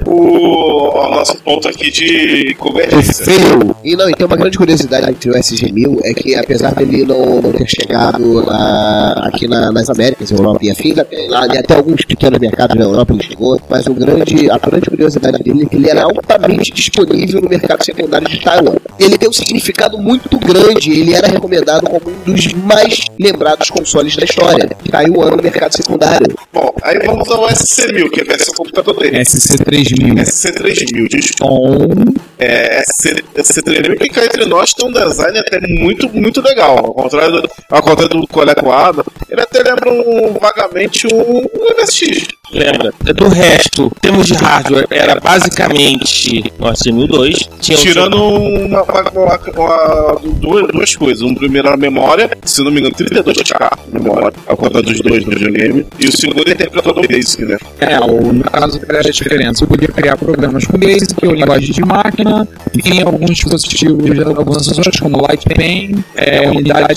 o, 0.06 0.90
o 0.90 1.10
nosso 1.12 1.38
ponto 1.38 1.68
aqui 1.68 1.92
de 1.92 2.56
convergência. 2.56 3.26
Feio. 3.26 3.76
E 3.84 3.96
não, 3.96 4.10
e 4.10 4.14
tem 4.14 4.26
uma 4.26 4.36
grande 4.36 4.58
curiosidade 4.58 5.10
entre 5.10 5.30
o 5.30 5.34
SG-1000 5.34 6.00
é 6.04 6.14
que 6.14 6.36
apesar 6.36 6.74
dele 6.74 7.06
não, 7.06 7.42
não 7.42 7.52
ter 7.52 7.68
chegado 7.68 8.34
lá, 8.46 9.14
aqui 9.28 9.48
na- 9.48 9.72
nas 9.72 9.90
Américas, 9.90 10.32
Europa 10.32 10.60
e 10.64 11.28
lá, 11.30 11.48
e 11.54 11.58
até 11.58 11.76
alguns 11.76 12.04
pequenos 12.06 12.40
mercados 12.40 12.76
na 12.76 12.84
Europa 12.84 13.14
ele 13.14 13.24
chegou, 13.24 13.60
mas 13.76 13.88
o 13.88 13.94
grande, 13.94 14.50
a 14.50 14.58
grande 14.58 14.90
curiosidade 14.90 15.44
dele 15.44 15.64
é 15.64 15.66
que 15.66 15.76
ele 15.76 15.90
era 15.90 16.04
altamente 16.04 16.72
disponível 16.72 17.42
no 17.42 17.50
mercado 17.50 17.84
secundário 17.84 18.26
de 18.26 18.40
Taiwan. 18.40 18.76
Ele 18.98 19.18
tem 19.18 19.28
um 19.28 19.34
significado 19.34 19.98
muito 19.98 20.38
grande, 20.40 20.92
ele 20.92 21.14
era 21.14 21.28
recomendado 21.28 21.84
como 21.84 22.10
um 22.10 22.32
dos 22.32 22.54
mais 22.54 23.04
lembrados 23.20 23.70
consoles 23.70 24.16
da 24.16 24.24
história. 24.24 24.70
Taiwan 24.90 25.32
no 25.32 25.44
mercado 25.44 25.76
secundário. 25.76 26.26
Bom, 26.54 26.74
aí 26.82 27.00
vamos 27.00 27.30
ao 27.30 27.50
SC1000, 27.50 28.10
que 28.12 28.22
é 28.22 28.24
a 28.24 28.28
versão 28.28 28.54
computador 28.56 28.98
dele. 28.98 29.20
SC3000. 29.20 30.22
SC3000, 30.22 31.10
desculpa. 31.10 32.16
É, 32.40 32.82
SC, 32.84 33.24
SC3000 33.36 33.98
que 33.98 34.10
cá 34.10 34.26
entre 34.26 34.46
nós 34.46 34.74
tem 34.74 34.88
um 34.88 34.92
design 34.92 35.38
até 35.38 35.60
muito, 35.68 36.10
muito 36.14 36.42
legal. 36.42 36.78
Ao 36.78 36.94
contrário 36.94 37.42
do, 37.42 37.50
ao 37.70 37.82
contrário 37.82 38.22
do 38.22 38.28
Coleco 38.28 38.72
Ada, 38.72 39.04
ele 39.30 39.42
até 39.42 39.64
lembra 39.64 39.92
um, 39.92 40.34
vagamente 40.40 41.08
um, 41.08 41.40
um 41.40 41.78
MSX. 41.78 42.28
Lembra? 42.52 42.94
Do 43.14 43.28
resto, 43.66 43.86
em 43.86 44.00
termos 44.00 44.28
de 44.28 44.34
hardware, 44.36 44.88
era 44.90 45.20
basicamente 45.20 46.44
o 46.60 46.66
SG-1000 46.68 47.08
2. 47.08 47.36
Tinha 47.62 47.78
um- 47.78 47.82
Tirando 47.82 48.24
uma, 48.24 48.82
uma- 48.84 49.40
uma- 49.58 50.20
duas, 50.36 50.68
duas 50.72 50.96
coisas. 50.96 51.22
Um 51.22 51.34
primeiro 51.36 51.68
era 51.68 51.76
a 51.76 51.80
memória, 51.80 52.30
se 52.44 52.64
não 52.64 52.72
me 52.72 52.80
engano, 52.80 52.96
32K 52.96 53.70
memória, 53.92 54.32
ao 54.48 54.56
dos 54.58 55.00
dois 55.02 55.26
no 55.26 55.32
videogame. 55.32 55.86
E 56.00 56.08
o 56.08 56.12
segundo 56.18 56.48
é 56.48 56.52
interpretador 56.52 57.08
basic, 57.08 57.46
né? 57.46 57.58
É, 57.80 58.00
o, 58.00 58.34
no 58.34 58.44
caso 58.44 58.80
era 58.88 59.00
a 59.00 59.04
diferença. 59.12 59.64
Eu 59.64 59.68
podia 59.68 59.88
criar 59.88 60.18
programas 60.18 60.66
com 60.66 60.78
Basic, 60.78 61.26
ou 61.26 61.34
linguagem 61.34 61.72
de 61.72 61.82
máquina, 61.82 62.48
tem 62.84 63.02
alguns 63.02 63.32
dispositivos, 63.32 64.20
alguns 64.36 64.58
acessórios 64.58 65.00
como 65.00 65.22
Lightpen, 65.22 66.04
é, 66.16 66.50
unidade 66.50 66.96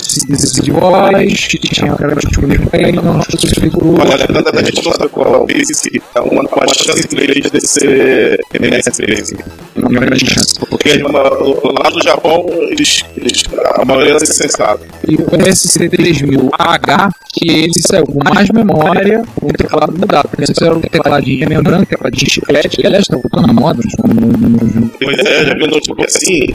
de 0.61 0.71
voz, 0.71 1.47
que 1.47 1.57
tinha 1.59 1.93
programas 1.93 2.25
disponíveis 2.25 2.69
para 2.69 2.81
ele, 2.81 2.91
não 3.01 3.19
configurou. 3.19 3.99
Olha, 4.01 4.27
tanta 4.27 4.51
da 4.51 4.63
gente 4.63 4.83
não 4.85 4.91
sabe 4.93 5.09
qual 5.09 5.33
é 5.33 5.37
o 5.37 5.45
basic, 5.47 6.01
é 6.15 6.21
uma, 6.59 6.65
uma 6.65 6.73
chance 6.73 7.07
grande 7.07 7.49
de 7.49 7.67
ser 7.67 8.39
MS 8.53 8.89
basic. 9.05 9.43
Não 9.75 9.87
tinha 9.89 9.99
grande 10.01 10.29
chance. 10.29 10.59
Porque 10.69 11.01
uma- 11.03 11.21
lá 11.23 11.89
no 11.89 12.01
Japão, 12.03 12.45
eles, 12.69 13.03
eles, 13.17 13.43
a 13.75 13.85
maioria 13.85 14.15
é 14.15 14.19
sensata. 14.25 14.81
E 15.07 15.15
o 15.15 15.25
SC3000H, 15.27 17.09
que 17.33 17.49
ele 17.49 17.73
saiu 17.79 18.05
com 18.05 18.19
mais 18.23 18.49
memória, 18.49 19.21
com 19.39 19.47
o 19.47 19.53
teclado 19.53 19.93
mudado. 19.97 20.27
Porque 20.29 20.43
antes 20.43 20.61
era 20.61 20.75
um 20.75 20.81
tecladinho 20.81 21.47
lembrando, 21.49 21.85
tecladinho 21.85 22.29
chiclete, 22.29 22.69
que 22.69 22.85
aliás 22.85 23.03
está 23.03 23.15
voltando 23.17 23.47
na 23.47 23.53
moda, 23.53 23.81
no, 24.05 24.89
Pois 25.01 25.17
é, 25.19 25.45
já 25.45 25.53
viu 25.55 25.67
notebook 25.67 26.05
assim? 26.05 26.47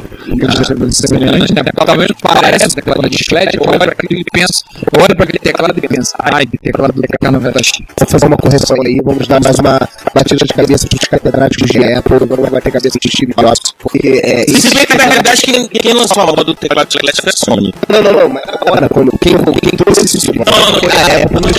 no 0.78 0.92
semelhante, 0.92 1.54
né? 1.54 1.62
Talvez 1.74 2.10
pareça 2.20 2.66
um 2.66 2.70
teclado 2.70 3.08
de 3.08 3.18
chiclete, 3.18 3.58
olha 3.60 3.78
para 3.78 3.92
aquele 3.92 4.20
e 4.20 4.24
pensa, 4.24 4.62
olha 4.96 5.14
para 5.14 5.24
aquele 5.24 5.38
teclado 5.38 5.78
e 5.82 5.88
pensa, 5.88 6.12
ai, 6.18 6.46
que 6.46 6.58
teclado 6.58 6.92
do 6.92 7.02
K90X. 7.02 7.84
Vou 7.98 8.08
fazer 8.08 8.26
uma 8.26 8.36
correção 8.36 8.76
aí, 8.84 9.00
vamos 9.02 9.26
dar 9.26 9.40
mais 9.42 9.58
uma 9.58 9.83
batida 10.14 10.44
de 10.44 10.54
cabeça 10.54 10.86
pros 10.88 11.08
catedráticos 11.08 11.70
de 11.70 11.84
Apple, 11.84 12.18
vamos 12.26 12.48
bater 12.50 12.72
cabeça 12.72 12.98
de 13.00 13.08
Steve 13.08 13.34
Jobs, 13.36 13.74
porque 13.78 14.20
é 14.22 14.44
Se 14.44 14.74
bem 14.74 14.86
que 14.86 14.96
na 14.96 15.04
realidade 15.04 15.42
quem, 15.42 15.68
quem 15.68 15.92
lançou 15.92 16.22
a 16.22 16.26
do 16.42 16.54
teclado 16.54 16.92
chiclete 16.92 17.22
foi 17.22 17.30
a 17.30 17.44
Sony. 17.44 17.74
Não, 17.88 18.02
não, 18.02 18.12
não, 18.12 18.28
mas 18.28 18.42
agora, 18.48 18.88
quando, 18.88 19.10
quem, 19.18 19.34
quem 19.62 19.70
trouxe 19.76 20.00
esse 20.02 20.20
sistema? 20.20 20.44
Não, 20.46 20.58
não, 20.58 20.72
não. 20.72 20.90
É, 20.90 21.24
Não, 21.30 21.40
não. 21.40 21.54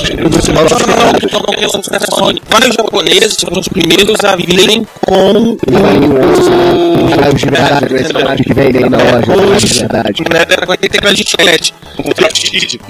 Vários 2.49 2.75
japoneses 2.75 3.37
foram 3.39 3.59
os 3.59 3.67
primeiros 3.67 4.23
a 4.23 4.35
virem 4.35 4.85
com 5.01 5.57
Os 7.33 7.43
verdade, 7.43 8.43
que 8.43 8.53
vem 8.53 8.67
aí 8.67 8.89
na 8.89 8.97
loja, 8.97 9.67
de 9.67 9.79
verdade. 9.79 10.23
né, 10.31 10.45
com 10.65 10.71
aquele 10.71 10.89
teclado 10.89 11.15
de 11.15 11.29
chiclete. 11.29 11.73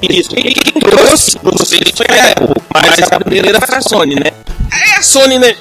Isso. 0.09 0.29
E 0.37 0.53
quem 0.53 0.81
trouxe 0.81 1.39
pra 1.39 1.51
vocês 1.51 1.91
foi 1.95 2.07
a 2.17 2.31
Apple. 2.31 2.64
Mas 2.81 3.11
a 3.11 3.19
primeira 3.19 3.61
foi 3.61 3.75
a 3.75 3.81
Sony, 3.81 4.15
né? 4.15 4.31
É 4.71 4.97
a 4.97 5.01
Sony, 5.01 5.39
né? 5.39 5.55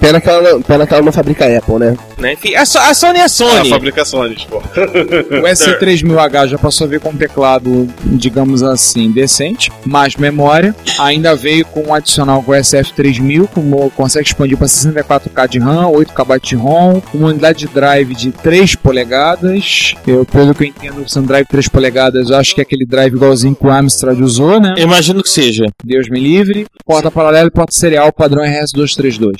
Pena 0.00 0.20
que 0.20 0.28
ela, 0.28 0.52
não- 0.52 0.62
pena 0.62 0.86
que 0.86 0.94
ela 0.94 1.02
não 1.02 1.12
fabrica 1.12 1.44
Apple, 1.58 1.74
né? 1.78 1.96
né? 2.18 2.32
Enfim, 2.32 2.54
a, 2.54 2.64
So- 2.64 2.78
a 2.78 2.94
Sony 2.94 3.18
é 3.18 3.24
a 3.24 3.28
Sony. 3.28 3.68
fabricações, 3.68 4.44
pô. 4.44 4.56
O 4.58 5.42
SC3000H 5.46 6.48
já 6.48 6.58
passou 6.58 6.86
a 6.86 6.90
vir 6.90 7.00
com 7.00 7.10
um 7.10 7.16
teclado, 7.16 7.86
digamos 8.04 8.62
assim, 8.62 9.10
decente, 9.10 9.70
mais 9.84 10.16
memória. 10.16 10.74
Ainda 10.98 11.34
veio 11.36 11.64
com 11.66 11.82
um 11.88 11.94
adicional 11.94 12.42
com 12.42 12.52
o 12.52 12.54
SF3000, 12.54 13.46
com, 13.48 13.90
consegue 13.90 14.26
expandir 14.28 14.56
para 14.56 14.66
64K 14.66 15.48
de 15.48 15.58
RAM, 15.58 15.86
8KB 15.90 16.40
de 16.40 16.54
ROM, 16.56 17.00
uma 17.12 17.28
unidade 17.28 17.60
de 17.60 17.68
drive 17.68 18.14
de 18.14 18.30
3 18.32 18.74
polegadas. 18.76 19.94
Eu, 20.06 20.24
pelo 20.24 20.54
que 20.54 20.64
eu 20.64 20.68
entendo, 20.68 21.04
sendo 21.08 21.26
drive 21.26 21.46
3 21.46 21.68
polegadas, 21.68 22.30
eu 22.30 22.36
acho 22.36 22.54
que 22.54 22.60
é 22.60 22.62
aquele 22.62 22.86
drive 22.86 23.14
igualzinho 23.14 23.54
que 23.54 23.66
o 23.66 23.70
Amstrad 23.70 24.18
usou, 24.20 24.58
né? 24.60 24.74
Eu 24.78 24.84
imagino 24.84 25.22
que 25.22 25.28
seja. 25.28 25.66
Deus 25.84 26.08
me 26.08 26.18
livre. 26.20 26.66
Porta 26.86 27.10
paralela 27.10 27.48
e 27.48 27.50
porta 27.50 27.72
serial 27.74 28.12
padrão 28.12 28.42
RS232. 28.44 29.30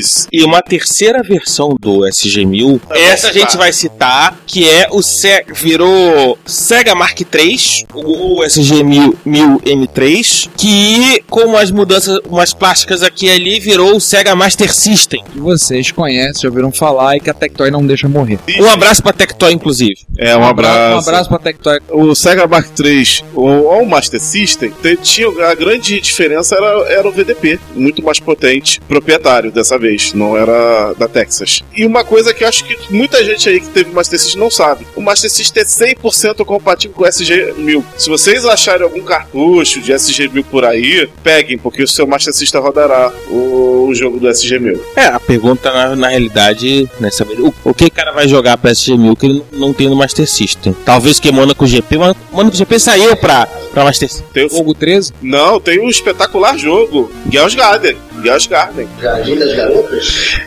Isso. 0.00 0.28
E 0.32 0.42
uma 0.44 0.60
terceira 0.62 1.22
versão 1.22 1.76
do 1.80 2.00
SG-1000, 2.00 2.80
essa 2.90 3.28
a 3.28 3.32
gente 3.32 3.56
vai 3.56 3.72
citar, 3.72 4.38
que 4.46 4.68
é 4.68 4.88
o 4.90 5.02
Se 5.02 5.44
virou 5.54 6.38
Sega 6.46 6.94
Mark 6.94 7.20
III, 7.20 7.86
o 7.94 8.42
SG-1000 8.44 9.60
M3, 9.62 10.48
que 10.56 11.22
com 11.28 11.40
umas 11.40 11.70
mudanças, 11.70 12.18
umas 12.28 12.52
plásticas 12.52 13.02
aqui 13.02 13.26
e 13.26 13.30
ali, 13.30 13.60
virou 13.60 13.96
o 13.96 14.00
Sega 14.00 14.34
Master 14.34 14.72
System. 14.74 15.22
Que 15.32 15.38
vocês 15.38 15.90
conhecem, 15.90 16.42
já 16.42 16.48
ouviram 16.48 16.72
falar 16.72 17.16
e 17.16 17.20
que 17.20 17.30
a 17.30 17.34
Tectoy 17.34 17.70
não 17.70 17.84
deixa 17.86 18.08
morrer. 18.08 18.38
Um 18.58 18.68
abraço 18.68 19.02
pra 19.02 19.12
Tectoy, 19.12 19.52
inclusive. 19.52 19.94
É, 20.18 20.36
um 20.36 20.44
abraço. 20.44 20.96
Um 20.96 20.98
abraço 21.10 21.28
pra 21.28 21.38
Tectoy. 21.38 21.78
O 21.90 22.14
Sega 22.14 22.46
Mark 22.46 22.66
III 22.78 23.00
ou 23.34 23.82
o 23.82 23.86
Master 23.88 24.20
System 24.20 24.70
te- 24.82 24.96
tinha 24.96 25.28
a 25.46 25.54
grande 25.54 26.00
diferença 26.00 26.54
era, 26.56 26.92
era 26.92 27.08
o 27.08 27.12
VDP, 27.12 27.58
muito 27.74 28.02
mais 28.02 28.18
potente, 28.20 28.80
proprietário 28.88 29.50
dessa 29.50 29.78
vez, 29.78 29.89
não 30.14 30.36
era 30.36 30.92
da 30.94 31.08
Texas. 31.08 31.60
E 31.74 31.84
uma 31.86 32.04
coisa 32.04 32.32
que 32.32 32.44
eu 32.44 32.48
acho 32.48 32.64
que 32.64 32.76
muita 32.90 33.22
gente 33.24 33.48
aí 33.48 33.60
que 33.60 33.68
teve 33.68 33.90
Master 33.92 34.18
System 34.18 34.40
não 34.40 34.50
sabe: 34.50 34.86
o 34.96 35.00
Master 35.00 35.30
System 35.30 35.62
é 35.62 35.66
100% 35.94 36.44
compatível 36.44 36.96
com 36.96 37.04
o 37.04 37.06
SG-1000. 37.06 37.84
Se 37.96 38.08
vocês 38.08 38.44
acharem 38.44 38.82
algum 38.82 39.02
cartucho 39.02 39.80
de 39.80 39.92
SG-1000 39.92 40.44
por 40.50 40.64
aí, 40.64 41.08
peguem, 41.22 41.58
porque 41.58 41.82
o 41.82 41.88
seu 41.88 42.06
Master 42.06 42.32
System 42.32 42.60
rodará 42.60 43.12
o, 43.28 43.86
o 43.88 43.94
jogo 43.94 44.18
do 44.18 44.28
SG-1000. 44.28 44.78
É, 44.96 45.06
a 45.06 45.20
pergunta 45.20 45.72
na, 45.72 45.96
na 45.96 46.08
realidade, 46.08 46.88
né, 46.98 47.10
saber 47.10 47.40
o, 47.40 47.54
o 47.64 47.74
que 47.74 47.86
o 47.86 47.90
cara 47.90 48.12
vai 48.12 48.28
jogar 48.28 48.56
pra 48.56 48.70
SG-1000 48.72 49.16
que 49.18 49.26
ele 49.26 49.42
não, 49.52 49.68
não 49.68 49.72
tem 49.72 49.88
no 49.88 49.96
Master 49.96 50.28
System. 50.28 50.74
Talvez 50.84 51.20
que 51.20 51.30
Monaco 51.30 51.66
GP, 51.66 51.98
mas 51.98 52.16
Monaco 52.32 52.56
GP 52.56 52.78
saiu 52.78 53.16
pra, 53.16 53.46
pra 53.46 53.84
Master 53.84 54.08
System. 54.08 54.26
Tem 54.32 54.46
o, 54.46 54.50
Fogo 54.50 54.74
13. 54.74 55.12
não, 55.22 55.60
tem 55.60 55.80
um 55.80 55.88
espetacular 55.88 56.56
jogo, 56.56 57.10
Gauss 57.26 57.54
Garden. 57.54 57.96
Gauss 58.22 58.46
Garden. 58.46 58.88
Jardim 59.00 59.36
das 59.36 59.56
Garotas? 59.56 59.79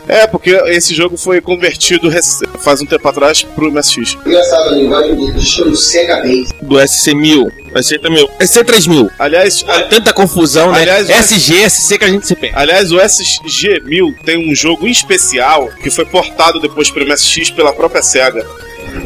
É, 0.08 0.26
porque 0.26 0.50
esse 0.66 0.94
jogo 0.94 1.16
foi 1.16 1.40
convertido 1.40 2.10
faz 2.60 2.80
um 2.80 2.86
tempo 2.86 3.06
atrás 3.08 3.42
pro 3.42 3.70
MSX. 3.70 4.16
Engraçado, 4.26 4.68
a 4.68 4.72
linguagem 4.72 5.14
deles 5.14 5.54
foi 5.54 5.68
o 5.68 5.76
Sega 5.76 6.16
Base. 6.16 6.48
Do 6.62 6.76
SC1000, 6.76 7.50
SC3000, 7.74 8.28
SC3000. 8.40 9.10
Aliás, 9.18 9.64
Há 9.66 9.82
tanta 9.82 10.12
confusão, 10.12 10.72
né? 10.72 10.82
Aliás, 10.82 11.08
SG, 11.10 11.68
SC 11.68 11.98
que 11.98 12.04
a 12.04 12.08
gente 12.08 12.26
se 12.26 12.34
perde. 12.34 12.56
aliás, 12.56 12.92
o 12.92 12.96
SG-1000 12.96 14.14
tem 14.24 14.50
um 14.50 14.54
jogo 14.54 14.86
em 14.86 14.90
especial 14.90 15.68
que 15.82 15.90
foi 15.90 16.04
portado 16.04 16.60
depois 16.60 16.90
pro 16.90 17.06
MSX 17.06 17.50
pela 17.50 17.72
própria 17.72 18.02
SEGA. 18.02 18.44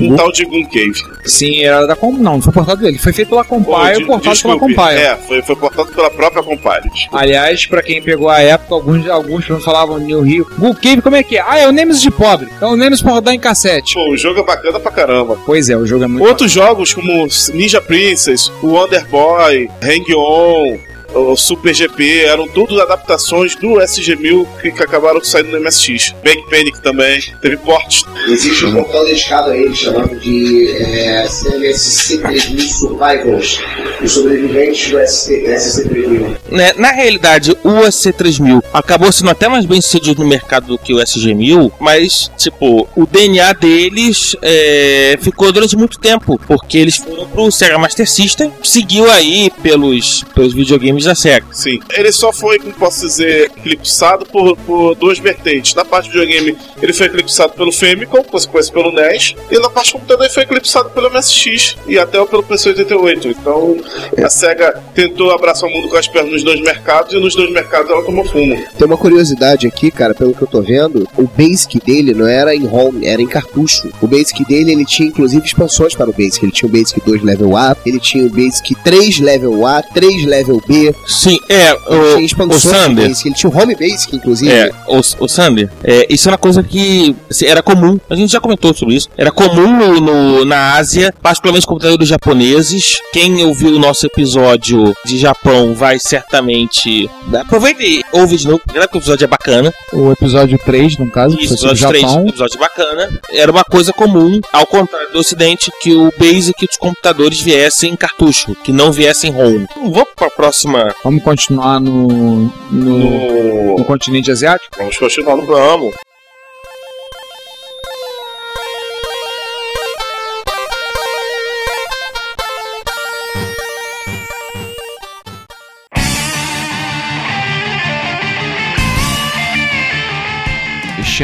Um 0.01 0.16
tal 0.16 0.31
de 0.33 0.44
Gun 0.44 0.64
Cave. 0.64 0.92
Sim, 1.24 1.62
era 1.64 1.87
da 1.87 1.94
Com... 1.96 2.12
Não, 2.12 2.35
não 2.35 2.42
foi 2.42 2.53
portado 2.53 2.83
dele. 2.83 2.98
Foi 2.98 3.12
feito 3.12 3.29
pela 3.29 3.42
Oh, 3.42 3.44
Compile, 3.44 3.98
de- 3.98 4.05
portado 4.05 4.20
pela 4.22 4.33
desculpe. 4.35 4.59
Compile. 4.59 4.98
É, 5.01 5.16
foi, 5.16 5.42
foi 5.42 5.57
portado 5.57 5.88
pela 5.92 6.11
própria 6.11 6.42
Compile. 6.42 6.90
Aliás, 7.12 7.66
pra 7.66 7.83
quem 7.83 8.03
pegou 8.03 8.29
a 8.29 8.40
época, 8.40 8.74
alguns, 8.74 9.09
alguns 9.09 9.44
falavam 9.64 9.98
New 9.98 10.20
Rio. 10.22 10.46
Gu 10.59 10.74
Cave, 10.74 11.03
como 11.03 11.16
é 11.16 11.22
que 11.22 11.37
é? 11.38 11.44
Ah, 11.46 11.59
é 11.59 11.68
o 11.68 11.72
Nemesis 11.72 12.03
de 12.03 12.11
pobre. 12.11 12.48
É 12.61 12.66
o 12.66 12.77
Nemesis 12.77 13.03
pra 13.03 13.12
rodar 13.12 13.35
em 13.35 13.38
cassete. 13.40 13.94
Pô, 13.94 14.11
o 14.12 14.16
jogo 14.16 14.40
é 14.40 14.44
bacana 14.44 14.79
pra 14.81 14.90
caramba. 14.92 15.38
Pois 15.46 15.68
é, 15.68 15.77
o 15.77 15.87
jogo 15.87 16.05
é 16.05 16.07
muito. 16.07 16.27
Outros 16.27 16.51
jogos 16.53 16.92
como 16.94 17.27
Ninja 17.55 17.81
Princess, 17.81 18.51
o 18.62 18.68
Wonder 18.68 19.07
Boy, 19.09 19.68
Hang 19.83 20.14
On, 20.14 20.77
o 21.14 21.37
Super 21.37 21.75
GP, 21.75 22.25
eram 22.25 22.47
tudo 22.49 22.81
adaptações 22.81 23.55
do 23.57 23.81
SG-1000 23.81 24.47
que, 24.61 24.73
que 24.73 24.83
acabaram 24.83 25.23
saindo 25.23 25.51
no 25.51 25.61
MSX. 25.61 26.14
Bang 26.23 26.42
Panic 26.51 26.81
também, 26.83 27.21
teve 27.40 27.57
portes. 27.59 28.05
Existe 28.27 28.66
um 28.66 28.75
portal 28.75 29.05
dedicado 29.05 29.51
a 29.51 29.57
ele 29.57 29.74
chamado 29.74 30.18
de 30.18 30.70
é, 30.70 31.24
CMSC3000 31.26 32.61
Survivors, 32.61 33.61
os 34.03 34.12
sobreviventes 34.12 34.91
do 34.91 34.99
SC3000. 34.99 36.37
né, 36.51 36.72
na 36.76 36.93
realidade, 36.93 37.53
o 37.64 37.87
SC3000 37.87 38.62
acabou 38.72 39.11
sendo 39.11 39.30
até 39.30 39.49
mais 39.49 39.64
bem 39.64 39.80
sucedido 39.80 40.22
no 40.22 40.28
mercado 40.28 40.66
do 40.66 40.78
que 40.78 40.93
o 40.93 40.99
SG1000, 40.99 41.72
mas, 41.80 42.30
tipo, 42.37 42.89
o 42.95 43.07
DNA 43.07 43.53
deles 43.55 44.37
é, 44.43 45.18
ficou 45.20 45.51
durante 45.53 45.76
muito 45.76 45.99
tempo, 45.99 46.39
porque 46.47 46.78
eles 46.78 46.97
foram 46.97 47.26
pro 47.28 47.51
Sega 47.51 47.78
Master 47.78 48.09
System, 48.09 48.53
seguiu 48.62 49.11
aí 49.11 49.51
pelos, 49.62 50.24
pelos 50.35 50.53
videogames 50.53 50.97
da 51.05 51.14
Sega. 51.14 51.46
Sim. 51.53 51.80
Ele 51.90 52.12
só 52.12 52.32
foi, 52.32 52.59
como 52.59 52.72
posso 52.74 53.07
dizer, 53.07 53.51
eclipsado 53.57 54.26
por, 54.26 54.57
por 54.59 54.94
duas 54.94 55.18
vertentes. 55.18 55.74
Na 55.74 55.84
parte 55.84 56.11
de 56.11 56.18
videogame, 56.18 56.57
ele 56.80 56.92
foi 56.92 57.07
eclipsado 57.07 57.53
pelo 57.55 57.72
Famicom, 57.72 58.22
consequência 58.24 58.72
pelo 58.72 58.92
NES, 58.92 59.34
e 59.51 59.59
na 59.59 59.70
parte 59.70 59.86
de 59.86 59.92
computador 59.94 60.24
ele 60.24 60.34
foi 60.34 60.42
eclipsado 60.42 60.90
pelo 60.90 61.11
MSX 61.11 61.76
e 61.86 61.99
até 61.99 62.24
pelo 62.24 62.42
PC-88. 62.42 63.26
Então, 63.26 63.76
a 64.24 64.30
SEGA 64.30 64.82
tentou 64.94 65.30
abraçar 65.30 65.68
o 65.68 65.72
mundo 65.72 65.88
com 65.88 65.96
as 65.96 66.09
pernas 66.09 66.32
nos 66.32 66.44
dois 66.44 66.61
mercados, 66.61 67.12
e 67.12 67.18
nos 67.18 67.34
dois 67.34 67.51
mercados 67.51 67.90
ela 67.90 68.03
tomou 68.03 68.24
fumo. 68.24 68.57
Tem 68.76 68.86
uma 68.86 68.96
curiosidade 68.96 69.66
aqui, 69.66 69.90
cara, 69.90 70.14
pelo 70.14 70.34
que 70.34 70.42
eu 70.42 70.49
tô 70.49 70.62
vendo, 70.62 71.09
o 71.16 71.26
Basic 71.26 71.78
dele 71.80 72.14
não 72.14 72.26
era 72.26 72.55
em 72.55 72.66
ROM, 72.66 72.92
era 73.03 73.20
em 73.20 73.26
cartucho. 73.26 73.90
O 74.01 74.07
Basic 74.07 74.44
dele, 74.44 74.72
ele 74.72 74.84
tinha 74.84 75.09
inclusive 75.09 75.44
expansões 75.44 75.94
para 75.94 76.11
o 76.11 76.12
Basic. 76.12 76.44
Ele 76.44 76.53
tinha 76.53 76.68
o 76.68 76.72
Basic 76.72 77.01
2 77.05 77.22
Level 77.22 77.57
A, 77.57 77.76
ele 77.84 78.01
tinha 78.01 78.24
o 78.24 78.30
Basic 78.30 78.74
3 78.76 79.20
Level 79.20 79.66
A, 79.66 79.82
3 79.82 80.24
Level 80.24 80.62
B, 80.66 80.88
Sim, 81.07 81.39
é, 81.49 81.72
o, 81.74 82.16
o 82.16 82.20
expansões 82.20 82.62
Sander. 82.62 83.09
Basic. 83.09 83.28
Ele 83.28 83.34
tinha 83.34 83.51
o 83.51 83.57
Home 83.57 83.74
Basic, 83.74 84.16
inclusive. 84.16 84.51
É, 84.53 84.70
o, 84.86 84.99
o 85.24 85.28
Sander, 85.28 85.70
é, 85.84 86.07
isso 86.12 86.28
é 86.28 86.32
uma 86.32 86.39
coisa 86.39 86.62
que 86.62 87.14
assim, 87.30 87.47
era 87.47 87.62
comum, 87.62 87.99
a 88.09 88.14
gente 88.16 88.32
já 88.32 88.41
comentou 88.41 88.74
sobre 88.74 88.95
isso, 88.97 89.09
era 89.16 89.30
comum 89.30 89.76
no, 89.76 90.01
no- 90.01 90.45
na 90.45 90.74
Ásia, 90.74 91.12
particularmente 91.22 91.66
computadores 91.66 92.09
japoneses. 92.09 92.99
Quem 93.12 93.45
ouviu 93.45 93.70
o 93.76 93.78
nosso 93.78 94.07
episódio 94.07 94.95
de 95.05 95.18
Japão 95.18 95.74
vai 95.74 95.99
certamente. 95.99 97.09
Aproveita 97.41 97.82
e 97.82 98.03
ouve 98.12 98.36
de 98.36 98.47
novo, 98.47 98.61
porque 98.64 98.78
o 98.78 98.82
episódio 98.82 99.24
é 99.24 99.28
bacana. 99.28 99.72
O 99.93 100.12
episódio 100.12 100.59
3, 100.64 100.99
no 100.99 101.11
caso, 101.11 101.36
Isso, 101.39 101.57
sobre 101.57 101.72
episódio 101.72 101.89
3, 101.89 102.03
Japão. 102.03 102.28
episódio 102.28 102.59
bacana. 102.59 103.20
Era 103.32 103.51
uma 103.53 103.64
coisa 103.64 103.93
comum, 103.93 104.41
ao 104.53 104.66
contrário 104.66 105.12
do 105.12 105.18
Ocidente, 105.18 105.70
que 105.82 105.93
o 105.95 106.12
Basic 106.18 106.66
dos 106.66 106.76
computadores 106.76 107.41
viessem 107.41 107.93
em 107.93 107.97
cartucho, 107.97 108.55
que 108.64 108.72
não 108.72 108.93
viessem 108.93 109.30
ROM. 109.30 109.66
Vamos 109.76 110.09
para 110.16 110.28
a 110.28 110.30
próxima. 110.30 110.78
Vamos 111.05 111.22
continuar 111.22 111.81
no, 111.81 112.07
no, 112.09 112.53
No... 112.70 113.79
no 113.79 113.85
continente 113.85 114.33
asiático? 114.33 114.76
Vamos 114.79 114.99
continuar 114.99 115.37
no 115.39 115.47
Vamos. 115.47 116.07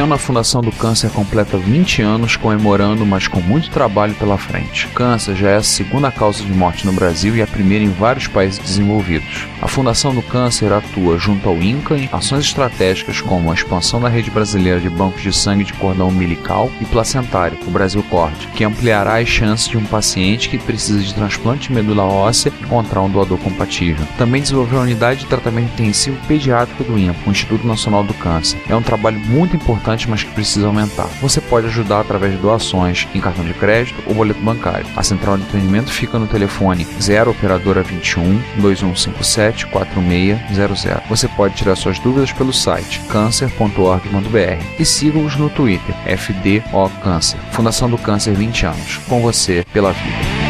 Ano 0.05 0.15
a 0.15 0.19
Fundação 0.19 0.61
do 0.61 0.71
Câncer 0.71 1.09
completa 1.11 1.57
20 1.57 2.03
anos 2.03 2.37
comemorando, 2.37 3.07
mas 3.07 3.27
com 3.27 3.41
muito 3.41 3.71
trabalho 3.71 4.15
pela 4.15 4.37
frente. 4.37 4.87
Câncer 4.89 5.35
já 5.35 5.49
é 5.49 5.57
a 5.57 5.63
segunda 5.63 6.13
causa 6.13 6.45
de 6.45 6.53
morte 6.53 6.85
no 6.85 6.93
Brasil 6.93 7.35
e 7.35 7.41
a 7.41 7.47
primeira 7.47 7.83
em 7.83 7.89
vários 7.89 8.27
países 8.27 8.59
desenvolvidos. 8.59 9.47
A 9.63 9.67
Fundação 9.67 10.15
do 10.15 10.21
Câncer 10.21 10.71
atua 10.75 11.19
junto 11.19 11.49
ao 11.49 11.57
INCA 11.57 11.97
em 11.97 12.09
ações 12.13 12.45
estratégicas 12.45 13.23
como 13.23 13.51
a 13.51 13.55
expansão 13.55 13.99
da 13.99 14.11
rede 14.11 14.31
brasileira 14.31 14.79
de 14.79 14.91
bancos 14.91 15.23
de 15.23 15.33
sangue 15.33 15.65
de 15.65 15.73
cordão 15.73 16.09
umbilical 16.09 16.71
e 16.83 16.85
placentário, 16.85 17.57
o 17.67 17.71
Brasil 17.71 18.05
Cord, 18.11 18.37
que 18.49 18.63
ampliará 18.63 19.19
as 19.19 19.29
chances 19.29 19.69
de 19.69 19.79
um 19.79 19.87
paciente 19.87 20.51
que 20.51 20.59
precisa 20.59 21.01
de 21.01 21.15
transplante 21.15 21.69
de 21.69 21.75
medula 21.75 22.05
óssea 22.05 22.53
encontrar 22.61 23.01
um 23.01 23.09
doador 23.11 23.39
compatível. 23.39 24.07
Também 24.19 24.43
desenvolveu 24.43 24.81
a 24.81 24.83
unidade 24.83 25.21
de 25.21 25.27
tratamento 25.27 25.73
intensivo 25.73 26.19
pediátrico 26.29 26.85
do 26.85 26.99
INPA, 26.99 27.17
o 27.27 27.31
Instituto 27.31 27.67
Nacional 27.67 28.05
do 28.05 28.13
Câncer. 28.13 28.61
É 28.69 28.77
um 28.77 28.83
trabalho 28.83 29.19
muito 29.19 29.57
importante, 29.57 29.94
mas 30.07 30.25
que 30.25 30.33
precisa 30.33 30.67
aumentar. 30.67 31.07
Você 31.21 31.41
pode 31.41 31.67
ajudar 31.67 32.01
através 32.01 32.33
de 32.33 32.39
doações 32.39 33.07
em 33.15 33.21
cartão 33.21 33.45
de 33.45 33.55
crédito 33.55 34.03
ou 34.07 34.15
boleto 34.15 34.41
bancário. 34.41 34.87
A 34.97 35.03
central 35.03 35.37
de 35.37 35.45
atendimento 35.45 35.93
fica 35.93 36.19
no 36.19 36.27
telefone 36.27 36.87
0 37.01 37.31
operadora 37.31 37.83
21 37.83 38.43
2157 38.57 39.67
4600. 39.67 41.09
Você 41.09 41.29
pode 41.29 41.55
tirar 41.55 41.77
suas 41.77 41.99
dúvidas 41.99 42.33
pelo 42.33 42.53
site 42.53 43.01
cancer.org.br 43.09 44.65
e 44.79 44.85
siga-os 44.85 45.37
no 45.37 45.49
Twitter 45.49 45.95
FDO 46.19 46.91
Câncer. 47.03 47.39
Fundação 47.53 47.89
do 47.89 47.99
Câncer 47.99 48.35
20 48.35 48.67
anos. 48.67 48.99
Com 49.09 49.21
você 49.21 49.65
pela 49.73 49.93
vida. 49.93 50.44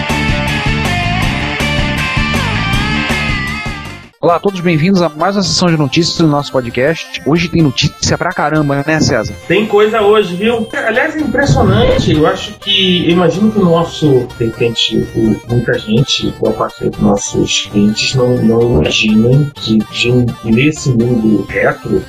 Olá 4.24 4.40
todos, 4.40 4.60
bem-vindos 4.60 5.02
a 5.02 5.10
mais 5.10 5.36
uma 5.36 5.42
sessão 5.42 5.68
de 5.68 5.76
notícias 5.76 6.16
do 6.16 6.26
nosso 6.26 6.50
podcast. 6.50 7.20
Hoje 7.26 7.46
tem 7.50 7.60
notícia 7.60 8.16
pra 8.16 8.32
caramba, 8.32 8.82
né, 8.86 8.98
César? 8.98 9.34
Tem 9.46 9.66
coisa 9.66 10.00
hoje, 10.00 10.34
viu? 10.34 10.66
Aliás, 10.72 11.14
é 11.14 11.20
impressionante. 11.20 12.10
Eu 12.10 12.26
acho 12.26 12.54
que. 12.54 13.04
Eu 13.04 13.10
imagino 13.10 13.52
que 13.52 13.58
o 13.58 13.64
nosso. 13.64 14.26
De 14.38 14.46
repente, 14.46 15.06
o- 15.14 15.38
muita 15.46 15.78
gente, 15.78 16.32
boa 16.40 16.54
parte 16.54 16.88
dos 16.88 17.00
nossos 17.00 17.68
clientes, 17.70 18.14
não, 18.14 18.38
não 18.38 18.80
imaginem 18.80 19.50
que 19.56 19.76
de 19.92 20.10
nesse 20.50 20.88
mundo 20.88 21.44
retro 21.46 22.02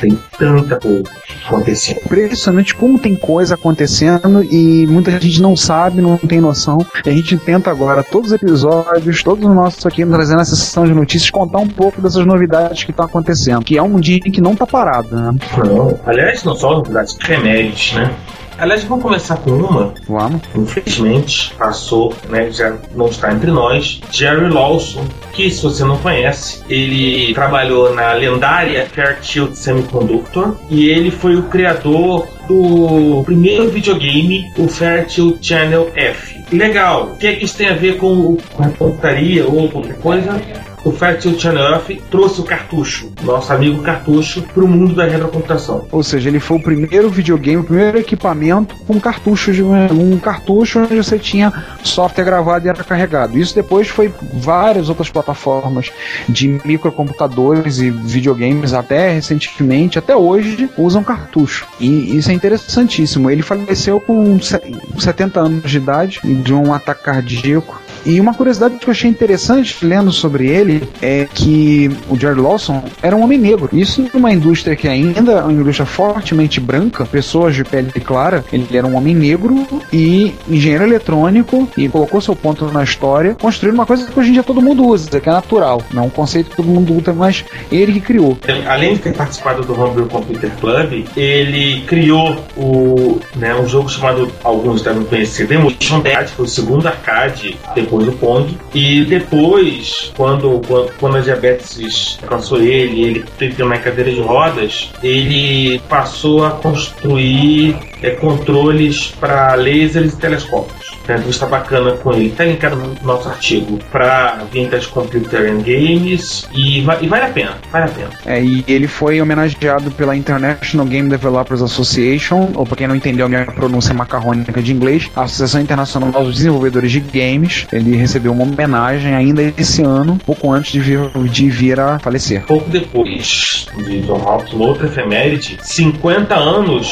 tem 0.00 0.16
tanta 0.38 0.76
coisa 0.78 1.02
acontecendo. 1.46 1.98
Impressionante 2.04 2.76
como 2.76 2.96
tem 2.96 3.16
coisa 3.16 3.56
acontecendo 3.56 4.44
e 4.44 4.86
muita 4.86 5.10
gente 5.18 5.42
não 5.42 5.56
sabe, 5.56 6.00
não 6.00 6.16
tem 6.16 6.40
noção. 6.40 6.78
E 7.04 7.10
a 7.10 7.12
gente 7.12 7.36
tenta 7.38 7.72
agora, 7.72 8.04
todos 8.04 8.30
os 8.30 8.36
episódios, 8.40 9.20
todos 9.24 9.44
os 9.44 9.52
nossos 9.52 9.84
aqui, 9.84 10.06
trazendo 10.06 10.40
a 10.42 10.44
sessão 10.44 10.84
de 10.84 10.94
notícias, 10.94 11.28
contar 11.30 11.55
um 11.58 11.68
pouco 11.68 12.00
dessas 12.00 12.24
novidades 12.24 12.84
que 12.84 12.90
estão 12.90 13.06
acontecendo. 13.06 13.64
Que 13.64 13.78
é 13.78 13.82
um 13.82 13.98
dia 14.00 14.20
que 14.20 14.40
não 14.40 14.54
tá 14.54 14.66
parado, 14.66 15.14
né? 15.14 15.32
Não. 15.64 15.98
Aliás, 16.04 16.44
não 16.44 16.54
só 16.54 16.72
novidades, 16.74 17.16
remédios, 17.20 17.94
né? 17.94 18.14
Aliás, 18.58 18.84
vamos 18.84 19.02
começar 19.02 19.36
com 19.36 19.50
uma 19.50 19.92
Vamos. 20.08 20.40
infelizmente 20.54 21.52
passou, 21.58 22.14
né, 22.30 22.50
já 22.50 22.74
não 22.94 23.06
está 23.08 23.30
entre 23.30 23.50
nós, 23.50 24.00
Jerry 24.10 24.48
Lawson, 24.48 25.04
que 25.34 25.50
se 25.50 25.62
você 25.62 25.84
não 25.84 25.98
conhece, 25.98 26.62
ele 26.66 27.34
trabalhou 27.34 27.94
na 27.94 28.12
lendária 28.14 28.86
Fairchild 28.86 29.54
Semiconductor 29.58 30.54
e 30.70 30.88
ele 30.88 31.10
foi 31.10 31.36
o 31.36 31.42
criador 31.42 32.26
do 32.48 33.22
primeiro 33.24 33.68
videogame, 33.68 34.50
o 34.56 34.66
Fairchild 34.68 35.36
Channel 35.42 35.90
F. 35.94 36.42
Legal, 36.50 37.10
o 37.12 37.16
que 37.16 37.26
é 37.26 37.34
que 37.34 37.44
isso 37.44 37.58
tem 37.58 37.68
a 37.68 37.74
ver 37.74 37.98
com 37.98 38.38
a 38.58 38.68
computaria 38.70 39.46
ou 39.46 39.68
qualquer 39.68 39.98
coisa? 39.98 40.40
O 40.86 40.92
Fairchild 40.92 41.40
Channel 41.42 41.74
F 41.80 42.00
trouxe 42.08 42.40
o 42.40 42.44
cartucho, 42.44 43.10
nosso 43.24 43.52
amigo 43.52 43.82
cartucho, 43.82 44.40
para 44.42 44.62
o 44.64 44.68
mundo 44.68 44.94
da 44.94 45.04
retrocomputação. 45.04 45.84
Ou 45.90 46.00
seja, 46.00 46.28
ele 46.28 46.38
foi 46.38 46.58
o 46.58 46.62
primeiro 46.62 47.10
videogame, 47.10 47.56
o 47.56 47.64
primeiro 47.64 47.98
equipamento 47.98 48.72
com 48.86 49.00
cartucho 49.00 49.52
de 49.52 49.64
um 49.64 50.16
cartucho 50.20 50.78
onde 50.78 50.94
você 50.94 51.18
tinha 51.18 51.52
software 51.82 52.22
gravado 52.24 52.66
e 52.66 52.68
era 52.68 52.84
carregado. 52.84 53.36
Isso 53.36 53.52
depois 53.52 53.88
foi 53.88 54.14
várias 54.32 54.88
outras 54.88 55.10
plataformas 55.10 55.90
de 56.28 56.60
microcomputadores 56.64 57.78
e 57.80 57.90
videogames 57.90 58.72
até 58.72 59.10
recentemente, 59.12 59.98
até 59.98 60.14
hoje, 60.14 60.70
usam 60.78 61.02
cartucho. 61.02 61.66
E 61.80 62.16
isso 62.16 62.30
é 62.30 62.34
interessantíssimo. 62.34 63.28
Ele 63.28 63.42
faleceu 63.42 63.98
com 63.98 64.40
se- 64.40 64.60
70 65.00 65.40
anos 65.40 65.68
de 65.68 65.78
idade 65.78 66.20
de 66.22 66.54
um 66.54 66.72
ataque 66.72 67.02
cardíaco. 67.02 67.82
E 68.06 68.20
uma 68.20 68.32
curiosidade 68.32 68.78
que 68.78 68.86
eu 68.86 68.92
achei 68.92 69.10
interessante 69.10 69.84
lendo 69.84 70.12
sobre 70.12 70.46
ele 70.46 70.88
é 71.02 71.26
que 71.34 71.90
o 72.08 72.16
Jerry 72.16 72.40
Lawson 72.40 72.84
era 73.02 73.16
um 73.16 73.22
homem 73.24 73.36
negro. 73.36 73.68
Isso 73.72 74.08
numa 74.14 74.32
indústria 74.32 74.76
que 74.76 74.86
ainda 74.86 75.32
é 75.32 75.42
uma 75.42 75.52
indústria 75.52 75.84
fortemente 75.84 76.60
branca, 76.60 77.04
pessoas 77.04 77.56
de 77.56 77.64
pele 77.64 77.90
clara, 77.90 78.44
ele 78.52 78.76
era 78.76 78.86
um 78.86 78.94
homem 78.96 79.12
negro 79.12 79.66
e 79.92 80.32
engenheiro 80.48 80.84
eletrônico 80.84 81.68
e 81.76 81.88
colocou 81.88 82.20
seu 82.20 82.36
ponto 82.36 82.66
na 82.66 82.84
história, 82.84 83.34
construindo 83.34 83.74
uma 83.74 83.86
coisa 83.86 84.06
que 84.06 84.18
hoje 84.18 84.30
em 84.30 84.32
dia 84.34 84.44
todo 84.44 84.62
mundo 84.62 84.86
usa, 84.86 85.20
que 85.20 85.28
é 85.28 85.32
natural. 85.32 85.82
Não 85.92 86.04
é 86.04 86.06
um 86.06 86.10
conceito 86.10 86.50
que 86.50 86.56
todo 86.56 86.66
mundo 86.66 86.96
usa, 86.96 87.12
mas 87.12 87.44
ele 87.72 87.94
que 87.94 88.00
criou. 88.00 88.38
Além 88.68 88.94
de 88.94 89.00
ter 89.00 89.14
participado 89.14 89.64
do 89.64 89.80
Homebrew 89.80 90.06
Computer 90.06 90.50
Club, 90.60 91.06
ele 91.16 91.80
criou 91.88 92.36
o, 92.56 93.18
né, 93.34 93.52
um 93.54 93.66
jogo 93.66 93.88
chamado, 93.88 94.30
alguns 94.44 94.82
devem 94.82 95.02
conhecer, 95.02 95.48
Demolition 95.48 96.00
Dead, 96.00 96.28
foi 96.28 96.44
o 96.44 96.48
segundo 96.48 96.86
arcade 96.86 97.56
depois 97.74 97.95
do 98.04 98.12
Pong. 98.12 98.56
E 98.74 99.04
depois, 99.04 100.12
quando, 100.16 100.60
quando, 100.66 100.92
quando 100.98 101.16
a 101.16 101.20
diabetes 101.20 102.18
alcançou 102.22 102.58
ele, 102.58 103.02
ele 103.02 103.24
teve 103.38 103.62
uma 103.62 103.78
cadeira 103.78 104.10
de 104.10 104.20
rodas, 104.20 104.90
ele 105.02 105.80
passou 105.88 106.44
a 106.44 106.50
construir 106.50 107.76
é, 108.02 108.10
controles 108.10 109.08
para 109.20 109.54
lasers 109.54 110.12
e 110.12 110.16
telescópios. 110.16 110.85
Tem 111.06 111.14
uma 111.14 111.20
entrevista 111.20 111.46
bacana 111.46 111.92
com 111.92 112.12
ele, 112.12 112.30
tá 112.30 112.44
linkado 112.44 112.76
no 112.76 112.94
nosso 113.02 113.28
artigo, 113.28 113.78
para 113.92 114.40
Vintage 114.52 114.88
Computer 114.88 115.50
and 115.50 115.58
Games 115.62 116.48
e, 116.52 116.80
va- 116.82 116.98
e 117.00 117.06
vale 117.06 117.24
a 117.26 117.28
pena, 117.28 117.52
vale 117.70 117.84
a 117.84 117.88
pena. 117.88 118.08
É, 118.24 118.42
e 118.42 118.64
ele 118.66 118.86
foi 118.88 119.20
homenageado 119.20 119.90
pela 119.92 120.16
International 120.16 120.84
Game 120.86 121.08
Developers 121.08 121.62
Association, 121.62 122.50
ou 122.54 122.66
pra 122.66 122.76
quem 122.76 122.88
não 122.88 122.96
entendeu 122.96 123.26
a 123.26 123.28
minha 123.28 123.44
pronúncia 123.46 123.94
macarrônica 123.94 124.60
de 124.60 124.72
inglês, 124.72 125.08
a 125.14 125.22
Associação 125.22 125.60
Internacional 125.60 126.10
dos 126.24 126.34
Desenvolvedores 126.34 126.90
de 126.90 127.00
Games. 127.00 127.66
Ele 127.72 127.94
recebeu 127.96 128.32
uma 128.32 128.42
homenagem 128.42 129.14
ainda 129.14 129.42
esse 129.56 129.82
ano, 129.82 130.18
pouco 130.26 130.50
antes 130.52 130.72
de 130.72 130.80
vir, 130.80 130.98
de 131.30 131.48
vir 131.48 131.78
a 131.78 131.98
falecer. 132.00 132.42
Pouco 132.46 132.68
depois 132.68 133.66
de 133.76 134.00
John 134.02 134.20
Hopkins, 134.26 134.54
uma 134.54 134.66
outra 134.66 134.86
efeméride, 134.86 135.58
50 135.62 136.34
anos 136.34 136.90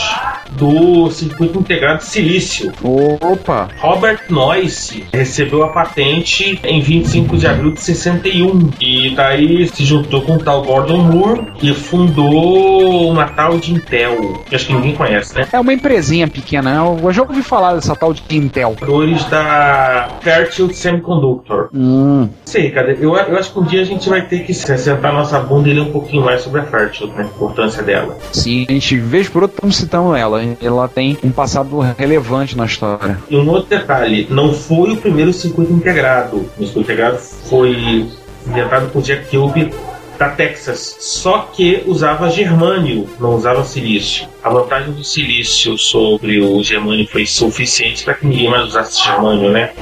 do 0.56 1.10
circuito 1.10 1.58
integrado 1.58 1.98
de 1.98 2.06
silício. 2.06 2.72
Opa! 2.82 3.68
Robert 3.78 4.20
Noyce 4.28 5.04
recebeu 5.12 5.62
a 5.62 5.68
patente 5.68 6.58
em 6.64 6.80
25 6.80 7.36
de 7.36 7.46
abril 7.46 7.72
de 7.72 7.80
61 7.80 8.70
e 8.80 9.10
daí 9.14 9.66
se 9.68 9.84
juntou 9.84 10.22
com 10.22 10.34
o 10.34 10.38
tal 10.38 10.62
Gordon 10.62 10.98
Moore 10.98 11.52
e 11.62 11.72
fundou 11.72 13.10
uma 13.10 13.26
tal 13.26 13.58
de 13.58 13.72
Intel, 13.72 14.42
que 14.48 14.54
acho 14.54 14.66
que 14.66 14.72
ninguém 14.72 14.94
conhece, 14.94 15.34
né? 15.34 15.48
É 15.52 15.58
uma 15.58 15.72
empresinha 15.72 16.28
pequena, 16.28 16.74
eu 17.02 17.12
já 17.12 17.22
ouvi 17.22 17.42
falar 17.42 17.74
dessa 17.74 17.94
tal 17.94 18.12
de 18.12 18.22
Intel. 18.30 18.74
Criadores 18.76 19.24
da 19.26 20.08
Fairchild 20.20 20.74
Semiconductor. 20.74 21.68
Hum, 21.74 22.28
sei, 22.44 22.70
cara, 22.70 22.92
eu, 22.92 23.16
eu 23.16 23.36
acho 23.36 23.52
que 23.52 23.58
um 23.58 23.64
dia 23.64 23.82
a 23.82 23.84
gente 23.84 24.08
vai 24.08 24.22
ter 24.22 24.44
que 24.44 24.54
sentar 24.54 25.12
nossa 25.12 25.38
bunda 25.40 25.68
e 25.68 25.74
ler 25.74 25.80
um 25.80 25.92
pouquinho 25.92 26.24
mais 26.24 26.42
sobre 26.42 26.60
a 26.60 26.64
Fairchild, 26.64 27.12
né? 27.14 27.22
A 27.22 27.26
importância 27.26 27.82
dela. 27.82 28.16
sim, 28.32 28.66
a 28.68 28.72
gente 28.72 28.96
vez 28.96 29.28
por 29.28 29.42
outra 29.42 29.56
estamos 29.56 29.76
citando 29.76 30.14
ela. 30.14 30.43
Ela 30.60 30.88
tem 30.88 31.18
um 31.22 31.30
passado 31.30 31.78
relevante 31.96 32.56
na 32.56 32.66
história. 32.66 33.18
E 33.28 33.36
um 33.36 33.48
outro 33.48 33.68
detalhe, 33.68 34.26
não 34.30 34.52
foi 34.52 34.92
o 34.92 34.96
primeiro 34.96 35.32
circuito 35.32 35.72
integrado. 35.72 36.48
O 36.58 36.64
circuito 36.64 36.80
integrado 36.80 37.18
foi 37.18 38.08
inventado 38.46 38.90
por 38.90 39.02
Jack 39.02 39.28
Kilby 39.28 39.72
da 40.18 40.28
Texas, 40.30 40.96
só 41.00 41.50
que 41.52 41.82
usava 41.86 42.30
germânio, 42.30 43.08
não 43.18 43.34
usava 43.34 43.64
silício. 43.64 44.26
A 44.42 44.50
vantagem 44.50 44.92
do 44.92 45.02
silício 45.02 45.78
sobre 45.78 46.40
o 46.40 46.62
germânio 46.62 47.06
foi 47.06 47.24
suficiente 47.24 48.04
para 48.04 48.14
que 48.14 48.26
ninguém 48.26 48.50
mais 48.50 48.66
usasse 48.66 49.02
germânio, 49.02 49.50
né? 49.50 49.72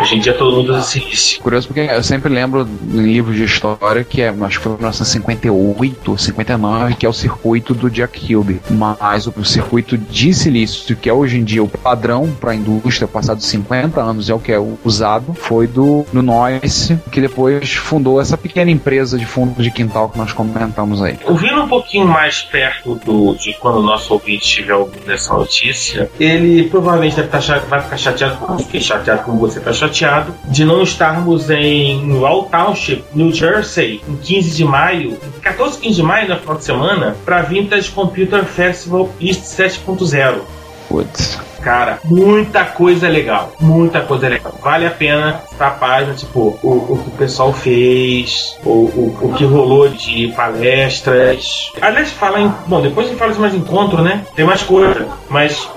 Hoje 0.00 0.16
em 0.16 0.20
dia 0.20 0.32
todo 0.32 0.56
mundo 0.56 0.72
usa 0.72 0.82
silício. 0.82 1.40
Curioso 1.40 1.66
porque 1.66 1.80
eu 1.80 2.02
sempre 2.02 2.32
lembro 2.32 2.68
em 2.94 3.12
livros 3.12 3.36
de 3.36 3.44
história 3.44 4.04
que 4.04 4.22
é, 4.22 4.28
acho 4.28 4.58
que 4.58 4.62
foi 4.62 4.72
1958, 4.72 6.18
59, 6.18 6.94
que 6.94 7.06
é 7.06 7.08
o 7.08 7.12
circuito 7.12 7.74
do 7.74 7.90
Jack 7.90 8.20
Kilby. 8.20 8.60
Mas 8.70 9.26
o, 9.26 9.44
circuito 9.44 9.98
de 9.98 10.32
silício, 10.32 10.96
que 10.96 11.08
é 11.08 11.12
hoje 11.12 11.38
em 11.38 11.44
dia 11.44 11.62
o 11.62 11.68
padrão 11.68 12.30
para 12.40 12.52
a 12.52 12.54
indústria, 12.54 13.08
passados 13.08 13.44
50 13.46 14.00
anos, 14.00 14.30
é 14.30 14.34
o 14.34 14.38
que 14.38 14.52
é 14.52 14.58
usado, 14.84 15.34
foi 15.34 15.66
do, 15.66 16.04
do 16.12 16.22
Noyce, 16.22 16.98
que 17.10 17.20
depois 17.20 17.72
fundou 17.74 18.20
essa 18.20 18.36
pequena 18.36 18.70
empresa 18.70 19.18
de 19.18 19.26
fundo 19.26 19.62
de 19.62 19.70
quintal 19.82 20.08
que 20.08 20.18
nós 20.18 20.32
comentamos 20.32 21.02
aí. 21.02 21.18
Ouvindo 21.26 21.62
um 21.62 21.68
pouquinho 21.68 22.06
mais 22.06 22.42
perto 22.42 22.94
do, 23.04 23.34
de 23.34 23.52
quando 23.54 23.78
o 23.78 23.82
nosso 23.82 24.12
ouvinte 24.12 24.44
estiver 24.44 24.74
ouvindo 24.74 25.10
essa 25.10 25.32
notícia, 25.34 26.10
ele 26.18 26.68
provavelmente 26.68 27.16
deve 27.16 27.28
estar 27.28 27.40
cha- 27.40 27.58
vai 27.58 27.80
ficar 27.80 27.96
chateado, 27.96 28.36
como 28.36 28.54
eu 28.54 28.58
fiquei 28.64 28.80
chateado 28.80 29.22
como 29.22 29.38
você 29.38 29.58
está 29.58 29.72
chateado, 29.72 30.34
de 30.44 30.64
não 30.64 30.82
estarmos 30.82 31.50
em 31.50 32.12
Wall 32.14 32.44
Township, 32.44 33.04
New 33.14 33.32
Jersey, 33.32 34.00
em 34.08 34.16
15 34.16 34.56
de 34.56 34.64
maio, 34.64 35.18
14 35.42 35.78
15 35.78 35.94
de 35.96 36.02
maio, 36.02 36.28
no 36.28 36.38
final 36.38 36.56
de 36.56 36.64
semana, 36.64 37.16
para 37.24 37.42
Vintage 37.42 37.90
Computer 37.90 38.44
Festival 38.44 39.08
East 39.20 39.42
7.0. 39.42 40.40
Putz. 40.88 41.38
Cara, 41.62 42.00
muita 42.04 42.64
coisa 42.64 43.08
legal. 43.08 43.52
Muita 43.60 44.00
coisa 44.00 44.28
legal. 44.28 44.52
Vale 44.60 44.86
a 44.86 44.90
pena 44.90 45.42
estar 45.50 45.68
a 45.68 45.70
página, 45.70 46.14
tipo, 46.14 46.58
o, 46.62 46.92
o 46.92 46.98
que 47.02 47.08
o 47.08 47.12
pessoal 47.12 47.52
fez, 47.52 48.58
o, 48.64 48.70
o, 48.70 49.18
o 49.22 49.34
que 49.34 49.44
rolou 49.44 49.88
de 49.88 50.28
palestras. 50.34 51.70
Aliás, 51.80 52.10
fala 52.10 52.40
em. 52.40 52.52
Bom, 52.66 52.80
depois 52.80 53.06
a 53.06 53.10
gente 53.10 53.18
fala 53.18 53.32
de 53.32 53.38
mais 53.38 53.54
encontro, 53.54 54.02
né? 54.02 54.24
Tem 54.34 54.44
mais 54.44 54.62
coisa. 54.62 55.06
Mas 55.30 55.68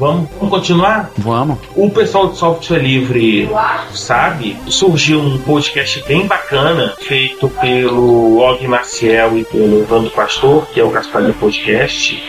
vamos, 0.00 0.30
vamos 0.30 0.48
continuar? 0.48 1.10
Vamos. 1.18 1.58
O 1.76 1.90
pessoal 1.90 2.28
do 2.28 2.34
software 2.34 2.78
livre 2.78 3.48
sabe, 3.92 4.56
surgiu 4.66 5.20
um 5.20 5.38
podcast 5.38 6.02
bem 6.08 6.26
bacana 6.26 6.94
feito 7.00 7.48
pelo 7.60 8.38
Og 8.38 8.66
Maciel 8.66 9.36
e 9.36 9.44
pelo 9.44 9.82
Evandro 9.82 10.10
Pastor, 10.10 10.66
que 10.72 10.80
é 10.80 10.84
o 10.84 10.90
Gasparinho 10.90 11.34
Podcast, 11.34 12.20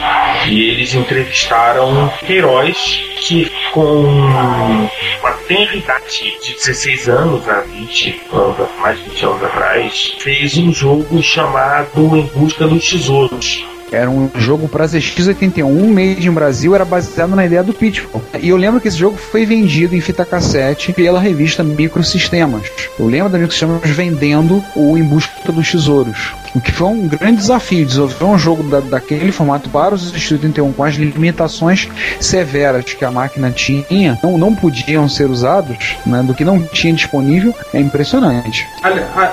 e 0.50 0.70
eles 0.70 0.94
entrevistaram 0.94 2.12
Queiroz, 2.28 3.02
que 3.22 3.50
com 3.74 4.04
uma 4.04 5.32
tenra 5.48 5.76
idade 5.76 6.38
de 6.44 6.54
16 6.54 7.08
anos, 7.08 7.48
há 7.48 7.62
20 7.62 8.22
anos, 8.34 8.70
mais 8.82 8.98
de 8.98 9.10
20 9.12 9.26
anos 9.26 9.44
atrás, 9.44 10.16
fez 10.20 10.58
um 10.58 10.74
jogo 10.74 11.24
chamado 11.24 12.18
Em 12.18 12.26
Busca 12.36 12.68
dos 12.68 12.90
Tesouros. 12.90 13.64
Era 13.92 14.10
um 14.10 14.30
jogo 14.38 14.70
para 14.70 14.86
ZX81, 14.86 15.88
made 15.88 16.26
em 16.28 16.32
Brasil, 16.32 16.74
era 16.74 16.86
baseado 16.86 17.36
na 17.36 17.46
ideia 17.46 17.62
do 17.62 17.74
Pitfall. 17.74 18.22
E 18.42 18.48
eu 18.48 18.56
lembro 18.56 18.80
que 18.80 18.88
esse 18.88 18.98
jogo 18.98 19.18
foi 19.18 19.46
vendido 19.46 19.94
em 19.94 20.00
fita 20.00 20.24
cassete 20.24 20.94
pela 20.94 21.20
revista 21.20 21.62
Microsistemas. 21.62 22.64
Eu 22.98 23.06
lembro 23.08 23.30
da 23.30 23.38
Microsistemas 23.38 23.82
vendendo 23.90 24.64
o 24.78 24.98
Em 24.98 25.04
Busca 25.04 25.52
dos 25.52 25.70
Tesouros. 25.70 26.32
O 26.56 26.62
que 26.62 26.72
foi 26.72 26.88
um 26.88 27.08
grande 27.08 27.38
desafio, 27.38 27.86
desenvolver 27.86 28.24
um 28.26 28.38
jogo 28.40 28.64
da- 28.64 28.80
daquele 28.80 29.32
formato 29.32 29.70
para 29.70 29.94
os 29.96 30.14
ZX81 30.14 30.74
com 30.74 30.84
as 30.84 30.96
limitações 30.96 31.88
severas 32.20 32.86
que 32.94 33.04
a 33.06 33.12
máquina 33.12 33.52
tinha, 33.52 34.18
não, 34.24 34.38
não 34.38 34.56
podiam 34.56 35.08
ser 35.10 35.30
usados, 35.30 35.96
né, 36.06 36.22
do 36.24 36.34
que 36.34 36.44
não 36.46 36.62
tinha 36.62 36.94
disponível, 36.94 37.54
é 37.74 37.80
impressionante. 37.80 38.66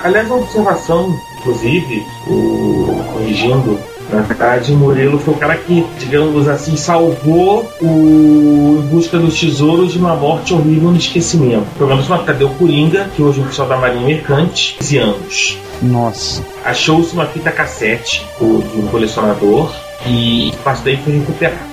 Aliás, 0.03 0.27
uma 0.27 0.37
observação, 0.37 1.13
inclusive, 1.39 2.05
o, 2.27 3.03
corrigindo, 3.13 3.79
na 4.11 4.21
verdade, 4.21 4.73
Murilo 4.73 5.19
foi 5.19 5.33
o 5.33 5.37
cara 5.37 5.55
que, 5.55 5.85
digamos 5.99 6.47
assim, 6.47 6.75
salvou 6.75 7.71
o 7.79 8.79
Em 8.79 8.87
Busca 8.87 9.17
dos 9.17 9.39
Tesouros 9.39 9.91
de 9.93 9.99
uma 9.99 10.15
morte 10.15 10.53
horrível 10.53 10.89
no 10.89 10.97
esquecimento. 10.97 11.67
O 11.75 11.77
programa 11.77 12.01
chamado 12.01 12.25
Tadeu 12.25 12.49
Coringa, 12.49 13.09
que 13.15 13.21
hoje 13.21 13.39
é 13.39 13.43
um 13.43 13.45
oficial 13.45 13.67
da 13.67 13.77
Marinha 13.77 14.05
Mercante, 14.05 14.75
15 14.79 14.97
anos. 14.97 15.57
Nossa. 15.81 16.43
Achou-se 16.65 17.13
uma 17.13 17.25
fita 17.27 17.51
cassete 17.51 18.25
de 18.39 18.45
um 18.45 18.87
colecionador 18.87 19.71
e 20.05 20.51
parte 20.63 20.83
daí 20.83 20.97
foi 20.97 21.13
recuperado. 21.19 21.69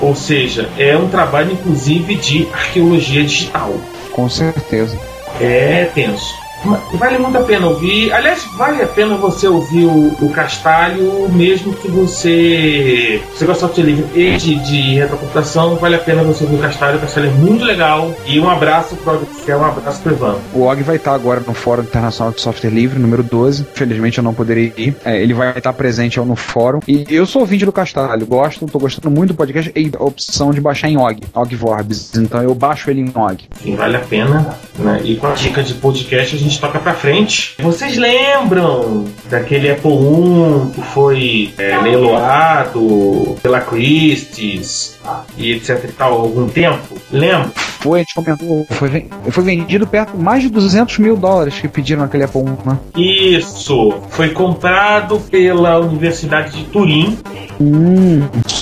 Ou 0.00 0.14
seja, 0.14 0.68
é 0.78 0.96
um 0.96 1.08
trabalho, 1.08 1.52
inclusive, 1.52 2.14
de 2.16 2.46
arqueologia 2.52 3.24
digital. 3.24 3.74
Com 4.12 4.28
certeza. 4.28 4.96
É 5.40 5.86
tenso. 5.86 6.47
Vale 6.94 7.18
muito 7.18 7.38
a 7.38 7.42
pena 7.42 7.66
ouvir. 7.66 8.12
Aliás, 8.12 8.44
vale 8.56 8.82
a 8.82 8.86
pena 8.86 9.16
você 9.16 9.46
ouvir 9.46 9.84
o, 9.84 10.08
o 10.20 10.30
Castalho, 10.30 11.28
mesmo 11.30 11.72
que 11.72 11.88
você. 11.88 13.22
Você 13.34 13.44
gosta 13.44 13.66
de 13.66 13.74
software 13.74 13.84
livre 13.84 14.06
e 14.14 14.36
de, 14.36 14.94
retrocomputação, 14.94 15.76
vale 15.76 15.96
a 15.96 15.98
pena 15.98 16.22
você 16.22 16.44
ouvir 16.44 16.56
o 16.56 16.60
Castalho. 16.60 16.98
O 16.98 17.00
Castalho 17.00 17.28
é 17.28 17.30
muito 17.30 17.64
legal. 17.64 18.12
E 18.26 18.40
um 18.40 18.48
abraço 18.48 18.96
para 18.96 19.14
o 19.14 19.60
um 19.60 19.64
abraço 19.64 20.02
pro 20.02 20.12
Ivan. 20.12 20.36
O 20.52 20.62
Og 20.62 20.82
vai 20.82 20.96
estar 20.96 21.14
agora 21.14 21.40
no 21.40 21.54
Fórum 21.54 21.82
Internacional 21.82 22.32
de 22.32 22.40
Software 22.40 22.70
Livre, 22.70 22.98
número 22.98 23.22
12. 23.22 23.66
Infelizmente 23.72 24.18
eu 24.18 24.24
não 24.24 24.34
poderei 24.34 24.72
ir. 24.76 24.96
É, 25.04 25.20
ele 25.20 25.34
vai 25.34 25.56
estar 25.56 25.72
presente 25.72 26.18
no 26.20 26.36
fórum. 26.36 26.80
E 26.86 27.04
eu 27.08 27.26
sou 27.26 27.42
ouvinte 27.42 27.64
do 27.64 27.72
Castalho, 27.72 28.26
gosto, 28.26 28.66
tô 28.66 28.78
gostando 28.78 29.10
muito 29.10 29.32
do 29.32 29.36
podcast 29.36 29.70
e 29.74 29.90
a 29.98 30.02
opção 30.02 30.50
de 30.50 30.60
baixar 30.60 30.88
em 30.88 30.96
Og, 30.96 31.20
Og 31.34 31.56
Vorbis. 31.56 32.12
Então 32.16 32.42
eu 32.42 32.54
baixo 32.54 32.90
ele 32.90 33.00
em 33.00 33.12
Og. 33.14 33.38
Enfim, 33.60 33.76
vale 33.76 33.96
a 33.96 34.00
pena. 34.00 34.58
Né? 34.78 35.00
E 35.04 35.16
com 35.16 35.26
a 35.26 35.32
dica 35.32 35.62
de 35.62 35.74
podcast, 35.74 36.34
a 36.34 36.38
gente 36.38 36.47
toca 36.56 36.78
pra 36.78 36.94
frente. 36.94 37.54
Vocês 37.58 37.96
lembram 37.96 39.04
daquele 39.28 39.70
Apple 39.70 39.92
I 39.92 40.72
que 40.74 40.82
foi 40.82 41.54
é, 41.58 41.76
leiloado 41.78 43.36
pela 43.42 43.60
Christie's 43.60 44.98
e 45.36 45.52
etc 45.52 45.84
e 45.84 45.92
tal 45.92 46.12
há 46.12 46.20
algum 46.20 46.48
tempo? 46.48 46.96
Lembra? 47.10 47.50
Foi, 47.80 48.00
a 48.00 48.02
gente 48.02 48.14
comentou, 48.14 48.66
foi, 48.70 49.06
foi 49.30 49.44
vendido 49.44 49.86
perto 49.86 50.16
mais 50.16 50.42
de 50.42 50.48
200 50.48 50.98
mil 50.98 51.16
dólares 51.16 51.54
que 51.54 51.68
pediram 51.68 52.02
naquele 52.02 52.24
Apple 52.24 52.42
I, 52.42 52.68
né? 52.68 52.78
Isso, 52.96 53.94
foi 54.10 54.30
comprado 54.30 55.20
pela 55.20 55.78
Universidade 55.78 56.56
de 56.56 56.64
Turim. 56.64 57.18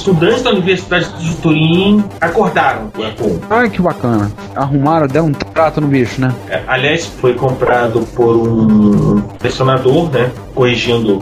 Estudantes 0.06 0.42
da 0.42 0.50
Universidade 0.50 1.08
de 1.18 1.34
Turim 1.38 2.04
acordaram 2.20 2.92
o. 2.96 3.40
Ai, 3.50 3.68
que 3.68 3.82
bacana. 3.82 4.30
Arrumaram, 4.54 5.08
deram 5.08 5.26
um 5.26 5.32
trato 5.32 5.80
no 5.80 5.88
bicho, 5.88 6.20
né? 6.20 6.32
É, 6.48 6.62
Aliás, 6.68 7.06
foi 7.06 7.34
comprado 7.34 8.06
por 8.14 8.36
um 8.36 9.20
colecionador, 9.20 10.08
né? 10.12 10.30
Corrigindo, 10.54 11.20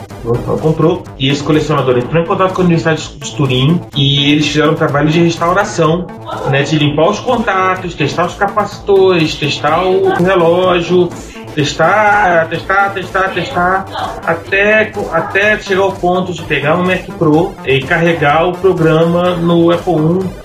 comprou. 0.60 1.02
E 1.18 1.30
esse 1.30 1.42
colecionador 1.42 1.96
entrou 1.96 2.22
em 2.22 2.26
contato 2.26 2.52
com 2.52 2.60
a 2.60 2.64
Universidade 2.66 3.08
de 3.16 3.34
Turim 3.34 3.80
e 3.96 4.32
eles 4.32 4.48
fizeram 4.48 4.72
um 4.72 4.76
trabalho 4.76 5.08
de 5.08 5.22
restauração, 5.22 6.06
né? 6.50 6.62
De 6.62 6.78
limpar 6.78 7.08
os 7.08 7.20
contatos, 7.20 7.94
testar 7.94 8.26
os 8.26 8.34
capacitores, 8.34 9.34
testar 9.34 9.82
o 9.82 10.10
relógio, 10.22 11.08
testar, 11.54 12.48
testar, 12.48 12.90
testar, 12.92 13.28
testar, 13.32 13.84
até, 14.26 14.90
até 15.12 15.58
chegar 15.58 15.82
ao 15.82 15.92
ponto 15.92 16.32
de 16.32 16.42
pegar 16.42 16.76
um 16.76 16.84
Mac 16.84 17.04
Pro 17.18 17.54
e 17.64 17.80
carregar 17.80 18.46
o 18.48 18.52
programa 18.52 19.36
no 19.36 19.70
Apple 19.70 19.94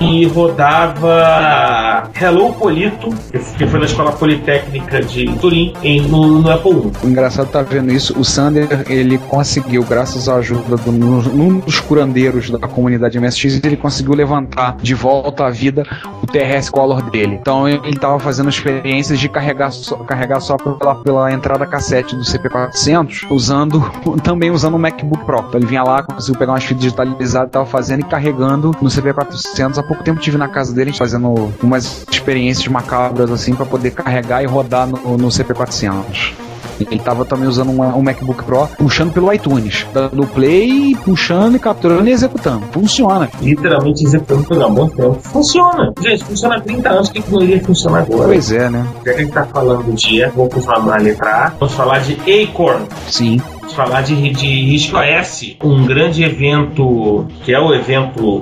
I 0.02 0.24
e 0.24 0.26
rodava 0.28 2.10
Hello 2.20 2.54
Polito, 2.54 3.10
que 3.58 3.66
foi 3.68 3.80
na 3.80 3.86
Escola 3.86 4.12
Politécnica 4.12 5.02
de 5.02 5.26
Turim, 5.38 5.74
em- 5.84 6.02
no, 6.02 6.40
no 6.42 6.52
Apple 6.52 6.72
I. 7.04 7.06
O 7.06 7.10
engraçado 7.10 7.48
tá 7.50 7.62
vendo 7.62 7.92
isso, 7.92 8.18
o 8.20 8.24
Sander, 8.24 8.86
ele 8.90 9.18
conseguiu, 9.18 9.84
graças 9.84 10.28
à 10.30 10.36
ajuda 10.36 10.76
de 10.78 10.90
um 10.90 11.60
dos 11.60 11.80
curandeiros 11.80 12.50
da 12.50 12.68
comunidade 12.68 13.20
MSX, 13.20 13.60
ele 13.64 13.78
conseguiu 13.78 14.14
levantar 14.14 14.78
de 14.82 14.94
volta 14.94 15.46
à 15.46 15.50
vida 15.50 15.84
o 16.22 16.28
TRS 16.28 16.70
Color 16.70 17.02
dele. 17.10 17.38
Então 17.42 17.68
ele 17.68 17.98
tava 17.98 18.20
fazendo 18.20 18.50
experiências 18.50 19.20
de 19.20 19.28
carregar 19.30 19.72
só, 19.72 19.96
carregar 19.98 20.40
só 20.40 20.58
pela, 20.58 20.99
pela 21.04 21.32
entrada 21.32 21.66
cassete 21.66 22.16
do 22.16 22.24
CP400, 22.24 23.28
usando 23.30 23.80
também 24.24 24.52
usando 24.52 24.76
o 24.76 24.80
MacBook 24.80 25.26
Pro. 25.26 25.40
Então 25.40 25.60
ele 25.60 25.66
vinha 25.66 25.84
lá, 25.84 26.04
conseguiu 26.04 26.40
pegar 26.40 26.54
umas 26.54 26.64
fitas 26.64 26.82
digitalizadas, 26.82 27.52
tava 27.52 27.66
fazendo 27.66 28.02
e 28.02 28.04
carregando 28.04 28.72
no 28.82 28.90
CP400. 28.90 29.78
Há 29.78 29.84
pouco 29.84 30.04
tempo 30.04 30.20
tive 30.20 30.38
na 30.38 30.48
casa 30.48 30.74
dele 30.74 30.94
fazendo 30.94 31.54
umas 31.62 32.06
experiências 32.12 32.68
macabras 32.68 33.32
assim 33.32 33.56
para 33.56 33.66
poder 33.66 33.92
carregar 33.92 34.44
e 34.44 34.46
rodar 34.46 34.88
no, 34.88 35.18
no 35.18 35.28
CP400. 35.28 36.49
Ele 36.90 37.00
tava 37.00 37.26
também 37.26 37.48
usando 37.48 37.70
uma- 37.72 37.96
um 37.96 38.02
MacBook 38.02 38.44
Pro, 38.44 38.68
puxando 38.78 39.12
pelo 39.14 39.32
iTunes, 39.34 39.86
dando 39.94 40.26
play, 40.28 40.96
puxando 41.04 41.56
e 41.56 41.60
capturando 41.60 42.08
e 42.08 42.12
executando. 42.12 42.64
Funciona. 42.72 43.30
Literalmente 43.42 44.04
executando 44.06 44.42
o 44.42 44.46
programa 44.46 44.72
há 44.72 44.76
bom 44.76 44.90
tempo. 44.90 45.18
Funciona. 45.22 45.94
Gente, 46.02 46.24
funciona 46.24 46.56
há 46.56 46.62
30 46.62 46.90
anos, 46.90 47.10
que 47.10 47.20
iria 47.42 47.62
funcionar 47.64 48.00
agora? 48.02 48.26
Pois 48.28 48.52
é, 48.52 48.70
né? 48.70 48.86
Já 48.98 49.04
que 49.04 49.10
a 49.10 49.18
gente 49.22 49.32
tá 49.32 49.46
falando 49.46 49.94
de 49.94 50.26
vamos 50.28 50.54
continuar 50.54 50.86
na 50.86 50.98
letra 50.98 51.30
A, 51.46 51.50
vamos 51.60 51.74
falar 51.76 52.00
de 52.00 52.14
Acorn. 52.44 52.86
Sim. 53.08 53.42
Vamos 53.60 53.74
falar 53.74 54.02
de, 54.02 54.16
de 54.32 54.48
Risco 54.72 54.98
OS, 54.98 55.56
um 55.64 55.86
grande 55.86 56.24
evento, 56.24 57.28
que 57.44 57.54
é 57.54 57.60
o 57.60 57.74
evento 57.74 58.40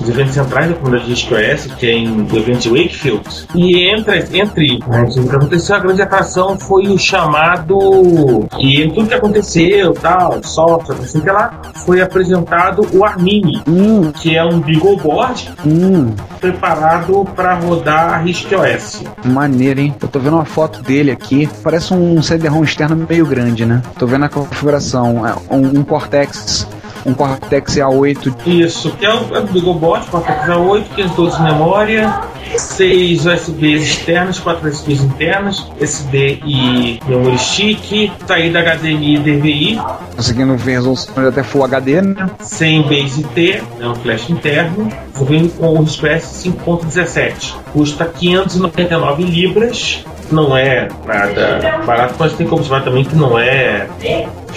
os 0.00 0.08
eventos 0.08 0.34
centrais 0.34 0.68
da 0.68 0.74
comunidade 0.74 1.14
de 1.14 1.34
OS, 1.34 1.66
que 1.78 1.86
é 1.86 1.92
em, 1.92 2.22
o 2.22 2.36
evento 2.36 2.60
de 2.60 2.68
Wakefield. 2.68 3.46
E 3.54 3.90
entre, 3.90 4.38
entre 4.38 4.78
né, 4.86 5.02
o 5.02 5.28
que 5.28 5.36
aconteceu, 5.36 5.76
a 5.76 5.78
grande 5.78 6.02
atração 6.02 6.58
foi 6.58 6.88
o 6.88 6.98
chamado. 6.98 8.46
E 8.58 8.88
tudo 8.90 9.08
que 9.08 9.14
aconteceu, 9.14 9.92
tal, 9.94 10.42
software, 10.42 10.96
assim 10.96 11.20
que 11.20 11.30
lá, 11.30 11.60
foi 11.84 12.00
apresentado 12.00 12.86
o 12.92 13.04
Armini, 13.04 13.62
Hum, 13.68 14.12
que 14.12 14.36
é 14.36 14.44
um 14.44 14.60
Beagleboard 14.60 15.52
hum. 15.64 16.14
preparado 16.40 17.24
para 17.34 17.54
rodar 17.54 18.24
Risco 18.24 18.54
OS. 18.56 19.02
Maneiro, 19.24 19.80
hein? 19.80 19.94
Eu 20.00 20.08
tô 20.08 20.18
vendo 20.18 20.34
uma 20.34 20.44
foto 20.44 20.82
dele 20.82 21.10
aqui. 21.10 21.48
Parece 21.62 21.92
um 21.92 22.22
CD-ROM 22.22 22.64
externo 22.64 23.06
meio 23.08 23.26
grande, 23.26 23.64
né? 23.64 23.82
Tô 23.98 24.06
vendo 24.06 24.24
a 24.24 24.28
configuração. 24.28 25.26
É 25.26 25.34
um, 25.50 25.80
um 25.80 25.84
Cortex. 25.84 26.66
Um 27.06 27.14
Cortex 27.14 27.76
A8. 27.76 28.34
Isso, 28.46 28.90
que 28.90 29.06
é 29.06 29.14
o, 29.14 29.34
é 29.34 29.38
o 29.38 29.46
Beagleboard, 29.46 30.06
Cortex 30.08 30.46
A8, 30.46 30.84
512 30.96 31.36
de 31.36 31.42
memória, 31.42 32.20
6 32.56 33.26
USBs 33.26 33.82
externos, 33.82 34.38
4 34.38 34.68
USBs 34.68 35.02
internas, 35.02 35.66
SD 35.80 36.40
e 36.44 37.00
memory 37.06 37.38
stick, 37.38 38.12
saída 38.26 38.60
HDMI 38.62 39.14
e 39.14 39.18
DVI, 39.18 39.80
Conseguindo 40.16 40.56
ver 40.56 40.72
resolução 40.72 41.28
até 41.28 41.42
Full 41.42 41.64
HD, 41.64 42.00
né? 42.00 42.30
sem 42.40 42.82
base 42.82 43.22
T, 43.22 43.62
é 43.80 43.86
um 43.86 43.94
flash 43.94 44.30
interno, 44.30 44.88
vindo 45.28 45.54
com 45.58 45.66
o 45.74 45.82
RISC-OS 45.82 46.44
5.17. 46.44 47.54
Custa 47.72 48.06
599 48.06 49.22
libras, 49.24 50.04
não 50.30 50.56
é 50.56 50.88
nada 51.06 51.82
barato, 51.84 52.14
mas 52.18 52.32
tem 52.32 52.46
como 52.46 52.62
observar 52.62 52.82
também 52.82 53.04
que 53.04 53.14
não 53.14 53.38
é 53.38 53.86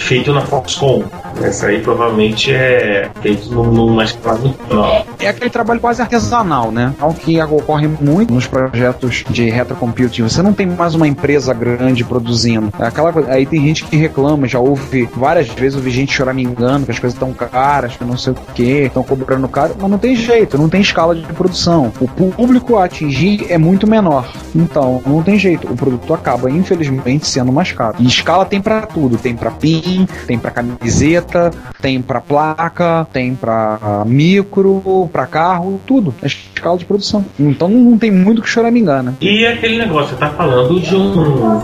feito 0.00 0.32
na 0.32 0.40
Foxconn. 0.40 1.02
Essa 1.42 1.66
aí 1.66 1.80
provavelmente 1.80 2.52
é 2.52 3.08
feito 3.22 3.48
num- 3.54 3.70
numa 3.70 4.04
escala 4.04 4.38
menor. 4.38 5.04
É 5.18 5.28
aquele 5.28 5.50
trabalho 5.50 5.80
quase 5.80 6.02
artesanal, 6.02 6.70
né? 6.72 6.92
Algo 6.98 7.18
que 7.18 7.40
ocorre 7.40 7.86
muito 7.88 8.32
nos 8.32 8.46
projetos 8.46 9.24
de 9.30 9.48
retrocomputing. 9.48 10.22
Você 10.22 10.42
não 10.42 10.52
tem 10.52 10.66
mais 10.66 10.94
uma 10.94 11.06
empresa 11.06 11.52
grande 11.54 12.04
produzindo. 12.04 12.72
É 12.78 12.86
Aquela, 12.86 13.12
aí 13.28 13.46
tem 13.46 13.60
gente 13.62 13.84
que 13.84 13.96
reclama, 13.96 14.48
já 14.48 14.58
houve 14.58 15.08
várias 15.14 15.48
vezes, 15.48 15.76
ouvi 15.76 15.90
gente 15.90 16.12
choramingando 16.12 16.86
que 16.86 16.90
as 16.92 16.98
coisas 16.98 17.14
estão 17.14 17.32
caras, 17.32 17.96
que 17.96 18.04
não 18.04 18.16
sei 18.16 18.32
o 18.32 18.36
que, 18.54 18.62
estão 18.62 19.02
cobrando 19.02 19.46
caro, 19.48 19.74
mas 19.80 19.90
não 19.90 19.98
tem 19.98 20.16
jeito, 20.16 20.58
não 20.58 20.68
tem 20.68 20.80
escala 20.80 21.14
de 21.14 21.22
produção. 21.32 21.92
O 22.00 22.08
público 22.08 22.76
a 22.76 22.84
atingir 22.84 23.46
é 23.48 23.56
muito 23.58 23.86
menor. 23.86 24.26
Então, 24.54 25.00
não 25.06 25.22
tem 25.22 25.38
jeito. 25.38 25.68
O 25.70 25.76
produto 25.76 26.12
acaba, 26.12 26.50
infelizmente, 26.50 27.26
sendo 27.26 27.52
mais 27.52 27.70
caro. 27.72 27.96
E 28.00 28.06
escala 28.06 28.44
tem 28.44 28.60
pra 28.60 28.82
tudo. 28.82 29.16
Tem 29.16 29.34
pra 29.36 29.50
PIN, 29.50 29.89
tem 30.26 30.38
pra 30.38 30.50
camiseta, 30.50 31.50
tem 31.80 32.00
pra 32.00 32.20
placa, 32.20 33.06
tem 33.12 33.36
ah, 33.42 34.04
micro, 34.06 35.08
pra 35.12 35.26
carro, 35.26 35.80
tudo. 35.86 36.14
É 36.22 36.26
escala 36.26 36.78
de 36.78 36.84
produção. 36.84 37.24
Então 37.38 37.68
não 37.68 37.98
tem 37.98 38.10
muito 38.10 38.42
que 38.42 38.48
choramingar, 38.48 39.02
né? 39.02 39.14
E 39.20 39.46
aquele 39.46 39.78
negócio, 39.78 40.10
você 40.10 40.16
tá 40.16 40.30
falando 40.30 40.80
de 40.80 40.94
um 40.94 41.60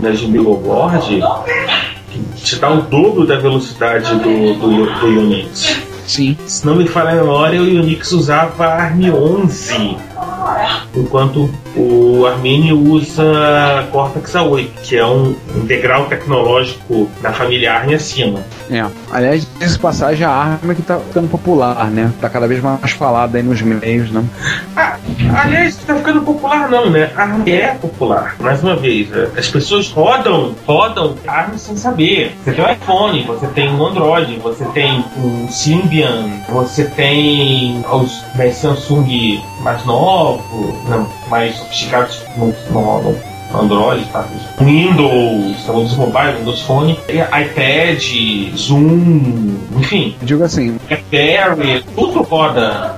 né, 0.00 0.10
de 0.12 0.26
um 0.26 0.30
Beagleboard 0.30 1.22
que 2.10 2.40
te 2.42 2.56
dá 2.56 2.70
o 2.70 2.82
dobro 2.82 3.26
da 3.26 3.36
velocidade 3.36 4.14
do, 4.16 4.54
do, 4.54 5.00
do 5.00 5.06
Unix. 5.06 5.82
Sim. 6.06 6.36
Se 6.46 6.66
não 6.66 6.76
me 6.76 6.86
falha 6.86 7.10
a 7.10 7.14
memória, 7.14 7.60
o 7.60 7.64
Unix 7.64 8.12
usava 8.12 8.66
ARM 8.66 9.10
11, 9.10 9.96
enquanto 10.96 11.50
o 11.76 12.26
Armini 12.26 12.72
usa 12.72 13.88
Cortex 13.90 14.32
A8, 14.32 14.68
que 14.82 14.96
é 14.96 15.06
um, 15.06 15.34
um 15.54 15.64
degrau 15.66 16.06
tecnológico 16.06 17.10
da 17.20 17.32
família 17.32 17.74
ARM 17.74 17.94
acima. 17.94 18.40
É. 18.70 18.84
Aliás, 19.10 19.46
nessa 19.58 19.78
passagem, 19.78 20.26
a 20.26 20.30
arma 20.30 20.74
que 20.74 20.82
tá 20.82 20.98
ficando 20.98 21.28
popular, 21.28 21.90
né? 21.90 22.12
Tá 22.20 22.28
cada 22.28 22.46
vez 22.46 22.62
mais 22.62 22.92
falada 22.92 23.36
aí 23.36 23.42
nos 23.42 23.60
meios, 23.60 24.10
né? 24.10 24.24
Ah, 24.76 24.96
aliás, 25.42 25.76
tá 25.76 25.94
ficando 25.96 26.22
popular 26.22 26.68
não, 26.70 26.90
né? 26.90 27.10
ARM 27.16 27.46
é 27.46 27.74
popular. 27.74 28.36
Mais 28.40 28.62
uma 28.62 28.76
vez, 28.76 29.12
é, 29.12 29.30
as 29.36 29.48
pessoas 29.48 29.90
rodam, 29.90 30.54
rodam 30.66 31.16
ARM 31.26 31.58
sem 31.58 31.76
saber. 31.76 32.34
Você 32.44 32.52
tem 32.52 32.64
um 32.64 32.72
iPhone, 32.72 33.22
você 33.24 33.46
tem 33.48 33.68
um 33.68 33.84
Android, 33.84 34.36
você 34.36 34.64
tem 34.66 35.04
um 35.18 35.48
Symbian, 35.48 36.28
você 36.48 36.84
tem 36.84 37.84
os 37.92 38.24
né, 38.34 38.50
Samsung 38.50 39.40
mais 39.64 39.84
novos, 39.86 40.74
né, 40.88 41.06
mais 41.28 41.56
sofisticados 41.56 42.22
no, 42.36 42.54
no, 42.70 43.12
no 43.50 43.60
Android, 43.60 44.04
tá? 44.12 44.24
Windows, 44.60 45.56
Windows 45.66 45.96
Mobile, 45.96 46.36
Windows 46.38 46.60
Phone, 46.62 46.98
iPad, 47.08 48.02
Zoom, 48.56 49.56
enfim, 49.78 50.14
digo 50.22 50.44
assim, 50.44 50.78
BlackBerry, 50.86 51.82
tudo 51.96 52.22
roda. 52.22 52.94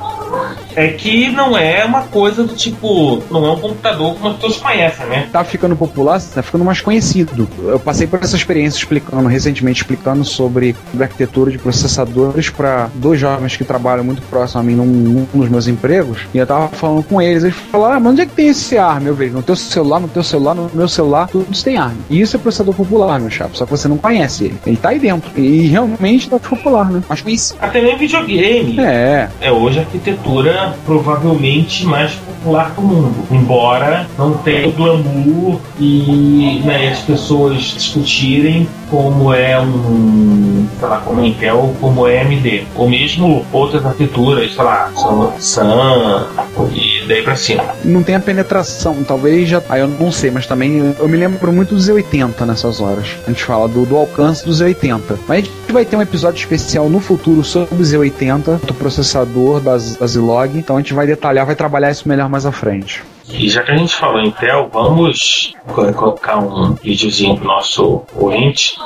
É 0.76 0.88
que 0.88 1.30
não 1.30 1.56
é 1.56 1.84
uma 1.84 2.02
coisa 2.02 2.44
do 2.44 2.54
tipo, 2.54 3.22
não 3.30 3.46
é 3.46 3.50
um 3.50 3.58
computador 3.58 4.14
como 4.14 4.28
as 4.28 4.36
pessoas 4.36 4.56
conhecem, 4.58 5.06
né? 5.06 5.28
tá 5.32 5.42
ficando 5.42 5.74
popular, 5.74 6.20
tá 6.20 6.42
ficando 6.42 6.64
mais 6.64 6.80
conhecido. 6.80 7.48
Eu 7.62 7.80
passei 7.80 8.06
por 8.06 8.22
essa 8.22 8.36
experiência 8.36 8.78
explicando, 8.78 9.26
recentemente 9.28 9.80
explicando 9.80 10.24
sobre 10.24 10.76
arquitetura 11.00 11.50
de 11.50 11.58
processadores 11.58 12.50
para 12.50 12.88
dois 12.94 13.18
jovens 13.18 13.56
que 13.56 13.64
trabalham 13.64 14.04
muito 14.04 14.22
próximo 14.22 14.60
a 14.60 14.64
mim 14.64 14.74
num, 14.74 14.84
num 14.84 15.26
dos 15.34 15.48
meus 15.48 15.66
empregos. 15.66 16.20
E 16.34 16.38
eu 16.38 16.46
tava 16.46 16.68
falando 16.68 17.02
com 17.02 17.20
eles, 17.20 17.44
eles 17.44 17.56
falaram: 17.70 17.96
Ah, 17.96 18.00
mas 18.00 18.12
onde 18.12 18.22
é 18.22 18.26
que 18.26 18.32
tem 18.32 18.48
esse 18.48 18.76
ARM? 18.76 19.06
Eu 19.06 19.14
vejo, 19.14 19.34
no 19.34 19.42
teu 19.42 19.56
celular, 19.56 20.00
no 20.00 20.08
teu 20.08 20.22
celular, 20.22 20.54
no 20.54 20.70
meu 20.72 20.88
celular, 20.88 21.28
tudo 21.28 21.46
isso 21.50 21.64
tem 21.64 21.76
ARM. 21.76 21.96
E 22.10 22.20
isso 22.20 22.36
é 22.36 22.38
processador 22.38 22.74
popular, 22.74 23.18
meu 23.18 23.30
chapa, 23.30 23.50
só 23.54 23.64
que 23.64 23.70
você 23.70 23.88
não 23.88 23.96
conhece 23.96 24.44
ele. 24.44 24.58
Ele 24.66 24.76
tá 24.76 24.90
aí 24.90 24.98
dentro. 24.98 25.30
E 25.38 25.66
realmente 25.66 26.28
tá 26.28 26.38
popular, 26.38 26.90
né? 26.90 27.02
Mas 27.08 27.20
conhecido. 27.22 27.58
Até 27.60 27.80
mesmo 27.80 27.98
videogame. 27.98 28.78
É, 28.80 29.28
É 29.40 29.50
hoje 29.50 29.78
a 29.78 29.82
arquitetura 29.82 30.65
provavelmente 30.84 31.84
mais 31.84 32.12
popular 32.14 32.70
do 32.70 32.82
mundo. 32.82 33.26
Embora 33.30 34.06
não 34.18 34.34
tenha 34.38 34.68
o 34.68 34.72
glamour 34.72 35.60
e 35.78 36.60
né, 36.64 36.90
as 36.90 37.00
pessoas 37.00 37.62
discutirem 37.62 38.68
como 38.90 39.32
é 39.32 39.60
um, 39.60 40.66
sei 40.78 40.88
lá, 40.88 40.98
como 40.98 41.20
é 41.20 41.26
Intel, 41.26 41.74
como 41.80 42.06
é 42.06 42.20
AMD. 42.22 42.66
Ou 42.74 42.88
mesmo 42.88 43.44
outras 43.52 43.84
arquiteturas, 43.84 44.54
sei 44.54 44.64
lá, 44.64 44.90
Sun 45.38 46.26
e 46.72 47.04
daí 47.06 47.22
pra 47.22 47.36
cima. 47.36 47.64
Não 47.84 48.02
tem 48.02 48.14
a 48.14 48.20
penetração, 48.20 48.96
talvez 49.04 49.48
já. 49.48 49.62
Aí 49.68 49.80
eu 49.80 49.88
não 49.88 50.10
sei, 50.12 50.30
mas 50.30 50.46
também 50.46 50.94
eu- 50.98 51.08
me 51.08 51.16
lembro 51.16 51.52
muito 51.52 51.74
do 51.74 51.80
Z80 51.80 52.44
nessas 52.46 52.80
horas. 52.80 53.06
A 53.26 53.30
gente 53.30 53.44
fala 53.44 53.68
do, 53.68 53.84
do 53.86 53.96
alcance 53.96 54.44
do 54.44 54.52
Z80. 54.52 55.16
Mas 55.28 55.38
a 55.38 55.40
gente 55.40 55.72
vai 55.72 55.84
ter 55.84 55.96
um 55.96 56.02
episódio 56.02 56.38
especial 56.38 56.88
no 56.88 57.00
futuro 57.00 57.42
sobre 57.44 57.74
o 57.74 57.84
Z80, 57.84 58.60
do 58.66 58.74
processador 58.74 59.60
da 59.60 59.76
Zilog. 59.78 60.56
Então 60.58 60.76
a 60.76 60.80
gente 60.80 60.94
vai 60.94 61.06
detalhar, 61.06 61.46
vai 61.46 61.54
trabalhar 61.56 61.90
isso 61.90 62.08
melhor 62.08 62.28
mais 62.28 62.44
à 62.46 62.52
frente. 62.52 63.02
E 63.28 63.48
já 63.48 63.62
que 63.62 63.72
a 63.72 63.76
gente 63.76 63.94
falou 63.94 64.20
em 64.20 64.28
Intel, 64.28 64.70
vamos 64.72 65.52
co- 65.66 65.92
colocar 65.92 66.38
um 66.38 66.74
videozinho 66.74 67.36
pro 67.36 67.46
nosso 67.46 68.02
ouvinte. 68.14 68.76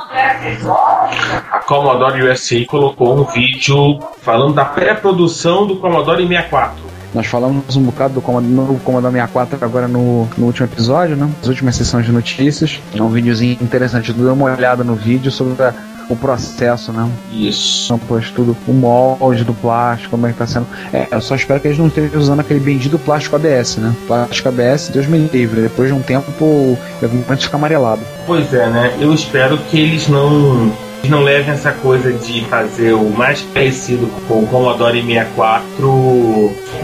A 1.52 1.60
Commodore 1.66 2.22
USA 2.22 2.64
colocou 2.66 3.18
um 3.20 3.24
vídeo 3.24 3.98
falando 4.22 4.54
da 4.54 4.64
pré-produção 4.64 5.66
do 5.66 5.76
Commodore 5.76 6.26
64. 6.26 6.90
Nós 7.14 7.26
falamos 7.26 7.76
um 7.76 7.82
bocado 7.82 8.14
do 8.14 8.22
Commodore, 8.22 8.52
no 8.52 8.78
Commodore 8.80 9.12
64 9.12 9.58
agora 9.64 9.86
no, 9.88 10.26
no 10.38 10.46
último 10.46 10.66
episódio, 10.66 11.16
né? 11.16 11.28
As 11.42 11.48
últimas 11.48 11.76
sessões 11.76 12.06
de 12.06 12.12
notícias. 12.12 12.80
É 12.96 13.02
um 13.02 13.08
videozinho 13.10 13.58
interessante. 13.60 14.12
Dê 14.12 14.22
uma 14.30 14.52
olhada 14.52 14.82
no 14.84 14.94
vídeo 14.94 15.30
sobre 15.30 15.62
a- 15.62 15.74
o 16.10 16.16
processo, 16.16 16.92
né? 16.92 17.08
Isso. 17.32 17.98
Pois 18.08 18.30
tudo, 18.30 18.56
o 18.66 18.72
molde 18.72 19.44
do 19.44 19.54
plástico, 19.54 20.10
como 20.10 20.26
é 20.26 20.32
que 20.32 20.38
tá 20.38 20.46
sendo. 20.46 20.66
É, 20.92 21.08
eu 21.10 21.20
só 21.20 21.34
espero 21.34 21.60
que 21.60 21.68
eles 21.68 21.78
não 21.78 21.86
estejam 21.86 22.20
usando 22.20 22.40
aquele 22.40 22.60
bendito 22.60 22.98
plástico 22.98 23.36
ABS, 23.36 23.76
né? 23.76 23.94
Plástico 24.06 24.48
ABS, 24.48 24.88
Deus 24.88 25.06
me 25.06 25.18
livre. 25.18 25.62
Depois 25.62 25.88
de 25.88 25.94
um 25.94 26.02
tempo, 26.02 26.30
o 26.44 26.78
equipamento 27.02 27.44
fica 27.44 27.56
amarelado. 27.56 28.00
Pois 28.26 28.52
é, 28.52 28.68
né? 28.68 28.96
Eu 29.00 29.14
espero 29.14 29.56
que 29.70 29.78
eles 29.78 30.08
não, 30.08 30.72
eles 30.98 31.10
não 31.10 31.22
levem 31.22 31.52
essa 31.52 31.72
coisa 31.72 32.12
de 32.12 32.44
fazer 32.44 32.92
o 32.92 33.08
mais 33.10 33.40
parecido 33.42 34.08
com 34.26 34.42
o 34.42 34.46
Commodore 34.46 35.02
64, 35.02 35.86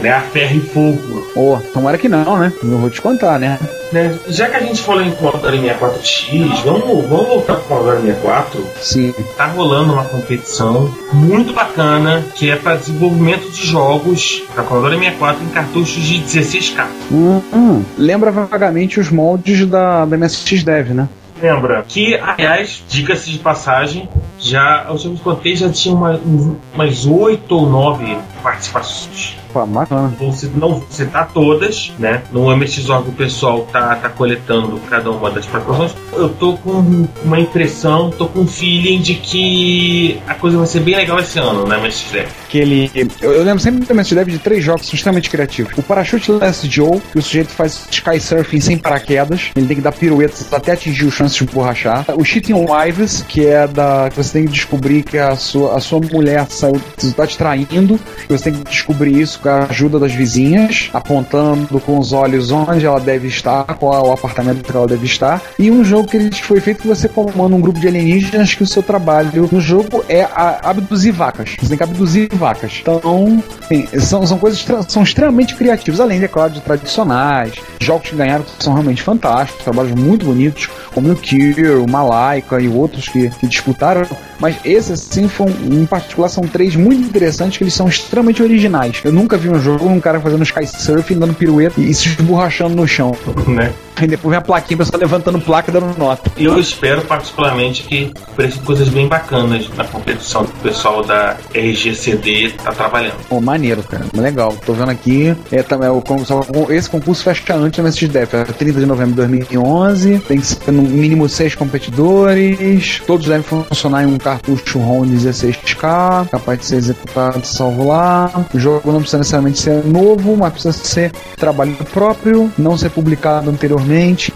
né? 0.07 0.13
A 0.13 0.21
ferro 0.21 0.57
e 0.57 0.61
fogo. 0.61 1.27
Ô, 1.35 1.59
tomara 1.73 1.99
que 1.99 2.09
não, 2.09 2.39
né? 2.39 2.53
Não 2.63 2.79
vou 2.79 2.91
te 2.91 3.03
contar, 3.03 3.39
né? 3.39 3.59
Né? 3.93 4.19
Já 4.29 4.49
que 4.49 4.57
a 4.57 4.61
gente 4.61 4.83
falou 4.83 5.03
em 5.03 5.11
Commodore 5.13 5.59
64X, 5.59 6.63
vamos, 6.65 7.09
vamos 7.09 7.29
voltar 7.29 7.55
pro 7.55 7.65
Commodore 7.65 8.01
64. 8.03 8.67
Sim. 8.81 9.15
Tá 9.37 9.47
rolando 9.47 9.93
uma 9.93 10.05
competição 10.05 10.93
muito 11.13 11.53
bacana 11.53 12.25
que 12.35 12.51
é 12.51 12.57
para 12.57 12.77
desenvolvimento 12.77 13.51
de 13.51 13.67
jogos 13.67 14.43
da 14.55 14.63
Commodore 14.63 14.97
64 14.99 15.45
em 15.45 15.49
cartuchos 15.49 16.03
de 16.03 16.19
16K. 16.21 16.87
Hum, 17.13 17.43
hum. 17.53 17.85
Lembra 17.99 18.31
vagamente 18.31 18.99
os 18.99 19.11
moldes 19.11 19.67
da, 19.67 20.05
da 20.05 20.17
MSX 20.17 20.63
Dev, 20.63 20.91
né? 20.91 21.09
Lembra 21.41 21.85
que, 21.87 22.15
aliás, 22.15 22.83
diga-se 22.89 23.31
de 23.31 23.39
passagem, 23.39 24.09
já 24.41 24.91
os 24.93 25.03
que 25.03 25.17
contei 25.21 25.57
já 25.57 25.69
tinha 25.71 25.95
uma, 25.95 26.13
um- 26.17 26.57
umas 26.75 27.07
oito 27.07 27.55
ou 27.57 27.69
nove 27.69 28.17
participações. 28.43 29.37
Pô, 29.53 29.65
bacana. 29.65 30.13
Não 30.55 30.69
vou 30.71 30.87
citar 30.91 31.31
todas, 31.33 31.91
né? 31.99 32.23
No 32.31 32.51
MXORG 32.55 33.09
o 33.09 33.13
pessoal 33.13 33.67
tá, 33.73 33.95
tá 33.97 34.09
coletando 34.11 34.79
cada 34.91 35.11
uma 35.11 35.31
das 35.31 35.47
participações. 35.47 35.95
Eu 36.13 36.29
tô 36.29 36.55
com 36.59 37.07
uma 37.25 37.41
impressão, 37.41 38.11
tô 38.11 38.27
com 38.27 38.41
um 38.41 38.47
feeling 38.47 39.01
de 39.01 39.15
que 39.15 40.21
a 40.29 40.35
coisa 40.35 40.59
vai 40.59 40.67
ser 40.67 40.81
bem 40.81 40.95
legal 40.97 41.19
esse 41.19 41.39
ano, 41.39 41.67
né, 41.67 41.79
MXDev? 41.79 42.29
Que 42.51 42.59
ele. 42.59 42.91
Eu, 42.95 43.33
eu 43.33 43.43
lembro 43.45 43.61
sempre 43.61 43.87
da 43.87 43.95
MSX 43.95 44.13
Dev 44.15 44.29
de 44.29 44.39
três 44.39 44.63
jogos 44.63 44.93
extremamente 44.93 45.31
criativos. 45.31 45.73
O 45.77 45.83
Parachute 45.83 46.33
Last 46.33 46.69
Joe, 46.69 47.01
que 47.13 47.19
o 47.19 47.23
sujeito 47.23 47.49
faz 47.51 47.87
sky 47.91 48.21
surfing 48.21 48.61
sem 48.61 48.77
paraquedas. 48.79 49.51
Ele 49.57 49.67
tem 49.67 49.77
que 49.77 49.83
dar 49.83 49.93
piruetas 49.93 50.53
até 50.53 50.73
atingir 50.73 51.07
o 51.07 51.11
chance 51.11 51.35
de 51.35 51.45
borrachar. 51.51 52.05
O 52.15 52.25
Cheating 52.25 52.53
Wives, 52.55 53.25
que 53.27 53.47
é 53.47 53.67
da. 53.67 54.09
que 54.11 54.19
você 54.27 54.33
tem 54.35 54.45
que 54.47 54.53
descobrir 54.53 55.03
que 55.03 55.19
a 55.19 55.37
sua, 55.37 55.77
a 55.77 55.81
sua 55.81 56.01
mulher 56.01 56.47
saiu, 56.49 56.81
tá 57.17 57.27
te 57.27 57.37
traindo. 57.39 57.99
Você 58.29 58.45
tem 58.51 58.55
que 58.55 58.69
descobrir 58.71 59.21
isso 59.21 59.39
com 59.41 59.49
a 59.49 59.65
ajuda 59.65 59.99
das 59.99 60.13
vizinhas, 60.13 60.91
apontando 60.93 61.81
com 61.81 61.99
os 61.99 62.13
olhos 62.13 62.51
onde 62.51 62.85
ela 62.85 63.01
deve 63.01 63.29
estar, 63.29 63.65
qual 63.65 63.95
é 63.95 64.09
o 64.09 64.13
apartamento 64.13 64.63
que 64.65 64.77
ela 64.77 64.87
deve 64.87 65.07
estar. 65.07 65.41
E 65.59 65.71
um 65.71 65.85
jogo 65.85 66.09
que 66.09 66.31
foi 66.43 66.61
feito 66.61 66.83
que 66.83 66.89
você 66.89 67.09
comanda 67.09 67.55
um 67.57 67.61
grupo 67.61 67.79
de 67.81 67.89
alienígenas 67.89 68.55
que 68.55 68.63
o 68.63 68.67
seu 68.67 68.83
trabalho 68.83 69.49
no 69.51 69.61
jogo 69.61 70.05
é 70.09 70.23
a- 70.23 70.61
abduzir 70.65 71.13
vacas. 71.13 71.51
Você 71.61 71.69
tem 71.69 71.77
que 71.77 71.83
abduzir 71.85 72.29
vacas. 72.35 72.79
Então, 72.83 73.43
assim, 73.63 73.87
são, 74.01 74.27
são 74.27 74.39
coisas 74.39 74.65
são 74.89 75.03
extremamente 75.03 75.55
criativas, 75.55 76.01
além, 76.01 76.23
é 76.23 76.29
claro, 76.29 76.53
de 76.53 76.61
tradicionais. 76.61 77.55
Jogos 77.81 78.11
que 78.11 78.17
ganharam 78.17 78.45
que 78.45 78.63
são 78.65 78.73
realmente 78.73 79.03
fantásticos, 79.03 79.63
trabalhos 79.65 79.93
muito 79.93 80.27
bonitos, 80.27 80.69
como 80.95 81.13
o 81.13 81.17
Cure, 81.17 81.71
o 81.77 81.87
Malaika 81.89 82.61
e 82.61 82.69
outros 82.69 83.09
que, 83.09 83.29
que 83.31 83.47
disputaram. 83.47 84.07
Mas 84.39 84.57
esses, 84.65 84.91
assim, 84.91 85.29
foram, 85.29 85.53
em 85.71 85.87
particular, 85.87 86.29
são 86.29 86.45
três 86.45 86.77
muito 86.77 87.03
interessantes 87.03 87.59
que 87.59 87.65
eles 87.65 87.75
são 87.75 87.89
extremamente 87.89 88.43
originais. 88.43 89.01
Eu 89.05 89.13
nunca 89.13 89.37
vi 89.37 89.49
um 89.49 89.61
jogo 89.61 89.87
um 89.87 90.01
cara 90.01 90.21
fazendo 90.21 90.43
sky 90.43 90.67
surfing, 90.67 91.19
dando 91.19 91.35
pirueta 91.35 91.81
e 91.81 91.93
se 91.95 92.09
esborrachando 92.09 92.75
no 92.75 92.87
chão. 92.87 93.17
Né? 93.47 93.73
Aí 94.01 94.07
depois 94.07 94.31
vem 94.31 94.39
a 94.39 94.43
plaquinha, 94.43 94.77
o 94.77 94.79
pessoal 94.79 95.01
levantando 95.01 95.41
placa 95.41 95.71
e 95.71 95.73
dando 95.73 95.97
nota. 95.99 96.31
Eu 96.37 96.59
espero 96.61 97.01
particularmente 97.03 97.83
que 97.85 98.13
apareçam 98.33 98.63
coisas 98.63 98.89
bem 98.89 99.09
bacanas 99.09 99.69
na 99.75 99.85
competição 99.85 100.45
que 100.45 100.53
o 100.53 100.63
pessoal 100.63 101.03
da 101.03 101.37
RGCD 101.55 102.51
tá 102.63 102.73
trabalhando. 102.73 103.17
Pô, 103.29 103.41
maneiro, 103.41 103.83
cara. 103.83 104.05
Legal. 104.15 104.55
Tô 104.67 104.75
vendo 104.75 104.91
aqui. 104.91 105.35
É, 105.51 105.63
também, 105.63 105.89
o, 105.89 106.03
con- 106.03 106.25
só- 106.27 106.45
esse 106.69 106.91
concurso 106.91 107.23
fecha 107.23 107.55
antes 107.55 107.79
do 107.83 107.89
MSX 107.89 108.09
Def. 108.09 108.35
É 108.35 108.45
30 108.45 108.81
de 108.81 108.87
novembro 108.87 109.11
de 109.13 109.17
2011. 109.17 110.19
Tem 110.29 110.39
que 110.39 110.47
ser 110.47 110.71
no 110.73 110.83
mínimo 110.83 111.27
seis 111.29 111.55
competidores. 111.55 113.01
Todos 113.07 113.27
devem 113.27 113.43
funcionar 113.43 114.03
em 114.05 114.07
um 114.07 114.19
cartucho 114.19 114.79
ROM 114.79 115.07
16K. 115.07 116.29
Capaz 116.29 116.59
de 116.61 116.67
ser 116.67 116.77
executado 116.77 117.47
salvo 117.47 117.89
lá. 117.89 118.31
O 118.53 118.59
jogo 118.59 118.93
não 118.93 118.99
precisa 119.01 119.19
necessariamente 119.19 119.59
ser 119.59 119.85
novo, 119.87 120.37
mas 120.37 120.53
precisa 120.53 120.73
ser 120.73 121.13
trabalho 121.37 121.75
próprio. 121.93 122.53
Não 122.59 122.77
ser 122.77 122.91
publicado 122.91 123.49
anteriormente 123.51 123.86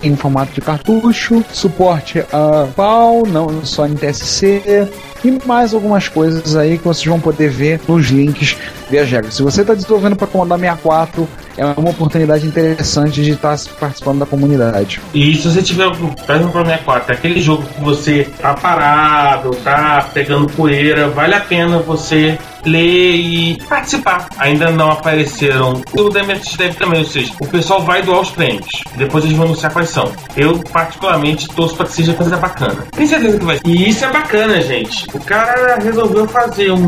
em 0.02 0.16
formato 0.16 0.52
de 0.52 0.60
cartucho. 0.60 1.44
Suporte 1.52 2.20
a 2.32 2.66
PAL, 2.74 3.24
não 3.26 3.64
só 3.64 3.86
em 3.86 3.94
TSC 3.94 4.88
e 5.24 5.46
mais 5.46 5.74
algumas 5.74 6.08
coisas 6.08 6.56
aí 6.56 6.78
que 6.78 6.84
vocês 6.84 7.06
vão 7.06 7.20
poder 7.20 7.50
ver 7.50 7.80
nos 7.86 8.06
links 8.08 8.56
das 8.90 9.10
regras. 9.10 9.34
Se 9.34 9.42
você 9.42 9.60
está 9.60 9.74
desenvolvendo 9.74 10.16
para 10.16 10.26
Commodore 10.26 10.60
64, 10.60 11.28
é 11.56 11.64
uma 11.64 11.90
oportunidade 11.90 12.46
interessante 12.46 13.22
de 13.22 13.32
estar 13.32 13.58
participando 13.78 14.20
da 14.20 14.26
comunidade. 14.26 15.00
E 15.12 15.34
se 15.34 15.48
você 15.48 15.62
tiver 15.62 15.86
um 15.88 16.08
trazendo 16.08 16.50
para 16.50 16.64
64, 16.64 17.12
é 17.12 17.16
aquele 17.16 17.40
jogo 17.40 17.62
que 17.64 17.80
você 17.80 18.28
tá 18.40 18.54
parado, 18.54 19.50
tá 19.62 20.08
pegando 20.14 20.48
poeira, 20.48 21.08
vale 21.08 21.34
a 21.34 21.40
pena 21.40 21.78
você 21.78 22.38
ler 22.64 23.14
e 23.14 23.58
participar. 23.68 24.28
Ainda 24.38 24.70
não 24.70 24.90
apareceram. 24.90 25.82
O 25.92 26.08
DMX 26.08 26.56
deve 26.56 26.74
também, 26.74 27.00
ou 27.00 27.06
seja, 27.06 27.32
o 27.40 27.46
pessoal 27.46 27.82
vai 27.82 28.02
doar 28.02 28.20
os 28.20 28.30
prêmios. 28.30 28.68
Depois 28.96 29.24
eles 29.24 29.36
vão 29.36 29.46
anunciar 29.46 29.72
quais 29.72 29.90
são. 29.90 30.12
Eu, 30.36 30.58
particularmente, 30.72 31.48
torço 31.48 31.76
para 31.76 31.86
que 31.86 31.92
seja 31.92 32.14
coisa 32.14 32.36
bacana. 32.36 32.86
Tenho 32.92 33.08
certeza 33.08 33.38
que 33.38 33.44
vai 33.44 33.56
ser. 33.56 33.66
E 33.66 33.88
isso 33.88 34.04
é 34.04 34.12
bacana, 34.12 34.60
gente. 34.60 35.06
O 35.14 35.20
cara 35.20 35.76
resolveu 35.76 36.26
fazer 36.28 36.70
um, 36.70 36.86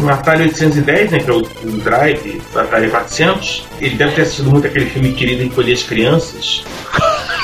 um 0.00 0.08
Atari 0.08 0.44
810, 0.44 1.10
né, 1.10 1.18
que 1.18 1.30
é 1.30 1.32
o, 1.32 1.38
o 1.38 1.72
Drive 1.78 2.42
do 2.52 2.60
Atari 2.60 2.90
400. 2.90 3.66
Ele 3.80 3.96
deve 3.96 4.12
ter 4.12 4.22
assistido 4.22 4.50
muito 4.50 4.66
aquele 4.66 4.86
filme 4.86 5.12
Querido 5.12 5.42
Encolher 5.42 5.74
as 5.74 5.82
Crianças. 5.82 6.64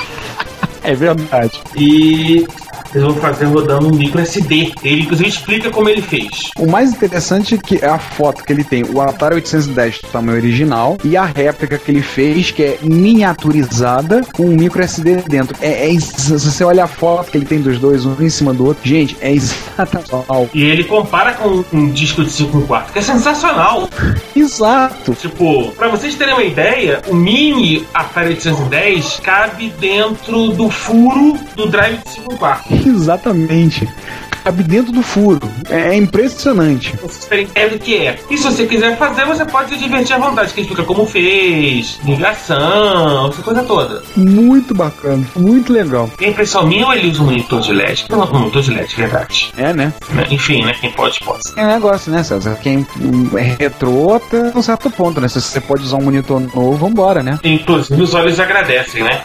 É 0.85 0.95
verdade. 0.95 1.63
E 1.75 2.47
eles 2.95 3.07
vão 3.07 3.17
fazer 3.17 3.47
rodando 3.47 3.89
um 3.89 3.95
micro 3.95 4.21
SD. 4.21 4.73
Ele 4.83 5.03
inclusive 5.03 5.29
explica 5.29 5.71
como 5.71 5.89
ele 5.89 6.03
fez. 6.03 6.51
O 6.59 6.67
mais 6.67 6.91
interessante 6.93 7.55
é 7.55 7.59
que 7.59 7.85
é 7.85 7.89
a 7.89 7.99
foto 7.99 8.45
que 8.45 8.53
ele 8.53 8.65
tem, 8.65 8.85
o 8.85 9.01
Atari 9.01 9.37
810 9.37 10.01
do 10.01 10.09
tamanho 10.09 10.39
original 10.39 10.97
e 11.05 11.17
a 11.17 11.25
réplica 11.25 11.79
que 11.79 11.91
ele 11.91 12.03
fez, 12.03 12.51
que 12.51 12.63
é 12.63 12.79
miniaturizada 12.83 14.23
com 14.33 14.45
um 14.45 14.55
micro 14.57 14.83
SD 14.83 15.17
dentro. 15.29 15.57
É, 15.61 15.91
é- 15.91 16.01
se 16.01 16.33
você 16.33 16.65
olha 16.65 16.85
a 16.85 16.89
foto 16.89 17.31
que 17.31 17.37
ele 17.39 17.47
tem 17.47 17.61
dos 17.61 17.79
dois, 17.79 18.05
um 18.07 18.15
em 18.21 18.29
cima 18.29 18.53
do 18.55 18.65
outro, 18.67 18.87
gente, 18.89 19.17
é 19.21 19.33
exatamente. 19.33 20.11
E 20.53 20.63
ele 20.63 20.85
compara 20.85 21.33
com 21.35 21.65
um 21.73 21.91
disco 21.91 22.23
de 22.25 22.31
5 22.31 22.63
quarto, 22.63 22.93
que 22.93 22.99
é 22.99 23.03
sensacional. 23.03 23.89
Exato. 24.35 25.15
Tipo, 25.15 25.71
pra 25.73 25.89
vocês 25.89 26.15
terem 26.15 26.35
uma 26.35 26.43
ideia, 26.45 27.01
o 27.09 27.15
mini 27.15 27.87
Atari 27.93 28.31
810 28.31 29.21
cabe 29.23 29.73
dentro 29.81 30.49
do 30.49 30.71
furo 30.71 31.37
do 31.57 31.67
drive 31.67 31.99
de 32.05 32.11
5 32.11 32.37
quarto. 32.37 32.69
Exatamente. 32.85 33.89
Cabe 34.45 34.63
dentro 34.63 34.93
do 34.93 35.03
furo. 35.03 35.51
É 35.71 35.95
impressionante. 35.97 36.95
vocês 37.03 37.25
terem 37.25 37.47
ideia 37.47 37.71
do 37.71 37.79
que 37.79 37.97
é. 37.97 38.19
E 38.31 38.37
se 38.37 38.45
você 38.45 38.67
quiser 38.67 38.97
fazer, 38.99 39.25
você 39.25 39.45
pode 39.47 39.71
se 39.71 39.79
divertir 39.79 40.15
à 40.15 40.19
vontade, 40.19 40.53
que 40.53 40.61
explica 40.61 40.83
como 40.83 41.07
fez, 41.07 41.99
ligação, 42.05 43.29
essa 43.29 43.43
coisa 43.43 43.63
toda. 43.65 44.03
Muito 44.15 44.75
bacana, 44.75 45.27
muito 45.35 45.73
legal. 45.73 46.11
Tem 46.19 46.29
impressão 46.29 46.67
minha 46.67 46.87
ou 46.87 46.93
ele 46.93 47.09
usa 47.09 47.23
um 47.23 47.27
monitor 47.27 47.61
de 47.63 47.73
LED? 47.73 48.07
Não, 48.11 48.23
um 48.23 48.39
monitor 48.41 48.63
de 48.63 48.71
LED, 48.71 48.97
verdade. 48.97 49.53
É, 49.57 49.73
né? 49.73 49.93
Né? 50.11 50.27
Enfim, 50.31 50.65
né? 50.65 50.75
Quem 50.79 50.93
pode, 50.93 51.19
pode. 51.21 51.41
É 51.57 51.65
um 51.65 51.69
negócio, 51.69 52.13
né, 52.13 52.23
César? 52.23 52.59
Quem 52.63 52.87
hum, 53.01 53.31
é 53.39 53.57
retrô 53.59 54.15
até 54.15 54.53
um 54.55 54.63
certo 54.63 54.91
ponto, 54.91 55.21
né? 55.21 55.29
Se 55.29 55.41
você 55.41 55.61
pode 55.61 55.83
usar 55.85 55.97
um 55.97 56.03
monitor 56.03 56.41
novo, 56.41 56.77
vambora, 56.77 57.23
né? 57.23 57.39
Inclusive, 57.43 58.01
os 58.01 58.13
olhos 58.13 58.39
agradecem, 58.39 59.03
né? 59.03 59.23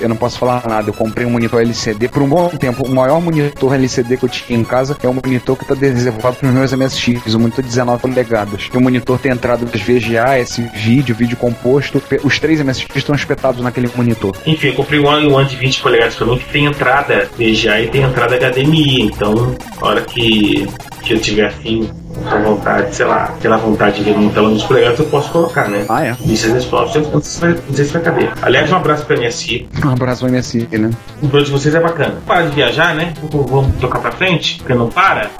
Eu 0.00 0.08
não 0.08 0.16
posso 0.16 0.38
falar 0.38 0.66
nada. 0.66 0.88
Eu 0.88 0.94
comprei 0.94 1.24
um 1.24 1.30
monitor 1.30 1.60
LCD 1.60 2.08
por 2.08 2.22
um 2.22 2.28
bom 2.28 2.48
tempo. 2.48 2.84
O 2.86 2.94
maior 2.94 3.20
monitor 3.20 3.74
LCD 3.74 4.16
que 4.16 4.23
eu 4.24 4.28
tinha 4.28 4.58
em 4.58 4.64
casa 4.64 4.96
é 5.06 5.08
um 5.08 5.14
monitor 5.14 5.56
que 5.56 5.64
está 5.64 5.74
reservado 5.74 6.36
para 6.36 6.48
os 6.48 6.54
meus 6.54 6.72
MSX, 6.72 7.34
um 7.34 7.40
monitor 7.40 7.62
de 7.62 7.70
19 7.70 8.02
polegadas. 8.02 8.68
E 8.72 8.76
o 8.76 8.80
monitor 8.80 9.18
tem 9.18 9.32
entrada 9.32 9.64
VGA, 9.66 10.38
esse 10.38 10.62
vídeo, 10.74 11.14
vídeo 11.14 11.36
composto. 11.36 12.02
Os 12.22 12.38
três 12.38 12.60
MSX 12.60 12.96
estão 12.96 13.14
espetados 13.14 13.60
naquele 13.62 13.90
monitor. 13.94 14.36
Enfim, 14.46 14.68
eu 14.68 14.74
comprei 14.74 15.00
um 15.00 15.34
One 15.34 15.48
de 15.48 15.56
20 15.56 15.82
polegadas 15.82 16.14
mim 16.20 16.38
que 16.38 16.52
tem 16.52 16.64
entrada 16.64 17.28
VGA 17.36 17.80
e 17.80 17.88
tem 17.88 18.02
entrada 18.02 18.36
HDMI. 18.36 19.02
Então, 19.02 19.54
na 19.80 19.86
hora 19.86 20.02
que, 20.02 20.66
que 21.04 21.14
eu 21.14 21.20
tiver 21.20 21.46
afim, 21.46 21.88
com 22.30 22.42
vontade, 22.42 22.94
sei 22.94 23.06
lá, 23.06 23.34
pela 23.40 23.56
vontade 23.56 23.96
de 24.02 24.04
ver 24.04 24.16
um 24.18 24.28
telão 24.30 24.54
de 24.54 24.66
polegadas, 24.66 24.98
eu 24.98 25.04
posso 25.06 25.30
colocar, 25.30 25.68
né? 25.68 25.84
Ah, 25.88 26.04
é? 26.04 26.16
Isso 26.24 26.46
é 26.48 26.52
resposta. 26.52 27.00
Não 27.00 27.20
sei 27.20 27.84
se 27.84 27.92
vai- 27.92 28.02
caber. 28.02 28.32
Aliás, 28.42 28.70
um 28.72 28.76
abraço 28.76 29.04
pra 29.06 29.16
MSI. 29.16 29.68
Um 29.84 29.90
abraço 29.90 30.24
ao 30.24 30.30
MSI, 30.30 30.68
né? 30.72 30.90
O 31.22 31.28
plano 31.28 31.44
de 31.46 31.52
vocês 31.52 31.74
é 31.74 31.80
bacana. 31.80 32.16
Para 32.26 32.42
de 32.46 32.54
viajar, 32.54 32.94
né? 32.94 33.12
Vamos 33.30 33.76
tocar 33.80 33.98
pra 34.00 34.12
frente, 34.12 34.56
porque 34.58 34.74
não 34.74 34.88
para. 34.88 35.30